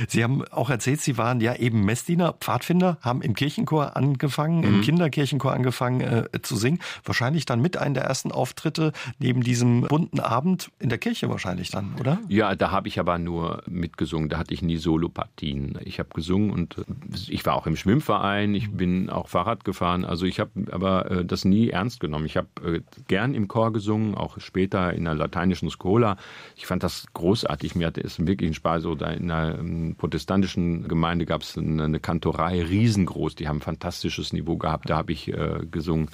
Sie 0.07 0.23
haben 0.23 0.43
auch 0.49 0.69
erzählt, 0.69 0.99
Sie 1.01 1.17
waren 1.17 1.39
ja 1.39 1.55
eben 1.55 1.85
Messdiener, 1.85 2.33
Pfadfinder, 2.33 2.97
haben 3.01 3.21
im 3.21 3.33
Kirchenchor 3.33 3.95
angefangen, 3.95 4.59
mhm. 4.59 4.63
im 4.63 4.81
Kinderkirchenchor 4.81 5.53
angefangen 5.53 6.01
äh, 6.01 6.41
zu 6.41 6.55
singen. 6.55 6.79
Wahrscheinlich 7.03 7.45
dann 7.45 7.61
mit 7.61 7.77
einem 7.77 7.93
der 7.93 8.03
ersten 8.03 8.31
Auftritte 8.31 8.91
neben 9.19 9.41
diesem 9.41 9.81
bunten 9.81 10.19
Abend 10.19 10.71
in 10.79 10.89
der 10.89 10.97
Kirche 10.97 11.29
wahrscheinlich 11.29 11.69
dann, 11.69 11.95
oder? 11.99 12.19
Ja, 12.27 12.55
da 12.55 12.71
habe 12.71 12.87
ich 12.87 12.99
aber 12.99 13.17
nur 13.17 13.63
mitgesungen. 13.67 14.29
Da 14.29 14.37
hatte 14.37 14.53
ich 14.53 14.61
nie 14.61 14.77
Solopartien. 14.77 15.79
Ich 15.83 15.99
habe 15.99 16.09
gesungen 16.13 16.51
und 16.51 16.77
äh, 16.77 16.83
ich 17.27 17.45
war 17.45 17.55
auch 17.55 17.67
im 17.67 17.75
Schwimmverein. 17.75 18.55
Ich 18.55 18.71
bin 18.71 19.09
auch 19.09 19.27
Fahrrad 19.27 19.65
gefahren. 19.65 20.05
Also 20.05 20.25
ich 20.25 20.39
habe 20.39 20.51
aber 20.71 21.11
äh, 21.11 21.25
das 21.25 21.43
nie 21.43 21.69
ernst 21.69 21.99
genommen. 21.99 22.25
Ich 22.25 22.37
habe 22.37 22.47
äh, 22.63 22.81
gern 23.07 23.33
im 23.35 23.47
Chor 23.47 23.73
gesungen, 23.73 24.15
auch 24.15 24.39
später 24.39 24.93
in 24.93 25.03
der 25.03 25.15
lateinischen 25.15 25.69
Skola. 25.69 26.17
Ich 26.55 26.65
fand 26.65 26.83
das 26.83 27.07
großartig. 27.13 27.75
Mir 27.75 27.87
hat 27.87 27.97
es 27.97 28.25
wirklich 28.25 28.47
einen 28.47 28.53
Spaß 28.53 28.85
also 28.85 28.93
da 28.93 29.09
in 29.09 29.31
einer 29.31 29.57
ähm, 29.57 29.95
protestantischen 29.97 30.87
Gemeinde 30.87 31.25
gab 31.25 31.41
es 31.41 31.57
eine, 31.57 31.85
eine, 31.85 31.99
Kantorei, 31.99 32.61
riesengroß, 32.61 33.33
die 33.33 33.47
haben 33.47 33.57
ein 33.57 33.61
fantastisches 33.61 34.31
Niveau 34.31 34.57
gehabt, 34.57 34.89
da 34.89 34.97
habe 34.97 35.11
ich 35.11 35.29
äh, 35.29 35.61
gesungen. 35.71 36.09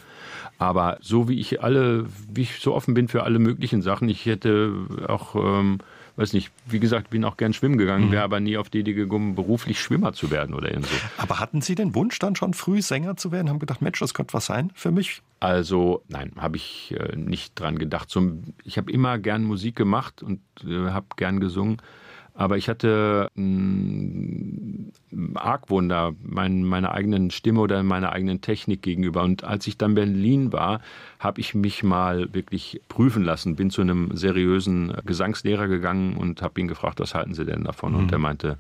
Aber 0.58 0.98
so 1.02 1.28
wie 1.28 1.40
ich 1.40 1.62
alle, 1.62 2.06
wie 2.32 2.44
ich 2.44 2.60
so 2.60 2.74
offen 2.74 2.94
bin 2.94 3.10
für 3.10 3.24
alle 3.24 3.40
möglichen 3.40 3.82
Sachen, 3.82 4.08
ich 4.08 4.26
hätte 4.26 4.74
auch 5.08 5.36
ähm, 5.36 5.80
weiß 6.16 6.34
nicht, 6.34 6.52
wie 6.66 6.80
gesagt, 6.80 7.10
bin 7.10 7.24
auch 7.24 7.38
gern 7.38 7.54
schwimmen 7.54 7.78
gegangen, 7.78 8.08
mhm. 8.08 8.12
wäre 8.12 8.24
aber 8.24 8.40
nie 8.40 8.58
auf 8.58 8.70
die 8.70 8.80
Idee 8.80 8.94
gekommen, 8.94 9.36
beruflich 9.36 9.80
Schwimmer 9.80 10.14
zu 10.14 10.32
werden 10.32 10.54
oder 10.54 10.70
so. 10.82 10.88
Aber 11.18 11.40
hatten 11.40 11.62
Sie 11.62 11.76
den 11.76 11.96
Wunsch 11.96 12.20
dann 12.20 12.36
schon 12.36 12.54
früh 12.54 12.82
Sänger 12.82 13.18
zu 13.18 13.32
werden? 13.32 13.50
Haben 13.50 13.60
gedacht, 13.60 13.82
Mensch, 13.82 14.00
das 14.00 14.14
könnte 14.14 14.34
was 14.34 14.46
sein 14.46 14.72
für 14.76 14.92
mich? 14.92 15.22
Also 15.40 16.04
nein, 16.08 16.32
habe 16.38 16.58
ich 16.58 16.94
äh, 16.98 17.16
nicht 17.16 17.60
dran 17.60 17.80
gedacht. 17.80 18.10
Zum, 18.10 18.44
ich 18.64 18.78
habe 18.78 18.92
immer 18.92 19.18
gern 19.18 19.44
Musik 19.44 19.76
gemacht 19.76 20.22
und 20.22 20.42
äh, 20.66 20.90
habe 20.90 21.08
gern 21.16 21.40
gesungen. 21.40 21.78
Aber 22.34 22.58
ich 22.58 22.70
hatte 22.70 23.30
einen 23.36 24.92
Argwohn 25.36 25.90
da, 25.90 26.14
mein, 26.24 26.64
meiner 26.64 26.92
eigenen 26.92 27.30
Stimme 27.32 27.60
oder 27.60 27.84
meiner 27.84 28.12
eigenen 28.12 28.42
Technik 28.42 28.82
gegenüber. 28.82 29.24
Und 29.24 29.44
als 29.44 29.68
ich 29.68 29.78
dann 29.78 29.92
in 29.92 29.96
Berlin 29.96 30.54
war, 30.54 30.82
habe 31.20 31.42
ich 31.42 31.54
mich 31.54 31.84
mal 31.84 32.34
wirklich 32.34 32.82
prüfen 32.88 33.24
lassen, 33.24 33.56
bin 33.56 33.70
zu 33.70 33.82
einem 33.82 34.16
seriösen 34.16 34.94
Gesangslehrer 35.06 35.68
gegangen 35.68 36.16
und 36.16 36.42
habe 36.42 36.62
ihn 36.62 36.68
gefragt, 36.68 37.00
was 37.00 37.14
halten 37.14 37.34
Sie 37.34 37.46
denn 37.46 37.66
davon? 37.66 37.94
Mhm. 37.94 38.00
Und 38.00 38.12
er 38.12 38.20
meinte, 38.20 38.58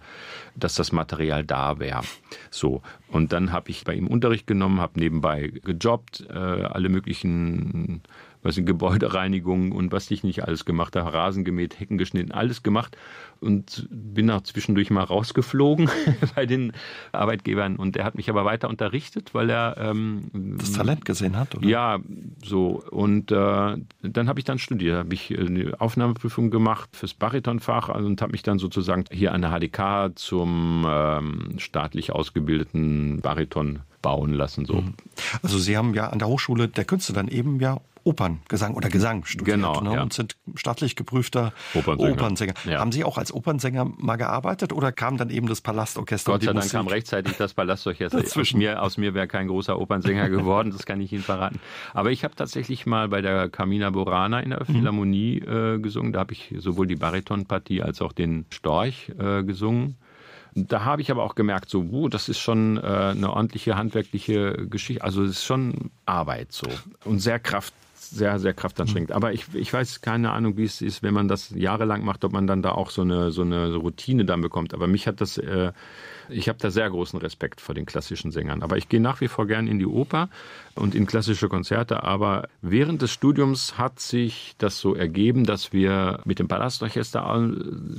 dass 0.56 0.76
das 0.76 0.92
Material 0.92 1.44
da 1.44 1.80
wäre. 1.80 2.02
So. 2.50 2.82
Und 3.08 3.34
dann 3.34 3.52
habe 3.52 3.70
ich 3.70 3.84
bei 3.84 3.94
ihm 3.94 4.08
Unterricht 4.08 4.48
genommen, 4.48 4.80
habe 4.80 5.00
nebenbei 5.00 5.52
gejobbt, 5.64 6.28
äh, 6.30 6.34
alle 6.34 6.90
möglichen 6.90 8.02
was 8.44 8.58
in 8.58 8.66
Gebäudereinigung 8.66 9.72
und 9.72 9.92
was 9.92 10.10
ich 10.12 10.24
nicht 10.24 10.44
alles 10.44 10.66
gemacht 10.66 10.96
habe, 10.96 11.14
Rasen 11.14 11.44
gemäht, 11.44 11.80
Hecken 11.80 11.98
geschnitten, 11.98 12.32
alles 12.32 12.64
gemacht 12.64 12.98
und 13.42 13.88
bin 13.90 14.30
auch 14.30 14.42
zwischendurch 14.42 14.92
mal 14.92 15.04
rausgeflogen 15.04 15.90
bei 16.36 16.46
den 16.46 16.74
Arbeitgebern. 17.12 17.76
Und 17.76 17.98
er 17.98 18.06
hat 18.06 18.16
mich 18.16 18.30
aber 18.30 18.46
weiter 18.46 18.70
unterrichtet, 18.70 19.34
weil 19.34 19.50
er 19.50 19.76
ähm, 19.78 20.58
das 20.60 20.74
Talent 20.74 21.06
gesehen 21.06 21.38
hat, 21.38 21.56
oder? 21.56 21.68
Ja, 21.68 22.00
so. 22.44 22.84
Und 22.92 23.32
äh, 23.32 23.36
dann 23.36 24.28
habe 24.28 24.40
ich 24.40 24.46
dann 24.46 24.60
studiert, 24.60 24.98
habe 24.98 25.14
ich 25.14 25.38
eine 25.38 25.80
Aufnahmeprüfung 25.80 26.52
gemacht 26.52 26.96
fürs 26.96 27.14
Baritonfach 27.14 27.90
und 27.90 28.22
habe 28.22 28.32
mich 28.32 28.44
dann 28.44 28.60
sozusagen 28.60 29.06
hier 29.12 29.34
an 29.34 29.42
der 29.42 29.52
HDK 29.52 30.12
zum 30.16 30.86
ähm, 30.88 31.56
staatlich 31.58 32.12
ausgebildeten 32.12 33.22
Bariton 33.22 33.80
bauen 34.02 34.34
lassen. 34.34 34.66
So. 34.66 34.76
Mhm. 34.76 34.94
Also 35.42 35.58
Sie 35.58 35.78
haben 35.78 35.94
ja 35.94 36.10
an 36.10 36.20
der 36.20 36.28
Hochschule 36.28 36.68
der 36.68 36.86
Künste 36.86 37.14
dann 37.14 37.28
eben 37.28 37.60
ja 37.60 37.80
Operngesang 38.04 38.74
oder 38.74 38.90
Gesang 38.90 39.26
studiert 39.26 39.58
genau, 39.58 39.80
ne? 39.82 39.94
ja. 39.94 40.02
und 40.02 40.14
sind 40.14 40.36
staatlich 40.56 40.96
geprüfter 40.96 41.54
Opernsänger. 41.76 42.14
Opernsänger. 42.14 42.54
Ja. 42.66 42.80
Haben 42.80 42.92
Sie 42.92 43.04
auch 43.04 43.18
als 43.18 43.32
Opernsänger 43.32 43.86
mal 43.98 44.16
gearbeitet 44.16 44.74
oder 44.74 44.92
kam 44.92 45.18
dann 45.18 45.30
eben 45.30 45.48
das 45.48 45.62
Palastorchester? 45.62 46.32
Gott 46.32 46.44
sei 46.44 46.54
Dank 46.54 46.72
kam 46.72 46.88
rechtzeitig 46.88 47.38
das 47.38 47.54
Palastorchester. 47.54 48.18
aus 48.18 48.54
mir, 48.54 48.82
aus 48.82 48.98
mir 48.98 49.14
wäre 49.14 49.28
kein 49.28 49.48
großer 49.48 49.80
Opernsänger 49.80 50.30
geworden, 50.30 50.72
das 50.72 50.86
kann 50.86 51.00
ich 51.00 51.14
Ihnen 51.14 51.24
verraten. 51.24 51.60
Aber 51.94 52.12
ich 52.12 52.24
habe 52.24 52.36
tatsächlich 52.36 52.86
mal 52.86 53.08
bei 53.08 53.22
der 53.22 53.50
Carmina 53.50 53.92
Burana 53.92 54.40
in 54.40 54.50
der 54.50 54.62
mhm. 54.62 54.74
Philharmonie 54.74 55.38
äh, 55.40 55.80
gesungen. 55.80 56.14
Da 56.14 56.20
habe 56.20 56.34
ich 56.34 56.56
sowohl 56.58 56.88
die 56.88 56.96
Baritonpartie 56.96 57.84
als 57.84 58.02
auch 58.02 58.14
den 58.14 58.46
Storch 58.50 59.12
äh, 59.20 59.44
gesungen. 59.44 59.98
Da 60.54 60.84
habe 60.84 61.02
ich 61.02 61.12
aber 61.12 61.24
auch 61.24 61.36
gemerkt, 61.36 61.70
so, 61.70 61.80
uh, 61.80 62.10
das 62.10 62.28
ist 62.28 62.40
schon 62.40 62.78
äh, 62.78 62.82
eine 62.82 63.32
ordentliche 63.32 63.78
handwerkliche 63.78 64.68
Geschichte. 64.70 65.04
Also 65.04 65.24
es 65.24 65.32
ist 65.32 65.46
schon 65.46 65.92
Arbeit 66.06 66.52
so 66.52 66.68
und 67.06 67.20
sehr 67.20 67.40
kraft, 67.40 67.74
sehr, 67.96 68.38
sehr 68.40 68.54
kraftanstrengend. 68.54 69.14
Aber 69.14 69.32
ich, 69.32 69.46
ich 69.54 69.72
weiß 69.72 70.02
keine 70.02 70.32
Ahnung, 70.32 70.58
wie 70.58 70.66
es 70.66 70.82
ist, 70.82 71.04
wenn 71.04 71.14
man 71.14 71.30
das 71.30 71.52
jahrelang 71.52 72.04
macht, 72.04 72.26
ob 72.26 72.34
man 72.34 72.48
dann 72.48 72.62
da 72.62 72.72
auch 72.72 72.90
so 72.90 73.02
eine, 73.02 73.32
so 73.32 73.44
eine 73.44 73.76
Routine 73.76 74.26
dann 74.26 74.42
bekommt. 74.42 74.74
Aber 74.74 74.88
mich 74.88 75.08
hat 75.08 75.22
das, 75.22 75.38
äh, 75.38 75.72
ich 76.28 76.50
habe 76.50 76.60
da 76.60 76.70
sehr 76.70 76.90
großen 76.90 77.18
Respekt 77.20 77.62
vor 77.62 77.74
den 77.74 77.86
klassischen 77.86 78.32
Sängern. 78.32 78.62
Aber 78.62 78.76
ich 78.76 78.90
gehe 78.90 79.00
nach 79.00 79.22
wie 79.22 79.30
vor 79.30 79.48
gern 79.48 79.68
in 79.68 79.80
die 79.80 79.86
Oper 79.86 80.30
und 80.76 80.96
in 80.96 81.06
klassische 81.06 81.48
Konzerte. 81.48 82.04
Aber 82.04 82.50
während 82.62 83.02
des 83.02 83.12
Studiums 83.12 83.78
hat 83.78 84.02
sich 84.02 84.56
das 84.58 84.80
so 84.80 84.96
ergeben, 84.96 85.46
dass 85.46 85.72
wir 85.72 86.20
mit 86.26 86.40
dem 86.40 86.50
Palastorchester 86.50 87.50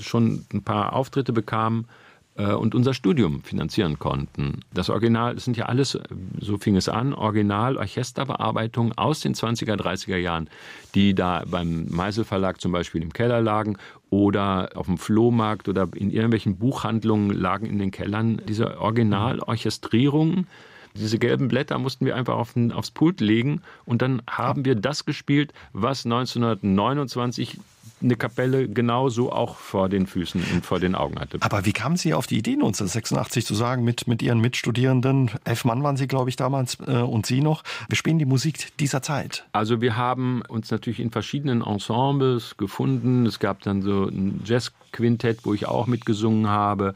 schon 0.00 0.44
ein 0.52 0.62
paar 0.62 0.92
Auftritte 0.92 1.32
bekamen 1.32 1.86
und 2.34 2.74
unser 2.74 2.94
Studium 2.94 3.42
finanzieren 3.42 3.98
konnten. 3.98 4.60
Das 4.72 4.88
Original, 4.88 5.34
das 5.34 5.44
sind 5.44 5.58
ja 5.58 5.66
alles, 5.66 5.98
so 6.40 6.56
fing 6.56 6.76
es 6.76 6.88
an, 6.88 7.12
Original-Orchesterbearbeitungen 7.12 8.96
aus 8.96 9.20
den 9.20 9.34
20er, 9.34 9.76
30er 9.76 10.16
Jahren, 10.16 10.48
die 10.94 11.14
da 11.14 11.44
beim 11.46 11.86
Meisel 11.90 12.24
Verlag 12.24 12.60
zum 12.60 12.72
Beispiel 12.72 13.02
im 13.02 13.12
Keller 13.12 13.42
lagen 13.42 13.76
oder 14.08 14.70
auf 14.74 14.86
dem 14.86 14.96
Flohmarkt 14.96 15.68
oder 15.68 15.88
in 15.94 16.10
irgendwelchen 16.10 16.56
Buchhandlungen 16.56 17.30
lagen 17.30 17.66
in 17.66 17.78
den 17.78 17.90
Kellern. 17.90 18.40
Diese 18.48 18.80
Originalorchestrierungen, 18.80 20.46
diese 20.94 21.18
gelben 21.18 21.48
Blätter 21.48 21.78
mussten 21.78 22.06
wir 22.06 22.16
einfach 22.16 22.34
auf 22.34 22.52
den, 22.54 22.72
aufs 22.72 22.90
Pult 22.90 23.20
legen 23.20 23.62
und 23.84 24.02
dann 24.02 24.22
haben 24.26 24.64
wir 24.64 24.74
das 24.74 25.04
gespielt, 25.04 25.52
was 25.72 26.04
1929 26.04 27.58
eine 28.02 28.16
Kapelle 28.16 28.68
genauso 28.68 29.32
auch 29.32 29.56
vor 29.56 29.88
den 29.88 30.06
Füßen 30.06 30.42
und 30.52 30.66
vor 30.66 30.80
den 30.80 30.94
Augen 30.94 31.18
hatte. 31.18 31.38
Aber 31.40 31.64
wie 31.64 31.72
kamen 31.72 31.96
Sie 31.96 32.14
auf 32.14 32.26
die 32.26 32.38
Idee 32.38 32.54
1986 32.54 33.46
zu 33.46 33.54
sagen, 33.54 33.84
mit, 33.84 34.06
mit 34.08 34.22
Ihren 34.22 34.40
Mitstudierenden, 34.40 35.30
elf 35.44 35.64
Mann 35.64 35.82
waren 35.82 35.96
Sie, 35.96 36.06
glaube 36.06 36.30
ich, 36.30 36.36
damals 36.36 36.78
äh, 36.86 36.96
und 36.98 37.26
Sie 37.26 37.40
noch, 37.40 37.62
wir 37.88 37.96
spielen 37.96 38.18
die 38.18 38.24
Musik 38.24 38.76
dieser 38.78 39.02
Zeit? 39.02 39.46
Also 39.52 39.80
wir 39.80 39.96
haben 39.96 40.42
uns 40.48 40.70
natürlich 40.70 41.00
in 41.00 41.10
verschiedenen 41.10 41.62
Ensembles 41.62 42.56
gefunden. 42.56 43.26
Es 43.26 43.38
gab 43.38 43.62
dann 43.62 43.82
so 43.82 44.06
ein 44.06 44.42
Jazzquintett, 44.44 45.44
wo 45.44 45.54
ich 45.54 45.66
auch 45.66 45.86
mitgesungen 45.86 46.48
habe. 46.48 46.94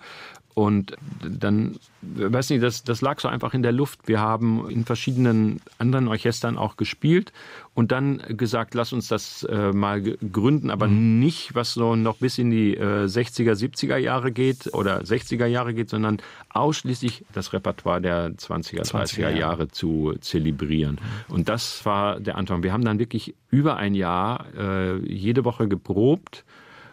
Und 0.57 0.97
dann, 1.21 1.77
weiß 2.01 2.49
nicht, 2.49 2.63
das, 2.63 2.83
das 2.83 3.03
lag 3.03 3.21
so 3.21 3.29
einfach 3.29 3.53
in 3.53 3.63
der 3.63 3.73
Luft. 3.73 4.09
Wir 4.09 4.21
haben 4.21 4.71
in 4.71 4.87
verschiedenen 4.87 5.61
anderen 5.77 6.09
Orchestern 6.09 6.57
auch 6.57 6.79
gespielt 6.79 7.31
und 7.75 7.93
dann 7.93 8.23
gesagt, 8.27 8.73
lass 8.73 8.95
uns 8.95 9.09
das 9.09 9.43
äh, 9.43 9.73
mal 9.73 10.01
gründen, 10.01 10.71
aber 10.71 10.89
mhm. 10.89 11.19
nicht, 11.19 11.55
was 11.55 11.75
so 11.75 11.95
noch 11.95 12.17
bis 12.17 12.39
in 12.39 12.51
die 12.51 12.75
äh, 12.75 13.05
60er, 13.05 13.53
70er 13.53 13.99
Jahre 13.99 14.33
geht 14.33 14.73
oder 14.73 15.03
60er 15.03 15.45
Jahre 15.45 15.75
geht, 15.75 15.91
sondern 15.91 16.23
ausschließlich 16.49 17.27
das 17.35 17.53
Repertoire 17.53 18.01
der 18.01 18.31
20er, 18.31 18.91
30er 18.91 19.29
Jahre 19.29 19.69
zu 19.69 20.15
zelebrieren. 20.23 20.99
Mhm. 21.29 21.35
Und 21.35 21.49
das 21.51 21.85
war 21.85 22.19
der 22.19 22.39
Anfang. 22.39 22.63
Wir 22.63 22.73
haben 22.73 22.87
dann 22.87 22.99
wirklich 22.99 23.35
über 23.51 23.77
ein 23.77 23.95
Jahr 23.95 24.47
äh, 24.57 24.97
jede 25.07 25.45
Woche 25.45 25.69
geprobt 25.69 26.47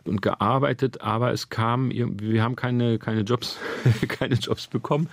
und 0.08 0.22
gearbeitet, 0.22 1.02
aber 1.02 1.32
es 1.32 1.50
kam, 1.50 1.92
wir 1.92 2.44
haben 2.44 2.56
keine, 2.56 3.00
keine 3.00 3.22
Jobs, 3.22 3.58
keine 4.08 4.36
Jobs 4.36 4.68
bekommen. 4.68 5.10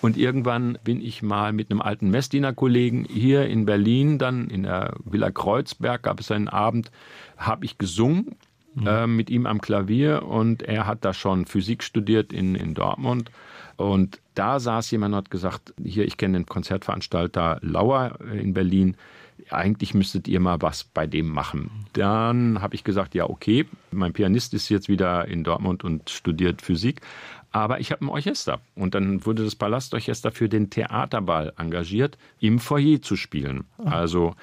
Und 0.00 0.16
irgendwann 0.16 0.78
bin 0.82 1.00
ich 1.00 1.22
mal 1.22 1.52
mit 1.52 1.70
einem 1.70 1.80
alten 1.80 2.10
Messdiener-Kollegen 2.10 3.04
hier 3.04 3.46
in 3.46 3.66
Berlin, 3.66 4.18
dann 4.18 4.48
in 4.48 4.64
der 4.64 4.94
Villa 5.04 5.30
Kreuzberg, 5.30 6.02
gab 6.02 6.18
es 6.18 6.30
einen 6.32 6.48
Abend, 6.48 6.90
habe 7.36 7.64
ich 7.64 7.78
gesungen 7.78 8.34
mhm. 8.74 8.86
äh, 8.86 9.06
mit 9.06 9.30
ihm 9.30 9.46
am 9.46 9.60
Klavier 9.60 10.24
und 10.24 10.62
er 10.62 10.86
hat 10.86 11.04
da 11.04 11.14
schon 11.14 11.46
Physik 11.46 11.84
studiert 11.84 12.32
in, 12.32 12.54
in 12.54 12.74
Dortmund. 12.74 13.30
Und 13.76 14.20
da 14.34 14.60
saß 14.60 14.90
jemand 14.90 15.14
und 15.14 15.18
hat 15.18 15.30
gesagt, 15.30 15.74
hier, 15.82 16.04
ich 16.04 16.16
kenne 16.16 16.38
den 16.38 16.46
Konzertveranstalter 16.46 17.58
Lauer 17.62 18.18
in 18.32 18.54
Berlin, 18.54 18.96
eigentlich 19.50 19.94
müsstet 19.94 20.28
ihr 20.28 20.40
mal 20.40 20.60
was 20.60 20.84
bei 20.84 21.06
dem 21.06 21.28
machen. 21.28 21.70
Dann 21.92 22.60
habe 22.60 22.74
ich 22.74 22.84
gesagt, 22.84 23.14
ja, 23.14 23.28
okay, 23.28 23.66
mein 23.90 24.12
Pianist 24.12 24.54
ist 24.54 24.68
jetzt 24.68 24.88
wieder 24.88 25.26
in 25.28 25.44
Dortmund 25.44 25.84
und 25.84 26.10
studiert 26.10 26.62
Physik, 26.62 27.00
aber 27.50 27.80
ich 27.80 27.92
habe 27.92 28.04
ein 28.04 28.08
Orchester. 28.08 28.60
Und 28.74 28.94
dann 28.94 29.24
wurde 29.26 29.44
das 29.44 29.54
Palastorchester 29.54 30.32
für 30.32 30.48
den 30.48 30.70
Theaterball 30.70 31.52
engagiert, 31.58 32.18
im 32.40 32.58
Foyer 32.58 33.02
zu 33.02 33.16
spielen. 33.16 33.64
Also 33.84 34.34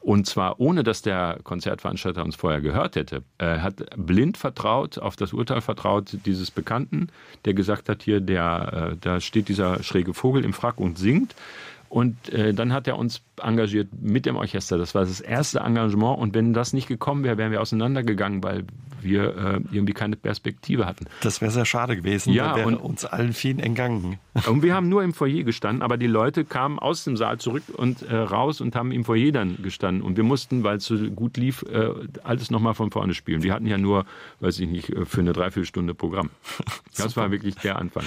und 0.00 0.26
zwar 0.26 0.58
ohne, 0.60 0.82
dass 0.82 1.02
der 1.02 1.40
Konzertveranstalter 1.44 2.24
uns 2.24 2.34
vorher 2.34 2.62
gehört 2.62 2.96
hätte. 2.96 3.22
Er 3.36 3.62
hat 3.62 3.84
blind 3.96 4.38
vertraut, 4.38 4.98
auf 4.98 5.14
das 5.14 5.34
Urteil 5.34 5.60
vertraut 5.60 6.16
dieses 6.24 6.50
Bekannten, 6.50 7.08
der 7.44 7.52
gesagt 7.52 7.90
hat, 7.90 8.02
hier, 8.02 8.20
der, 8.20 8.92
äh, 8.92 8.96
da 8.98 9.20
steht 9.20 9.48
dieser 9.48 9.82
schräge 9.82 10.14
Vogel 10.14 10.44
im 10.44 10.54
Frack 10.54 10.80
und 10.80 10.98
singt. 10.98 11.34
Und 11.90 12.32
äh, 12.32 12.54
dann 12.54 12.72
hat 12.72 12.86
er 12.86 12.96
uns 12.96 13.20
engagiert 13.42 13.88
mit 14.00 14.24
dem 14.24 14.36
Orchester. 14.36 14.78
Das 14.78 14.94
war 14.94 15.02
das 15.02 15.20
erste 15.20 15.58
Engagement. 15.58 16.20
Und 16.20 16.34
wenn 16.34 16.52
das 16.52 16.72
nicht 16.72 16.86
gekommen 16.86 17.24
wäre, 17.24 17.36
wären 17.36 17.50
wir 17.50 17.60
auseinandergegangen, 17.60 18.44
weil 18.44 18.64
wir 19.02 19.36
äh, 19.36 19.60
irgendwie 19.72 19.92
keine 19.92 20.14
Perspektive 20.14 20.86
hatten. 20.86 21.06
Das 21.20 21.40
wäre 21.40 21.50
sehr 21.50 21.64
schade 21.64 21.96
gewesen. 21.96 22.32
Ja, 22.32 22.54
wäre 22.54 22.68
und, 22.68 22.76
uns 22.76 23.04
allen 23.04 23.32
vielen 23.32 23.58
entgangen. 23.58 24.20
Und 24.46 24.62
wir 24.62 24.72
haben 24.72 24.88
nur 24.88 25.02
im 25.02 25.12
Foyer 25.12 25.42
gestanden, 25.42 25.82
aber 25.82 25.96
die 25.96 26.06
Leute 26.06 26.44
kamen 26.44 26.78
aus 26.78 27.02
dem 27.02 27.16
Saal 27.16 27.38
zurück 27.38 27.64
und 27.76 28.02
äh, 28.02 28.14
raus 28.14 28.60
und 28.60 28.76
haben 28.76 28.92
im 28.92 29.04
Foyer 29.04 29.32
dann 29.32 29.60
gestanden. 29.60 30.02
Und 30.02 30.16
wir 30.16 30.24
mussten, 30.24 30.62
weil 30.62 30.76
es 30.76 30.84
so 30.84 30.96
gut 30.96 31.36
lief, 31.38 31.64
äh, 31.72 31.88
alles 32.22 32.52
nochmal 32.52 32.74
von 32.74 32.92
vorne 32.92 33.14
spielen. 33.14 33.42
Wir 33.42 33.52
hatten 33.52 33.66
ja 33.66 33.78
nur, 33.78 34.06
weiß 34.38 34.60
ich 34.60 34.68
nicht, 34.68 34.90
äh, 34.90 35.04
für 35.06 35.22
eine 35.22 35.32
Dreiviertelstunde 35.32 35.94
Programm. 35.94 36.30
Das 36.96 37.16
war 37.16 37.32
wirklich 37.32 37.56
der 37.56 37.78
Anfang. 37.80 38.04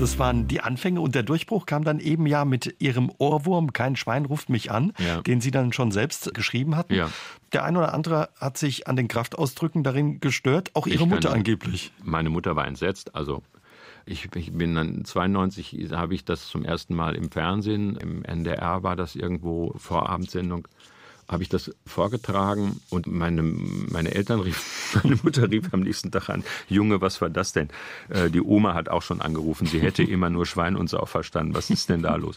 Das 0.00 0.18
waren 0.18 0.48
die 0.48 0.62
Anfänge 0.62 1.02
und 1.02 1.14
der 1.14 1.22
Durchbruch 1.22 1.66
kam 1.66 1.84
dann 1.84 2.00
eben 2.00 2.26
ja 2.26 2.46
mit 2.46 2.76
ihrem 2.78 3.12
Ohrwurm 3.18 3.74
Kein 3.74 3.96
Schwein 3.96 4.24
ruft 4.24 4.48
mich 4.48 4.70
an, 4.70 4.94
ja. 4.96 5.20
den 5.20 5.42
Sie 5.42 5.50
dann 5.50 5.74
schon 5.74 5.92
selbst 5.92 6.32
geschrieben 6.32 6.74
hatten. 6.74 6.94
Ja. 6.94 7.10
Der 7.52 7.64
eine 7.66 7.80
oder 7.80 7.92
andere 7.92 8.30
hat 8.38 8.56
sich 8.56 8.88
an 8.88 8.96
den 8.96 9.08
Kraftausdrücken 9.08 9.82
darin 9.82 10.18
gestört, 10.18 10.70
auch 10.72 10.86
Ihre 10.86 11.04
ich 11.04 11.10
Mutter 11.10 11.34
angeblich. 11.34 11.92
Meine 12.02 12.30
Mutter 12.30 12.56
war 12.56 12.66
entsetzt, 12.66 13.14
also 13.14 13.42
ich, 14.06 14.34
ich, 14.34 14.52
bin 14.54 14.74
dann 14.74 15.04
92, 15.04 15.90
habe 15.92 16.14
ich 16.14 16.24
das 16.24 16.48
zum 16.48 16.64
ersten 16.64 16.94
Mal 16.94 17.14
im 17.14 17.30
Fernsehen, 17.30 17.96
im 17.96 18.24
NDR 18.24 18.82
war 18.82 18.96
das 18.96 19.14
irgendwo 19.14 19.74
Vorabendsendung 19.76 20.66
habe 21.30 21.42
ich 21.42 21.48
das 21.48 21.70
vorgetragen 21.86 22.80
und 22.90 23.06
meine, 23.06 23.42
meine 23.42 24.12
Eltern 24.12 24.40
riefen, 24.40 25.00
meine 25.04 25.18
Mutter 25.22 25.50
rief 25.50 25.72
am 25.72 25.80
nächsten 25.80 26.10
Tag 26.10 26.28
an, 26.28 26.42
Junge, 26.68 27.00
was 27.00 27.20
war 27.20 27.30
das 27.30 27.52
denn? 27.52 27.68
Äh, 28.08 28.30
die 28.30 28.40
Oma 28.40 28.74
hat 28.74 28.88
auch 28.88 29.02
schon 29.02 29.20
angerufen, 29.20 29.66
sie 29.66 29.80
hätte 29.80 30.02
immer 30.02 30.28
nur 30.28 30.44
Schwein 30.44 30.76
und 30.76 30.90
Sau 30.90 31.06
verstanden. 31.06 31.54
Was 31.54 31.70
ist 31.70 31.88
denn 31.88 32.02
da 32.02 32.16
los? 32.16 32.36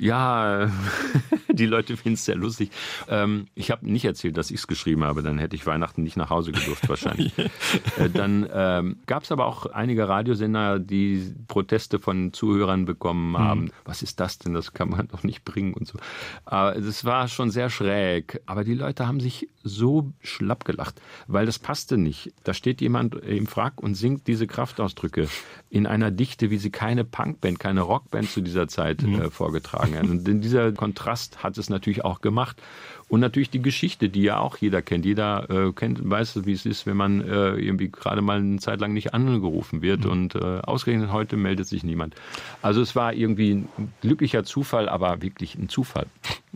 Ja, 0.00 0.70
die 1.52 1.66
Leute 1.66 1.96
finden 1.96 2.14
es 2.14 2.24
sehr 2.24 2.34
lustig. 2.34 2.70
Ähm, 3.08 3.46
ich 3.54 3.70
habe 3.70 3.90
nicht 3.90 4.04
erzählt, 4.04 4.36
dass 4.36 4.50
ich 4.50 4.58
es 4.58 4.66
geschrieben 4.66 5.04
habe, 5.04 5.22
dann 5.22 5.38
hätte 5.38 5.54
ich 5.54 5.66
Weihnachten 5.66 6.02
nicht 6.02 6.16
nach 6.16 6.30
Hause 6.30 6.50
gedurft 6.50 6.88
wahrscheinlich. 6.88 7.38
äh, 7.38 8.10
dann 8.12 8.48
ähm, 8.52 8.96
gab 9.06 9.22
es 9.22 9.30
aber 9.30 9.46
auch 9.46 9.66
einige 9.66 10.08
Radiosender, 10.08 10.80
die 10.80 11.32
Proteste 11.46 12.00
von 12.00 12.32
Zuhörern 12.32 12.86
bekommen 12.86 13.38
haben. 13.38 13.64
Mhm. 13.64 13.70
Was 13.84 14.02
ist 14.02 14.18
das 14.18 14.38
denn? 14.38 14.54
Das 14.54 14.72
kann 14.72 14.90
man 14.90 15.06
doch 15.08 15.22
nicht 15.22 15.44
bringen 15.44 15.74
und 15.74 15.86
so. 15.86 15.98
Aber 16.44 16.76
es 16.76 17.04
war 17.04 17.28
schon 17.28 17.50
sehr 17.50 17.70
schräg 17.70 18.31
aber 18.46 18.64
die 18.64 18.74
Leute 18.74 19.06
haben 19.06 19.20
sich 19.20 19.48
so 19.64 20.12
schlapp 20.22 20.64
gelacht, 20.64 21.00
weil 21.26 21.46
das 21.46 21.58
passte 21.58 21.96
nicht. 21.98 22.32
Da 22.44 22.54
steht 22.54 22.80
jemand 22.80 23.14
im 23.14 23.46
Frack 23.46 23.80
und 23.82 23.94
singt 23.94 24.26
diese 24.26 24.46
Kraftausdrücke 24.46 25.28
in 25.70 25.86
einer 25.86 26.10
Dichte, 26.10 26.50
wie 26.50 26.58
sie 26.58 26.70
keine 26.70 27.04
Punkband, 27.04 27.58
keine 27.58 27.82
Rockband 27.82 28.30
zu 28.30 28.40
dieser 28.40 28.68
Zeit 28.68 29.02
mhm. 29.02 29.22
äh, 29.22 29.30
vorgetragen 29.30 29.96
hat. 29.96 30.04
Und 30.04 30.24
dieser 30.42 30.72
Kontrast 30.72 31.42
hat 31.42 31.58
es 31.58 31.70
natürlich 31.70 32.04
auch 32.04 32.20
gemacht. 32.20 32.60
Und 33.08 33.20
natürlich 33.20 33.50
die 33.50 33.60
Geschichte, 33.60 34.08
die 34.08 34.22
ja 34.22 34.38
auch 34.38 34.56
jeder 34.56 34.80
kennt. 34.80 35.04
Jeder 35.04 35.50
äh, 35.50 35.72
kennt, 35.72 36.00
weiß, 36.02 36.46
wie 36.46 36.52
es 36.52 36.64
ist, 36.64 36.86
wenn 36.86 36.96
man 36.96 37.20
äh, 37.20 37.56
irgendwie 37.56 37.90
gerade 37.90 38.22
mal 38.22 38.38
eine 38.38 38.58
Zeit 38.58 38.80
lang 38.80 38.94
nicht 38.94 39.12
angerufen 39.12 39.82
wird. 39.82 40.04
Mhm. 40.04 40.10
Und 40.10 40.34
äh, 40.34 40.38
ausgerechnet 40.38 41.12
heute 41.12 41.36
meldet 41.36 41.66
sich 41.66 41.84
niemand. 41.84 42.14
Also 42.62 42.80
es 42.80 42.96
war 42.96 43.12
irgendwie 43.12 43.52
ein 43.52 43.68
glücklicher 44.00 44.44
Zufall, 44.44 44.88
aber 44.88 45.20
wirklich 45.20 45.56
ein 45.56 45.68
Zufall. 45.68 46.06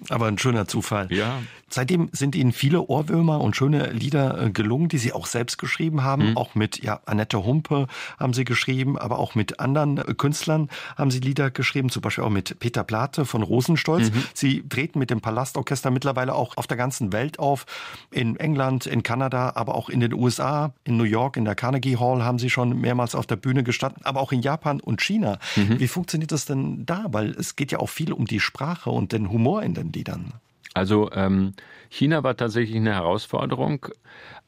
Aber 0.09 0.27
ein 0.27 0.39
schöner 0.39 0.66
Zufall. 0.66 1.12
Ja. 1.12 1.41
Seitdem 1.69 2.09
sind 2.12 2.37
Ihnen 2.37 2.53
viele 2.53 2.83
Ohrwürmer 2.83 3.41
und 3.41 3.57
schöne 3.57 3.91
Lieder 3.91 4.41
äh, 4.41 4.51
gelungen, 4.51 4.89
die 4.89 4.99
Sie 4.99 5.12
auch 5.12 5.27
selbst 5.27 5.59
geschrieben 5.59 6.05
haben. 6.05 6.31
Mhm. 6.31 6.37
Auch 6.37 6.55
mit 6.55 6.83
ja, 6.83 7.01
Annette 7.07 7.45
Humpe 7.45 7.89
haben 8.21 8.35
Sie 8.35 8.45
geschrieben, 8.45 8.97
aber 8.97 9.19
auch 9.19 9.35
mit 9.35 9.59
anderen 9.59 9.99
äh, 9.99 10.14
Künstlern 10.14 10.69
haben 10.97 11.11
Sie 11.11 11.19
Lieder 11.19 11.51
geschrieben, 11.51 11.91
zum 11.91 12.03
Beispiel 12.03 12.23
auch 12.23 12.31
mit 12.31 12.61
Peter 12.61 12.85
Plate 12.85 13.25
von 13.25 13.43
Rosenstolz. 13.43 14.12
Mhm. 14.12 14.23
Sie 14.33 14.69
treten 14.69 15.01
mit 15.01 15.11
dem 15.11 15.21
Palastorchester 15.21 15.91
mittlerweile 15.91 16.37
auch 16.37 16.57
auf 16.57 16.69
der 16.69 16.77
ganzen 16.77 17.12
Welt 17.12 17.41
auf. 17.41 17.67
In 18.12 18.37
England, 18.37 18.87
in 18.87 19.03
Kanada, 19.03 19.53
aber 19.57 19.75
auch 19.75 19.89
in 19.89 19.99
den 19.99 20.12
USA, 20.12 20.73
in 20.85 20.97
New 20.97 21.05
York, 21.05 21.37
in 21.37 21.45
der 21.45 21.57
Carnegie 21.57 21.97
Hall 21.97 22.23
haben 22.23 22.39
Sie 22.39 22.49
schon 22.49 22.81
mehrmals 22.81 23.17
auf 23.17 23.27
der 23.27 23.37
Bühne 23.37 23.64
gestanden, 23.64 24.05
aber 24.05 24.21
auch 24.21 24.31
in 24.31 24.41
Japan 24.41 24.79
und 24.79 25.03
China. 25.03 25.39
Mhm. 25.57 25.81
Wie 25.81 25.89
funktioniert 25.89 26.31
das 26.31 26.45
denn 26.45 26.87
da? 26.87 27.07
Weil 27.09 27.31
es 27.31 27.57
geht 27.57 27.73
ja 27.73 27.81
auch 27.81 27.89
viel 27.89 28.12
um 28.12 28.27
die 28.27 28.39
Sprache 28.39 28.91
und 28.91 29.11
den 29.11 29.31
Humor 29.31 29.64
in 29.64 29.75
den 29.75 29.93
Liedern. 29.93 30.33
Also 30.77 31.11
ähm, 31.12 31.55
China 31.89 32.22
war 32.22 32.37
tatsächlich 32.37 32.77
eine 32.77 32.93
Herausforderung, 32.93 33.87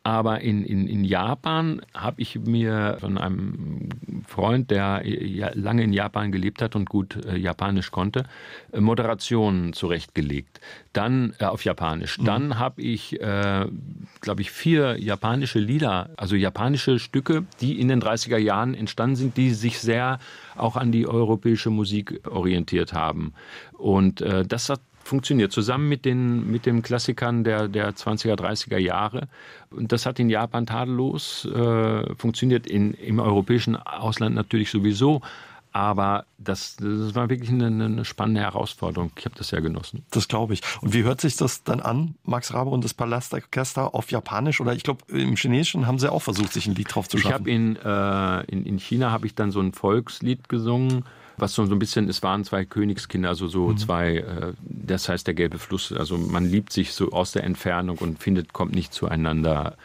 aber 0.02 0.42
in, 0.42 0.62
in, 0.62 0.86
in 0.86 1.04
Japan 1.04 1.80
habe 1.94 2.20
ich 2.20 2.38
mir 2.38 2.98
von 3.00 3.16
einem 3.16 3.88
Freund, 4.26 4.70
der 4.70 5.02
lange 5.54 5.84
in 5.84 5.92
Japan 5.94 6.30
gelebt 6.30 6.60
hat 6.60 6.76
und 6.76 6.88
gut 6.88 7.24
äh, 7.24 7.36
Japanisch 7.36 7.90
konnte, 7.90 8.24
äh, 8.72 8.80
Moderationen 8.80 9.72
zurechtgelegt. 9.72 10.60
Dann 10.92 11.32
äh, 11.38 11.46
auf 11.46 11.64
Japanisch. 11.64 12.18
Mhm. 12.18 12.24
Dann 12.26 12.58
habe 12.58 12.82
ich, 12.82 13.20
äh, 13.20 13.66
glaube 14.20 14.42
ich, 14.42 14.50
vier 14.50 14.98
japanische 14.98 15.60
Lieder, 15.60 16.10
also 16.18 16.36
japanische 16.36 16.98
Stücke, 16.98 17.46
die 17.62 17.80
in 17.80 17.88
den 17.88 18.02
30er 18.02 18.38
Jahren 18.38 18.74
entstanden 18.74 19.16
sind, 19.16 19.36
die 19.38 19.50
sich 19.50 19.78
sehr 19.78 20.18
auch 20.56 20.76
an 20.76 20.92
die 20.92 21.06
europäische 21.06 21.70
Musik 21.70 22.20
orientiert 22.28 22.92
haben. 22.92 23.32
Und 23.72 24.20
äh, 24.20 24.44
das 24.44 24.68
hat 24.68 24.80
funktioniert, 25.08 25.50
zusammen 25.52 25.88
mit 25.88 26.04
den, 26.04 26.50
mit 26.50 26.66
den 26.66 26.82
Klassikern 26.82 27.42
der, 27.42 27.68
der 27.68 27.94
20er, 27.94 28.34
30er 28.34 28.78
Jahre. 28.78 29.28
Und 29.70 29.90
das 29.92 30.06
hat 30.06 30.18
in 30.18 30.30
Japan 30.30 30.66
tadellos 30.66 31.44
äh, 31.46 32.14
funktioniert, 32.14 32.66
in, 32.66 32.94
im 32.94 33.18
europäischen 33.18 33.76
Ausland 33.76 34.34
natürlich 34.34 34.70
sowieso. 34.70 35.20
Aber 35.72 36.24
das, 36.38 36.76
das 36.76 37.14
war 37.14 37.28
wirklich 37.28 37.50
eine, 37.50 37.66
eine 37.66 38.04
spannende 38.04 38.40
Herausforderung. 38.40 39.12
Ich 39.16 39.26
habe 39.26 39.36
das 39.36 39.48
sehr 39.48 39.60
genossen. 39.60 40.04
Das 40.10 40.26
glaube 40.26 40.54
ich. 40.54 40.62
Und 40.80 40.94
wie 40.94 41.02
hört 41.02 41.20
sich 41.20 41.36
das 41.36 41.62
dann 41.62 41.80
an, 41.80 42.14
Max 42.24 42.54
Rabe 42.54 42.70
und 42.70 42.84
das 42.84 42.94
Palastorchester 42.94 43.94
auf 43.94 44.10
Japanisch? 44.10 44.60
Oder 44.60 44.72
ich 44.72 44.82
glaube, 44.82 45.04
im 45.08 45.36
Chinesischen 45.36 45.86
haben 45.86 45.98
sie 45.98 46.10
auch 46.10 46.22
versucht, 46.22 46.52
sich 46.52 46.66
ein 46.66 46.74
Lied 46.74 46.94
drauf 46.94 47.08
zu 47.08 47.18
schaffen. 47.18 47.28
Ich 47.28 47.34
habe 47.34 47.50
in, 47.50 47.76
äh, 47.76 48.44
in, 48.50 48.64
in 48.64 48.78
China 48.78 49.10
habe 49.10 49.26
ich 49.26 49.34
dann 49.34 49.50
so 49.50 49.60
ein 49.60 49.72
Volkslied 49.72 50.48
gesungen 50.48 51.04
was 51.40 51.54
so, 51.54 51.62
ein 51.62 51.78
bisschen, 51.78 52.08
es 52.08 52.22
waren 52.22 52.44
zwei 52.44 52.64
Königskinder, 52.64 53.28
also 53.28 53.48
so 53.48 53.68
mhm. 53.68 53.76
zwei, 53.78 54.16
äh, 54.16 54.52
das 54.60 55.08
heißt 55.08 55.26
der 55.26 55.34
gelbe 55.34 55.58
Fluss. 55.58 55.92
Also 55.92 56.18
man 56.18 56.48
liebt 56.48 56.72
sich 56.72 56.92
so 56.92 57.10
aus 57.10 57.32
der 57.32 57.44
Entfernung 57.44 57.98
und 57.98 58.22
findet, 58.22 58.52
kommt 58.52 58.74
nicht 58.74 58.92
zueinander. 58.92 59.76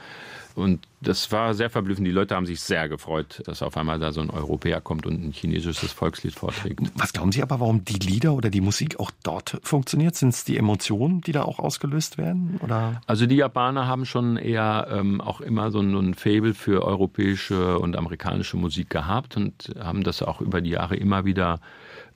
Und 0.55 0.87
das 1.01 1.31
war 1.31 1.53
sehr 1.53 1.69
verblüffend. 1.69 2.07
Die 2.07 2.11
Leute 2.11 2.35
haben 2.35 2.45
sich 2.45 2.61
sehr 2.61 2.87
gefreut, 2.87 3.41
dass 3.45 3.61
auf 3.61 3.75
einmal 3.75 3.99
da 3.99 4.11
so 4.11 4.21
ein 4.21 4.29
Europäer 4.29 4.81
kommt 4.81 5.05
und 5.05 5.23
ein 5.23 5.31
chinesisches 5.31 5.91
Volkslied 5.91 6.33
vorträgt. 6.35 6.79
Was 6.95 7.13
glauben 7.13 7.31
Sie 7.31 7.41
aber, 7.41 7.59
warum 7.59 7.83
die 7.85 7.99
Lieder 7.99 8.33
oder 8.33 8.49
die 8.49 8.61
Musik 8.61 8.99
auch 8.99 9.11
dort 9.23 9.59
funktioniert? 9.63 10.15
Sind 10.15 10.29
es 10.29 10.43
die 10.43 10.57
Emotionen, 10.57 11.21
die 11.21 11.31
da 11.31 11.43
auch 11.43 11.59
ausgelöst 11.59 12.17
werden? 12.17 12.59
Oder? 12.61 13.01
Also 13.07 13.25
die 13.25 13.35
Japaner 13.35 13.87
haben 13.87 14.05
schon 14.05 14.37
eher 14.37 14.87
ähm, 14.91 15.21
auch 15.21 15.41
immer 15.41 15.71
so 15.71 15.79
ein, 15.79 15.95
ein 15.95 16.13
Faible 16.13 16.53
für 16.53 16.85
europäische 16.85 17.79
und 17.79 17.95
amerikanische 17.95 18.57
Musik 18.57 18.89
gehabt 18.89 19.35
und 19.37 19.73
haben 19.79 20.03
das 20.03 20.21
auch 20.21 20.41
über 20.41 20.61
die 20.61 20.71
Jahre 20.71 20.95
immer 20.95 21.25
wieder 21.25 21.59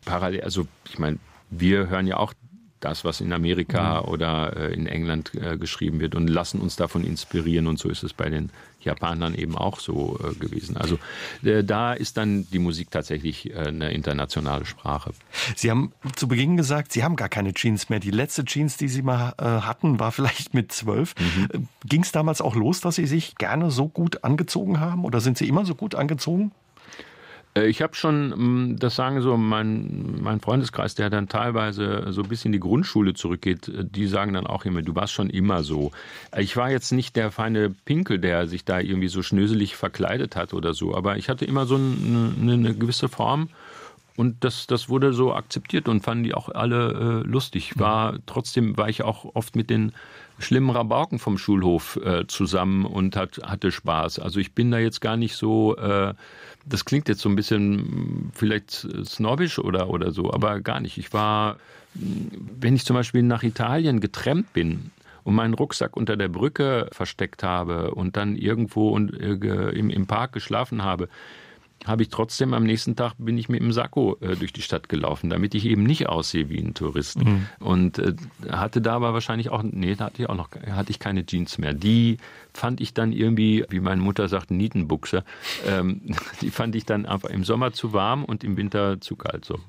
parallel. 0.05 0.41
Also 0.41 0.67
ich 0.89 0.99
meine, 0.99 1.17
wir 1.49 1.87
hören 1.87 2.07
ja 2.07 2.17
auch 2.17 2.33
das, 2.79 3.03
was 3.03 3.21
in 3.21 3.33
Amerika 3.33 4.01
mhm. 4.01 4.09
oder 4.09 4.55
äh, 4.55 4.73
in 4.73 4.87
England 4.87 5.31
äh, 5.35 5.57
geschrieben 5.57 5.99
wird 5.99 6.15
und 6.15 6.27
lassen 6.27 6.59
uns 6.59 6.75
davon 6.75 7.03
inspirieren. 7.03 7.67
Und 7.67 7.79
so 7.79 7.89
ist 7.89 8.03
es 8.03 8.13
bei 8.13 8.29
den 8.29 8.51
Japanern 8.79 9.33
eben 9.35 9.57
auch 9.57 9.79
so 9.79 10.19
äh, 10.23 10.35
gewesen. 10.35 10.77
Also 10.77 10.99
da 11.41 11.93
ist 11.93 12.15
dann 12.17 12.47
die 12.51 12.59
Musik 12.59 12.91
tatsächlich 12.91 13.55
eine 13.55 13.91
internationale 13.91 14.65
Sprache. 14.65 15.11
Sie 15.55 15.69
haben 15.69 15.91
zu 16.15 16.27
Beginn 16.27 16.55
gesagt, 16.55 16.91
Sie 16.93 17.03
haben 17.03 17.15
gar 17.15 17.27
keine 17.27 17.53
Jeans 17.53 17.89
mehr. 17.89 17.99
Die 17.99 18.11
letzte 18.11 18.45
Jeans, 18.45 18.77
die 18.77 18.87
Sie 18.87 19.01
mal 19.01 19.33
hatten, 19.37 19.99
war 19.99 20.11
vielleicht 20.11 20.53
mit 20.53 20.71
zwölf. 20.71 21.15
Mhm. 21.19 21.67
Ging 21.85 22.03
es 22.03 22.11
damals 22.11 22.39
auch 22.39 22.55
los, 22.55 22.79
dass 22.79 22.95
Sie 22.95 23.07
sich 23.07 23.35
gerne 23.35 23.71
so 23.71 23.87
gut 23.87 24.23
angezogen 24.23 24.79
haben? 24.79 25.03
Oder 25.03 25.19
sind 25.19 25.37
Sie 25.37 25.47
immer 25.47 25.65
so 25.65 25.75
gut 25.75 25.95
angezogen? 25.95 26.51
Äh, 27.57 27.67
ich 27.67 27.81
habe 27.81 27.95
schon, 27.95 28.29
mm, 28.71 28.79
das 28.79 28.95
sagen 28.95 29.21
so 29.21 29.37
mein, 29.37 30.19
mein 30.21 30.39
Freundeskreis, 30.39 30.95
der 30.95 31.09
dann 31.09 31.27
teilweise 31.27 32.07
so 32.09 32.23
bis 32.23 32.45
in 32.45 32.51
die 32.51 32.59
Grundschule 32.59 33.13
zurückgeht, 33.13 33.67
äh, 33.67 33.83
die 33.83 34.07
sagen 34.07 34.33
dann 34.33 34.47
auch 34.47 34.65
immer, 34.65 34.81
du 34.81 34.95
warst 34.95 35.13
schon 35.13 35.29
immer 35.29 35.63
so. 35.63 35.91
Äh, 36.31 36.43
ich 36.43 36.55
war 36.57 36.69
jetzt 36.71 36.91
nicht 36.91 37.15
der 37.15 37.31
feine 37.31 37.69
Pinkel, 37.69 38.19
der 38.19 38.47
sich 38.47 38.65
da 38.65 38.79
irgendwie 38.79 39.09
so 39.09 39.21
schnöselig 39.21 39.75
verkleidet 39.75 40.35
hat 40.35 40.53
oder 40.53 40.73
so, 40.73 40.95
aber 40.95 41.17
ich 41.17 41.29
hatte 41.29 41.45
immer 41.45 41.65
so 41.65 41.75
eine, 41.75 42.53
eine 42.53 42.75
gewisse 42.75 43.09
Form. 43.09 43.49
Und 44.17 44.43
das, 44.43 44.67
das 44.67 44.89
wurde 44.89 45.13
so 45.13 45.33
akzeptiert 45.33 45.87
und 45.87 46.01
fanden 46.01 46.25
die 46.25 46.33
auch 46.33 46.49
alle 46.49 47.23
äh, 47.23 47.27
lustig. 47.27 47.79
War 47.79 48.17
trotzdem 48.25 48.75
war 48.75 48.89
ich 48.89 49.03
auch 49.03 49.35
oft 49.35 49.55
mit 49.55 49.69
den 49.69 49.93
schlimmen 50.39 50.71
Rabauken 50.71 51.19
vom 51.19 51.37
Schulhof 51.37 51.97
äh, 52.03 52.27
zusammen 52.27 52.85
und 52.85 53.15
hat, 53.15 53.39
hatte 53.43 53.71
Spaß. 53.71 54.19
Also 54.19 54.39
ich 54.39 54.53
bin 54.53 54.71
da 54.71 54.79
jetzt 54.79 55.01
gar 55.01 55.17
nicht 55.17 55.35
so 55.35 55.77
äh, 55.77 56.13
das 56.69 56.85
klingt 56.85 57.07
jetzt 57.07 57.21
so 57.21 57.29
ein 57.29 57.35
bisschen 57.35 58.31
vielleicht 58.33 58.87
snobbisch 59.05 59.59
oder, 59.59 59.89
oder 59.89 60.11
so, 60.11 60.33
aber 60.33 60.59
gar 60.61 60.79
nicht. 60.79 60.97
Ich 60.97 61.13
war, 61.13 61.57
wenn 61.93 62.75
ich 62.75 62.85
zum 62.85 62.95
Beispiel 62.95 63.23
nach 63.23 63.43
Italien 63.43 63.99
getrennt 63.99 64.51
bin, 64.53 64.91
und 65.23 65.35
meinen 65.35 65.55
Rucksack 65.55 65.97
unter 65.97 66.15
der 66.15 66.29
Brücke 66.29 66.87
versteckt 66.93 67.43
habe 67.43 67.91
und 67.93 68.15
dann 68.15 68.37
irgendwo 68.37 68.97
äh, 68.97 69.77
im, 69.77 69.89
im 69.89 70.07
Park 70.07 70.31
geschlafen 70.31 70.85
habe, 70.85 71.09
habe 71.87 72.03
ich 72.03 72.09
trotzdem 72.09 72.53
am 72.53 72.63
nächsten 72.63 72.95
Tag 72.95 73.13
bin 73.17 73.37
ich 73.37 73.49
mit 73.49 73.61
dem 73.61 73.71
Sakko 73.71 74.17
äh, 74.21 74.35
durch 74.35 74.53
die 74.53 74.61
Stadt 74.61 74.89
gelaufen, 74.89 75.29
damit 75.29 75.55
ich 75.55 75.65
eben 75.65 75.83
nicht 75.83 76.07
aussehe 76.07 76.49
wie 76.49 76.59
ein 76.59 76.73
Tourist. 76.73 77.23
Mhm. 77.23 77.47
Und 77.59 77.99
äh, 77.99 78.15
hatte 78.49 78.81
da 78.81 78.95
aber 78.95 79.13
wahrscheinlich 79.13 79.49
auch, 79.49 79.63
nee, 79.63 79.95
da 79.95 80.05
hatte 80.05 80.21
ich 80.21 80.29
auch 80.29 80.35
noch, 80.35 80.49
hatte 80.69 80.91
ich 80.91 80.99
keine 80.99 81.25
Jeans 81.25 81.57
mehr. 81.57 81.73
Die 81.73 82.17
fand 82.53 82.81
ich 82.81 82.93
dann 82.93 83.11
irgendwie, 83.11 83.65
wie 83.69 83.79
meine 83.79 84.01
Mutter 84.01 84.27
sagt, 84.27 84.51
Nietenbuchse. 84.51 85.23
Ähm, 85.65 86.01
die 86.41 86.49
fand 86.49 86.75
ich 86.75 86.85
dann 86.85 87.05
einfach 87.05 87.29
im 87.29 87.43
Sommer 87.43 87.73
zu 87.73 87.93
warm 87.93 88.25
und 88.25 88.43
im 88.43 88.57
Winter 88.57 88.99
zu 89.01 89.15
kalt. 89.15 89.45
So. 89.45 89.59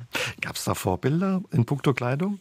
Gab 0.41 0.57
es 0.57 0.65
da 0.65 0.75
Vorbilder 0.75 1.43
in 1.53 1.65
puncto 1.65 1.95
Kleidung? 1.95 2.41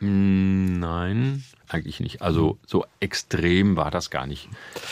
Hm, 0.00 0.78
nein, 0.78 1.44
eigentlich 1.68 2.00
nicht. 2.00 2.22
Also 2.22 2.58
so 2.66 2.84
extrem 3.00 3.76
war 3.76 3.90
das 3.90 4.10
gar 4.10 4.26
nicht, 4.26 4.48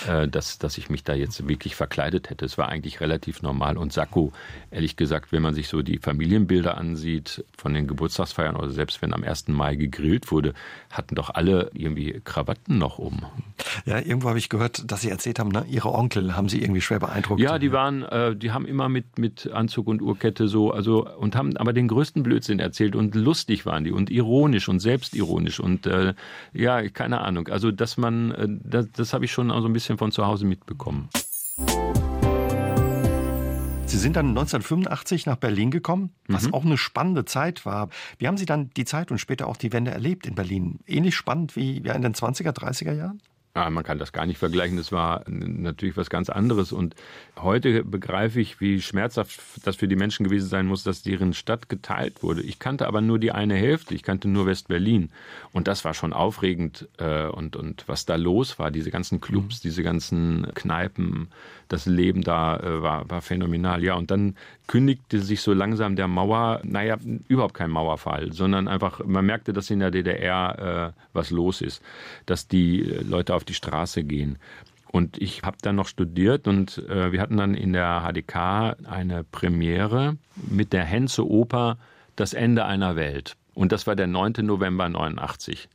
äh, 0.09 0.29
dass, 0.29 0.59
dass 0.59 0.79
ich 0.79 0.91
mich 0.91 1.05
da 1.05 1.15
jetzt 1.15 1.49
wirklich 1.49 1.75
verkleidet 1.75 2.31
hätte. 2.31 2.45
Es 2.45 2.59
war 2.59 2.69
eigentlich 2.69 3.01
relativ 3.01 3.43
normal. 3.43 3.77
Und 3.77 3.93
Sakko, 3.93 4.33
ehrlich 4.71 4.97
gesagt, 4.97 5.33
wenn 5.33 5.43
man 5.43 5.55
sich 5.55 5.69
so 5.69 5.83
die 5.83 5.99
Familienbilder 5.99 6.77
ansieht 6.77 7.45
von 7.57 7.75
den 7.75 7.87
Geburtstagsfeiern 7.87 8.57
oder 8.57 8.71
selbst 8.71 9.03
wenn 9.03 9.13
am 9.13 9.25
1. 9.25 9.49
Mai 9.49 9.77
gegrillt 9.77 10.31
wurde, 10.31 10.55
hatten 10.91 11.15
doch 11.15 11.31
alle 11.31 11.71
irgendwie 11.75 12.21
Krawatten 12.25 12.79
noch 12.79 12.99
um. 12.99 13.25
Ja, 13.85 13.99
irgendwo 13.99 14.29
habe 14.29 14.39
ich 14.39 14.49
gehört, 14.49 14.91
dass 14.91 15.01
Sie 15.01 15.11
erzählt 15.11 15.39
haben, 15.39 15.51
ne? 15.51 15.65
Ihre 15.69 15.93
Onkel 15.93 16.37
haben 16.37 16.49
Sie 16.49 16.63
irgendwie 16.63 16.81
schwer 16.81 17.01
beeindruckt. 17.01 17.41
Ja, 17.41 17.59
die 17.59 17.73
waren, 17.73 18.03
äh, 18.03 18.37
die 18.37 18.51
haben 18.51 18.67
immer 18.67 18.89
mit, 18.89 19.19
mit 19.19 19.51
Anzug 19.51 19.87
und 19.89 20.03
Uhrkette 20.03 20.49
so, 20.49 20.71
also 20.71 21.09
und 21.17 21.37
haben 21.37 21.57
aber 21.57 21.73
den 21.73 21.89
größten 21.89 22.23
Blödsinn 22.23 22.59
erzählt 22.59 22.97
und 22.97 23.15
lustig 23.15 23.67
waren 23.67 23.85
die 23.85 23.93
und 23.93 24.11
ironisch 24.11 24.69
und 24.69 24.81
selbstironisch 24.81 25.61
und 25.61 25.87
äh, 25.87 26.15
ja, 26.53 26.66
ja, 26.67 26.89
keine 26.89 27.21
Ahnung. 27.21 27.47
Also, 27.49 27.71
dass 27.71 27.97
man, 27.97 28.33
äh, 28.33 28.49
das, 28.49 28.91
das 28.91 29.13
habe 29.13 29.25
ich 29.25 29.31
schon 29.31 29.49
so 29.49 29.69
ein 29.69 29.73
bisschen 29.73 29.99
von 29.99 30.11
zu 30.11 30.27
Hause 30.27 30.47
mitbekommen. 30.47 31.09
Sie 33.87 33.99
sind 33.99 34.17
dann 34.17 34.31
1985 34.31 35.27
nach 35.27 35.37
Berlin 35.37 35.71
gekommen, 35.71 36.11
was 36.27 36.49
mhm. 36.49 36.55
auch 36.55 36.65
eine 36.65 36.77
spannende 36.77 37.25
Zeit 37.25 37.65
war. 37.65 37.89
Wie 38.19 38.27
haben 38.27 38.37
Sie 38.37 38.45
dann 38.45 38.71
die 38.71 38.85
Zeit 38.85 39.13
und 39.13 39.19
später 39.19 39.47
auch 39.47 39.57
die 39.57 39.73
Wende 39.73 39.93
erlebt 39.93 40.27
in 40.27 40.35
Berlin? 40.35 40.81
Ähnlich 40.87 41.15
spannend 41.15 41.55
wie 41.55 41.77
in 41.77 42.03
den 42.03 42.15
20er, 42.15 42.51
30er 42.51 42.93
Jahren? 42.93 43.23
Ja, 43.57 43.71
man 43.71 43.85
kann 43.85 43.99
das 43.99 44.13
gar 44.13 44.27
nicht 44.27 44.37
vergleichen. 44.37 44.77
Das 44.77 44.93
war 44.93 45.25
natürlich 45.29 45.97
was 45.97 46.11
ganz 46.11 46.29
anderes. 46.29 46.73
Und 46.73 46.95
heute 47.41 47.85
begreife 47.85 48.39
ich, 48.39 48.61
wie 48.61 48.83
schmerzhaft 48.83 49.41
das 49.65 49.77
für 49.77 49.89
die 49.89 49.97
Menschen 49.97 50.25
gewesen 50.25 50.47
sein 50.47 50.67
muss, 50.67 50.83
dass 50.83 51.03
deren 51.03 51.33
Stadt 51.33 51.71
geteilt 51.71 52.23
wurde. 52.23 52.43
Ich 52.43 52.59
kannte 52.59 52.87
aber 52.87 53.01
nur 53.01 53.19
die 53.19 53.33
eine 53.33 53.55
Hälfte. 53.55 53.95
Ich 53.95 54.03
kannte 54.03 54.29
nur 54.29 54.45
West-Berlin. 54.45 55.09
Und 55.53 55.69
das 55.69 55.87
war 55.87 55.95
schon 55.95 56.13
aufregend. 56.13 56.87
Äh, 56.99 57.29
und, 57.29 57.57
und 57.57 57.85
was 57.87 58.05
da 58.05 58.17
los 58.17 58.59
war, 58.59 58.71
diese 58.71 58.91
ganzen 58.91 59.23
Clubs, 59.23 59.61
mhm. 59.61 59.69
diese 59.69 59.83
ganzen 59.83 60.49
Kneipen, 60.55 61.29
das 61.69 61.87
Leben 61.87 62.23
da 62.23 62.59
äh, 62.59 62.83
war, 62.83 63.09
war 63.09 63.23
phänomenal. 63.23 63.83
Ja, 63.83 63.95
und 63.95 64.11
dann 64.11 64.37
kündigte 64.67 65.21
sich 65.21 65.41
so 65.41 65.53
langsam 65.53 65.97
der 65.97 66.09
Mauer, 66.09 66.61
naja, 66.65 66.99
überhaupt 67.29 67.55
kein 67.55 67.71
Mauerfall, 67.71 68.33
sondern 68.33 68.69
einfach, 68.69 69.05
man 69.05 69.25
merkte, 69.25 69.53
dass 69.53 69.71
in 69.71 69.79
der 69.79 69.91
DDR 69.91 70.93
äh, 70.95 71.01
was 71.13 71.31
los 71.31 71.61
ist, 71.61 71.83
dass 72.27 72.49
die 72.49 72.81
Leute 72.81 73.35
auf 73.35 73.45
die 73.49 73.55
Straße 73.55 74.05
gehen. 74.05 74.39
Und 74.91 75.21
ich 75.21 75.43
habe 75.43 75.59
dann 75.61 75.77
noch 75.77 75.89
studiert 75.89 76.49
und 76.49 76.79
äh, 76.89 77.13
wir 77.13 77.21
hatten 77.21 77.37
dann 77.37 77.55
in 77.55 77.73
der 77.73 78.03
HDK 78.03 78.77
eine 78.85 79.25
Premiere 79.25 80.17
mit 80.49 80.73
der 80.73 80.85
Henze 80.85 81.29
Oper 81.29 81.77
Das 82.15 82.33
Ende 82.33 82.65
einer 82.65 82.97
Welt. 82.97 83.37
Und 83.55 83.73
das 83.73 83.87
war 83.87 83.97
der 83.97 84.07
9. 84.07 84.35
November 84.43 84.89
89. 84.89 85.69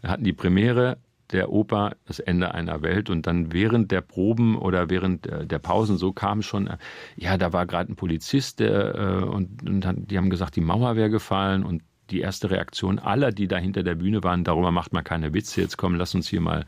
Wir 0.00 0.10
hatten 0.10 0.24
die 0.24 0.32
Premiere 0.32 0.98
der 1.32 1.50
Oper 1.50 1.96
Das 2.06 2.20
Ende 2.20 2.54
einer 2.54 2.82
Welt 2.82 3.10
und 3.10 3.26
dann 3.26 3.52
während 3.52 3.90
der 3.90 4.00
Proben 4.00 4.56
oder 4.56 4.90
während 4.90 5.26
der 5.26 5.58
Pausen 5.58 5.98
so 5.98 6.12
kam 6.12 6.42
schon, 6.42 6.70
ja, 7.16 7.36
da 7.36 7.52
war 7.52 7.66
gerade 7.66 7.92
ein 7.92 7.96
Polizist 7.96 8.60
der, 8.60 8.94
äh, 8.94 9.24
und, 9.24 9.68
und 9.68 10.10
die 10.10 10.16
haben 10.16 10.30
gesagt, 10.30 10.56
die 10.56 10.60
Mauer 10.60 10.96
wäre 10.96 11.10
gefallen 11.10 11.64
und 11.64 11.82
die 12.10 12.20
erste 12.20 12.50
Reaktion 12.50 12.98
aller, 12.98 13.32
die 13.32 13.48
da 13.48 13.58
hinter 13.58 13.82
der 13.82 13.94
Bühne 13.94 14.22
waren, 14.24 14.44
darüber 14.44 14.70
macht 14.70 14.92
man 14.92 15.04
keine 15.04 15.34
Witze, 15.34 15.60
jetzt 15.60 15.76
komm, 15.76 15.94
lass 15.94 16.14
uns 16.14 16.28
hier 16.28 16.40
mal. 16.40 16.64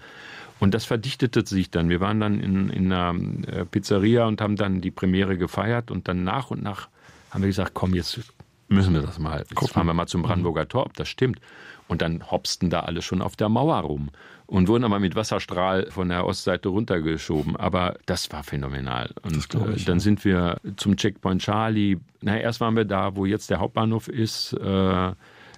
Und 0.61 0.75
das 0.75 0.85
verdichtete 0.85 1.45
sich 1.45 1.71
dann. 1.71 1.89
Wir 1.89 2.01
waren 2.01 2.21
dann 2.21 2.39
in, 2.39 2.69
in 2.69 2.93
einer 2.93 3.19
äh, 3.49 3.65
Pizzeria 3.65 4.27
und 4.27 4.41
haben 4.41 4.57
dann 4.57 4.81
die 4.81 4.91
Premiere 4.91 5.39
gefeiert 5.39 5.91
und 5.91 6.07
dann 6.07 6.23
nach 6.23 6.51
und 6.51 6.63
nach 6.63 6.89
haben 7.31 7.43
wir 7.43 7.49
gesagt, 7.49 7.73
komm, 7.75 7.95
jetzt 7.95 8.21
müssen 8.69 8.95
wir 8.95 9.03
das 9.03 9.19
mal. 9.19 9.39
Jetzt 9.39 9.55
Gucken. 9.55 9.75
fahren 9.75 9.87
wir 9.87 9.95
mal 9.95 10.07
zum 10.07 10.23
Brandenburger 10.23 10.69
Tor, 10.69 10.87
ob 10.87 10.95
das 10.95 11.09
stimmt. 11.09 11.41
Und 11.89 12.03
dann 12.03 12.31
hopsten 12.31 12.71
da 12.71 12.81
alle 12.81 13.03
schon 13.03 13.21
auf 13.21 13.35
der 13.35 13.49
Mauer 13.49 13.81
rum 13.81 14.11
und 14.47 14.69
wurden 14.69 14.85
aber 14.85 15.01
mit 15.01 15.17
Wasserstrahl 15.17 15.91
von 15.91 16.09
der 16.09 16.27
Ostseite 16.27 16.69
runtergeschoben. 16.69 17.57
Aber 17.57 17.97
das 18.07 18.31
war 18.31 18.45
phänomenal. 18.45 19.11
Und 19.23 19.37
ich, 19.37 19.55
äh, 19.55 19.85
dann 19.85 19.97
ja. 19.97 20.01
sind 20.01 20.25
wir 20.25 20.61
zum 20.77 20.97
Checkpoint 20.97 21.43
Charlie. 21.43 21.99
Na, 22.21 22.39
erst 22.39 22.61
waren 22.61 22.77
wir 22.77 22.85
da, 22.85 23.17
wo 23.17 23.27
jetzt 23.27 23.51
der 23.51 23.59
Hauptbahnhof 23.59 24.09
ist. 24.09 24.53
Äh, 24.53 25.13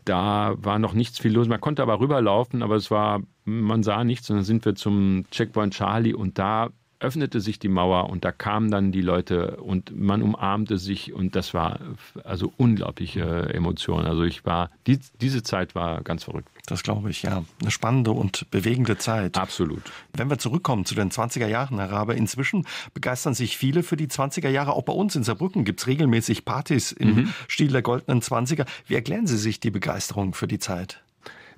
da 0.04 0.54
war 0.56 0.78
noch 0.78 0.94
nichts 0.94 1.18
viel 1.18 1.32
los. 1.32 1.48
Man 1.48 1.60
konnte 1.60 1.82
aber 1.82 2.00
rüberlaufen, 2.00 2.62
aber 2.62 2.76
es 2.76 2.90
war, 2.90 3.22
man 3.44 3.82
sah 3.82 4.04
nichts. 4.04 4.30
Und 4.30 4.36
dann 4.36 4.44
sind 4.44 4.64
wir 4.64 4.74
zum 4.74 5.24
Checkpoint 5.30 5.74
Charlie 5.74 6.14
und 6.14 6.38
da 6.38 6.70
öffnete 7.02 7.40
sich 7.40 7.58
die 7.58 7.68
Mauer 7.68 8.08
und 8.08 8.24
da 8.24 8.32
kamen 8.32 8.70
dann 8.70 8.92
die 8.92 9.00
Leute 9.00 9.56
und 9.56 9.96
man 9.98 10.22
umarmte 10.22 10.78
sich 10.78 11.12
und 11.12 11.36
das 11.36 11.52
war 11.52 11.80
also 12.24 12.52
unglaubliche 12.56 13.52
Emotionen. 13.52 14.06
Also 14.06 14.22
ich 14.22 14.44
war, 14.44 14.70
die, 14.86 14.98
diese 15.20 15.42
Zeit 15.42 15.74
war 15.74 16.02
ganz 16.02 16.24
verrückt. 16.24 16.48
Das 16.66 16.82
glaube 16.82 17.10
ich, 17.10 17.22
ja. 17.22 17.44
Eine 17.60 17.70
spannende 17.70 18.12
und 18.12 18.50
bewegende 18.50 18.96
Zeit. 18.96 19.36
Absolut. 19.36 19.82
Wenn 20.12 20.30
wir 20.30 20.38
zurückkommen 20.38 20.84
zu 20.84 20.94
den 20.94 21.10
20er 21.10 21.48
Jahren, 21.48 21.78
Herr 21.78 21.90
Rabe, 21.90 22.14
inzwischen 22.14 22.66
begeistern 22.94 23.34
sich 23.34 23.56
viele 23.56 23.82
für 23.82 23.96
die 23.96 24.06
20er 24.06 24.48
Jahre. 24.48 24.72
Auch 24.72 24.84
bei 24.84 24.92
uns 24.92 25.16
in 25.16 25.24
Saarbrücken 25.24 25.64
gibt 25.64 25.80
es 25.80 25.86
regelmäßig 25.86 26.44
Partys 26.44 26.92
im 26.92 27.14
mhm. 27.14 27.34
Stil 27.48 27.68
der 27.68 27.82
goldenen 27.82 28.22
20er. 28.22 28.66
Wie 28.86 28.94
erklären 28.94 29.26
Sie 29.26 29.36
sich 29.36 29.60
die 29.60 29.70
Begeisterung 29.70 30.34
für 30.34 30.46
die 30.46 30.58
Zeit? 30.58 31.02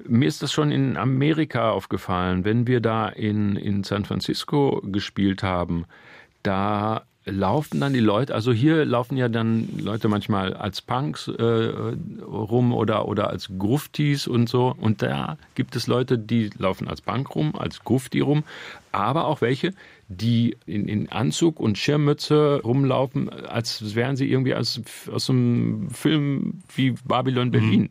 Mir 0.06 0.28
ist 0.28 0.42
das 0.42 0.52
schon 0.52 0.70
in 0.70 0.96
Amerika 0.96 1.70
aufgefallen, 1.70 2.44
wenn 2.44 2.66
wir 2.66 2.80
da 2.80 3.08
in, 3.08 3.56
in 3.56 3.84
San 3.84 4.04
Francisco 4.04 4.82
gespielt 4.84 5.42
haben, 5.42 5.84
da 6.42 7.02
laufen 7.26 7.80
dann 7.80 7.94
die 7.94 8.00
Leute, 8.00 8.34
also 8.34 8.52
hier 8.52 8.84
laufen 8.84 9.16
ja 9.16 9.28
dann 9.28 9.68
Leute 9.78 10.08
manchmal 10.08 10.54
als 10.54 10.82
Punks 10.82 11.28
äh, 11.28 11.42
rum 11.42 12.72
oder, 12.72 13.08
oder 13.08 13.30
als 13.30 13.50
Gruftis 13.58 14.26
und 14.26 14.48
so. 14.48 14.74
Und 14.78 15.00
da 15.02 15.38
gibt 15.54 15.74
es 15.74 15.86
Leute, 15.86 16.18
die 16.18 16.50
laufen 16.58 16.86
als 16.86 17.00
Punk 17.00 17.34
rum, 17.34 17.54
als 17.56 17.82
Grufti 17.82 18.20
rum, 18.20 18.44
aber 18.92 19.26
auch 19.26 19.40
welche, 19.40 19.72
die 20.08 20.56
in, 20.66 20.86
in 20.86 21.08
Anzug 21.10 21.60
und 21.60 21.78
Schirmmütze 21.78 22.60
rumlaufen, 22.62 23.30
als 23.30 23.94
wären 23.94 24.16
sie 24.16 24.30
irgendwie 24.30 24.54
aus, 24.54 24.80
aus 25.10 25.30
einem 25.30 25.88
Film 25.90 26.62
wie 26.74 26.94
Babylon 27.06 27.50
Berlin. 27.50 27.82
Mhm. 27.82 27.90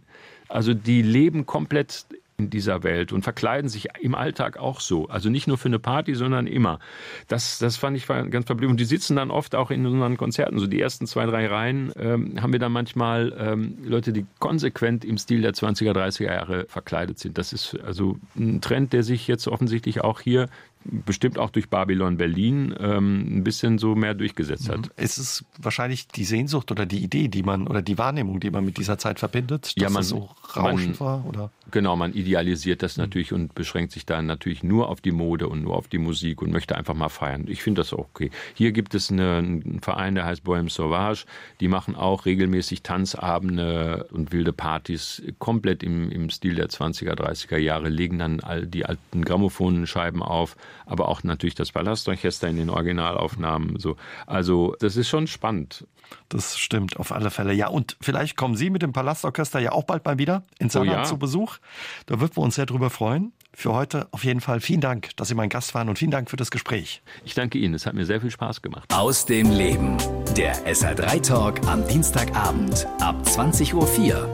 Also 0.54 0.74
die 0.76 1.01
leben 1.01 1.45
komplett 1.45 2.06
in 2.38 2.49
dieser 2.49 2.84
Welt 2.84 3.12
und 3.12 3.24
verkleiden 3.24 3.70
sich 3.70 3.88
im 4.01 4.16
Alltag 4.16 4.58
auch 4.58 4.80
so. 4.80 5.08
Also 5.08 5.30
nicht 5.30 5.47
nur 5.47 5.58
für 5.58 5.68
eine 5.68 5.80
Party, 5.80 6.16
sondern 6.16 6.47
immer. 6.47 6.80
Das, 7.28 7.60
das 7.60 7.78
fand 7.78 7.95
ich 7.97 8.08
ganz 8.08 8.45
verblüffend. 8.45 8.72
Und 8.72 8.80
die 8.80 8.86
sitzen 8.86 9.16
dann 9.16 9.32
oft 9.32 9.56
auch 9.56 9.72
in 9.72 9.86
unseren 9.86 10.18
Konzerten. 10.18 10.60
So 10.60 10.68
die 10.68 10.82
ersten 10.82 11.08
zwei, 11.08 11.26
drei 11.26 11.47
Reihen 11.47 11.91
ähm, 11.97 12.41
haben 12.41 12.51
wir 12.51 12.60
dann 12.60 12.72
manchmal 12.72 13.36
ähm, 13.38 13.78
Leute, 13.84 14.14
die 14.14 14.26
konsequent 14.39 15.06
im 15.06 15.18
Stil 15.18 15.41
der 15.41 15.54
20er, 15.54 15.91
30er 15.91 16.26
Jahre 16.26 16.66
verkleidet 16.68 17.20
sind. 17.20 17.38
Das 17.38 17.54
ist 17.54 17.80
also 17.84 18.18
ein 18.36 18.62
Trend, 18.62 18.93
der 18.93 19.04
sich 19.04 19.28
jetzt 19.28 19.47
offensichtlich 19.47 20.01
auch 20.01 20.22
hier 20.22 20.49
bestimmt 20.86 21.38
auch 21.38 21.49
durch 21.49 21.69
Babylon 21.69 22.17
Berlin 22.17 22.75
ähm, 22.79 23.38
ein 23.38 23.43
bisschen 23.43 23.77
so 23.77 23.95
mehr 23.95 24.13
durchgesetzt 24.13 24.69
hat. 24.69 24.77
Mhm. 24.77 24.91
Es 24.95 25.17
ist 25.17 25.45
wahrscheinlich 25.57 26.07
die 26.07 26.25
Sehnsucht 26.25 26.71
oder 26.71 26.86
die 26.86 26.99
Idee, 26.99 27.27
die 27.27 27.43
man 27.43 27.67
oder 27.67 27.81
die 27.81 27.97
Wahrnehmung, 27.97 28.39
die 28.39 28.51
man 28.51 28.65
mit 28.65 28.77
dieser 28.77 28.97
Zeit 28.97 29.19
verbindet, 29.19 29.65
dass 29.65 29.75
ja, 29.75 29.89
man, 29.89 30.01
es 30.01 30.09
so 30.09 30.29
rauschend 30.55 30.99
man, 30.99 31.07
war, 31.07 31.25
oder? 31.25 31.51
Genau, 31.71 31.95
man 31.95 32.13
idealisiert 32.13 32.84
das 32.84 32.97
natürlich 32.97 33.31
mhm. 33.31 33.38
und 33.38 33.55
beschränkt 33.55 33.93
sich 33.93 34.05
dann 34.05 34.25
natürlich 34.25 34.63
nur 34.63 34.89
auf 34.89 35.01
die 35.01 35.11
Mode 35.11 35.47
und 35.47 35.63
nur 35.63 35.75
auf 35.75 35.88
die 35.88 35.97
Musik 35.97 36.41
und 36.41 36.51
möchte 36.51 36.75
einfach 36.75 36.93
mal 36.93 37.09
feiern. 37.09 37.45
Ich 37.47 37.63
finde 37.63 37.81
das 37.81 37.93
auch 37.93 37.99
okay. 37.99 38.29
Hier 38.53 38.71
gibt 38.71 38.93
es 38.95 39.11
eine, 39.11 39.38
einen 39.38 39.79
Verein, 39.81 40.15
der 40.15 40.25
heißt 40.25 40.43
Bohème 40.43 40.69
Sauvage. 40.69 41.25
Die 41.59 41.67
machen 41.67 41.95
auch 41.95 42.25
regelmäßig 42.25 42.84
Tanzabende 42.84 44.07
und 44.11 44.31
wilde 44.31 44.53
Partys 44.53 45.23
komplett 45.39 45.84
im, 45.84 46.11
im 46.11 46.29
Stil 46.29 46.55
der 46.55 46.69
20er, 46.69 47.13
30er 47.13 47.57
Jahre, 47.57 47.89
legen 47.89 48.19
dann 48.19 48.39
all 48.41 48.67
die 48.67 48.86
alten 48.86 49.23
Grammophonscheiben 49.23 50.21
auf 50.21 50.55
aber 50.86 51.07
auch 51.07 51.24
natürlich 51.24 51.55
das 51.55 51.71
Palastorchester 51.71 52.47
in 52.47 52.57
den 52.57 52.69
Originalaufnahmen. 52.69 53.80
So. 53.80 53.95
Also 54.28 54.76
das 54.80 54.95
ist 54.95 55.09
schon 55.09 55.28
spannend. 55.28 55.88
Das 56.30 56.57
stimmt 56.57 56.97
auf 56.97 57.11
alle 57.11 57.32
Fälle. 57.32 57.53
Ja, 57.53 57.67
und 57.67 57.97
vielleicht 58.01 58.38
kommen 58.38 58.55
Sie 58.55 58.69
mit 58.69 58.82
dem 58.82 58.93
Palastorchester 58.93 59.59
ja 59.59 59.71
auch 59.71 59.84
bald 59.84 60.05
mal 60.05 60.17
wieder 60.17 60.43
in 60.59 60.69
Sanaa 60.69 60.91
oh 60.91 60.95
ja. 60.95 61.03
zu 61.03 61.17
Besuch. 61.17 61.57
Da 62.05 62.19
würden 62.19 62.36
wir 62.36 62.43
uns 62.43 62.55
sehr 62.55 62.65
drüber 62.65 62.89
freuen. 62.89 63.34
Für 63.55 63.74
heute 63.74 64.07
auf 64.11 64.24
jeden 64.24 64.41
Fall 64.41 64.59
vielen 64.61 64.82
Dank, 64.82 65.15
dass 65.15 65.28
Sie 65.28 65.36
mein 65.36 65.49
Gast 65.49 65.76
waren 65.76 65.88
und 65.88 65.99
vielen 65.99 66.11
Dank 66.11 66.30
für 66.30 66.38
das 66.38 66.49
Gespräch. 66.49 67.03
Ich 67.24 67.36
danke 67.36 67.59
Ihnen, 67.59 67.76
es 67.76 67.86
hat 67.86 67.93
mir 67.93 68.05
sehr 68.05 68.19
viel 68.19 68.32
Spaß 68.32 68.61
gemacht. 68.63 68.91
Aus 68.93 69.26
dem 69.26 69.51
Leben. 69.51 69.97
Der 70.36 70.55
SR3 70.65 71.21
Talk 71.21 71.67
am 71.67 71.88
Dienstagabend 71.88 72.88
ab 72.99 73.15
20.04 73.24 73.76
Uhr 73.76 74.34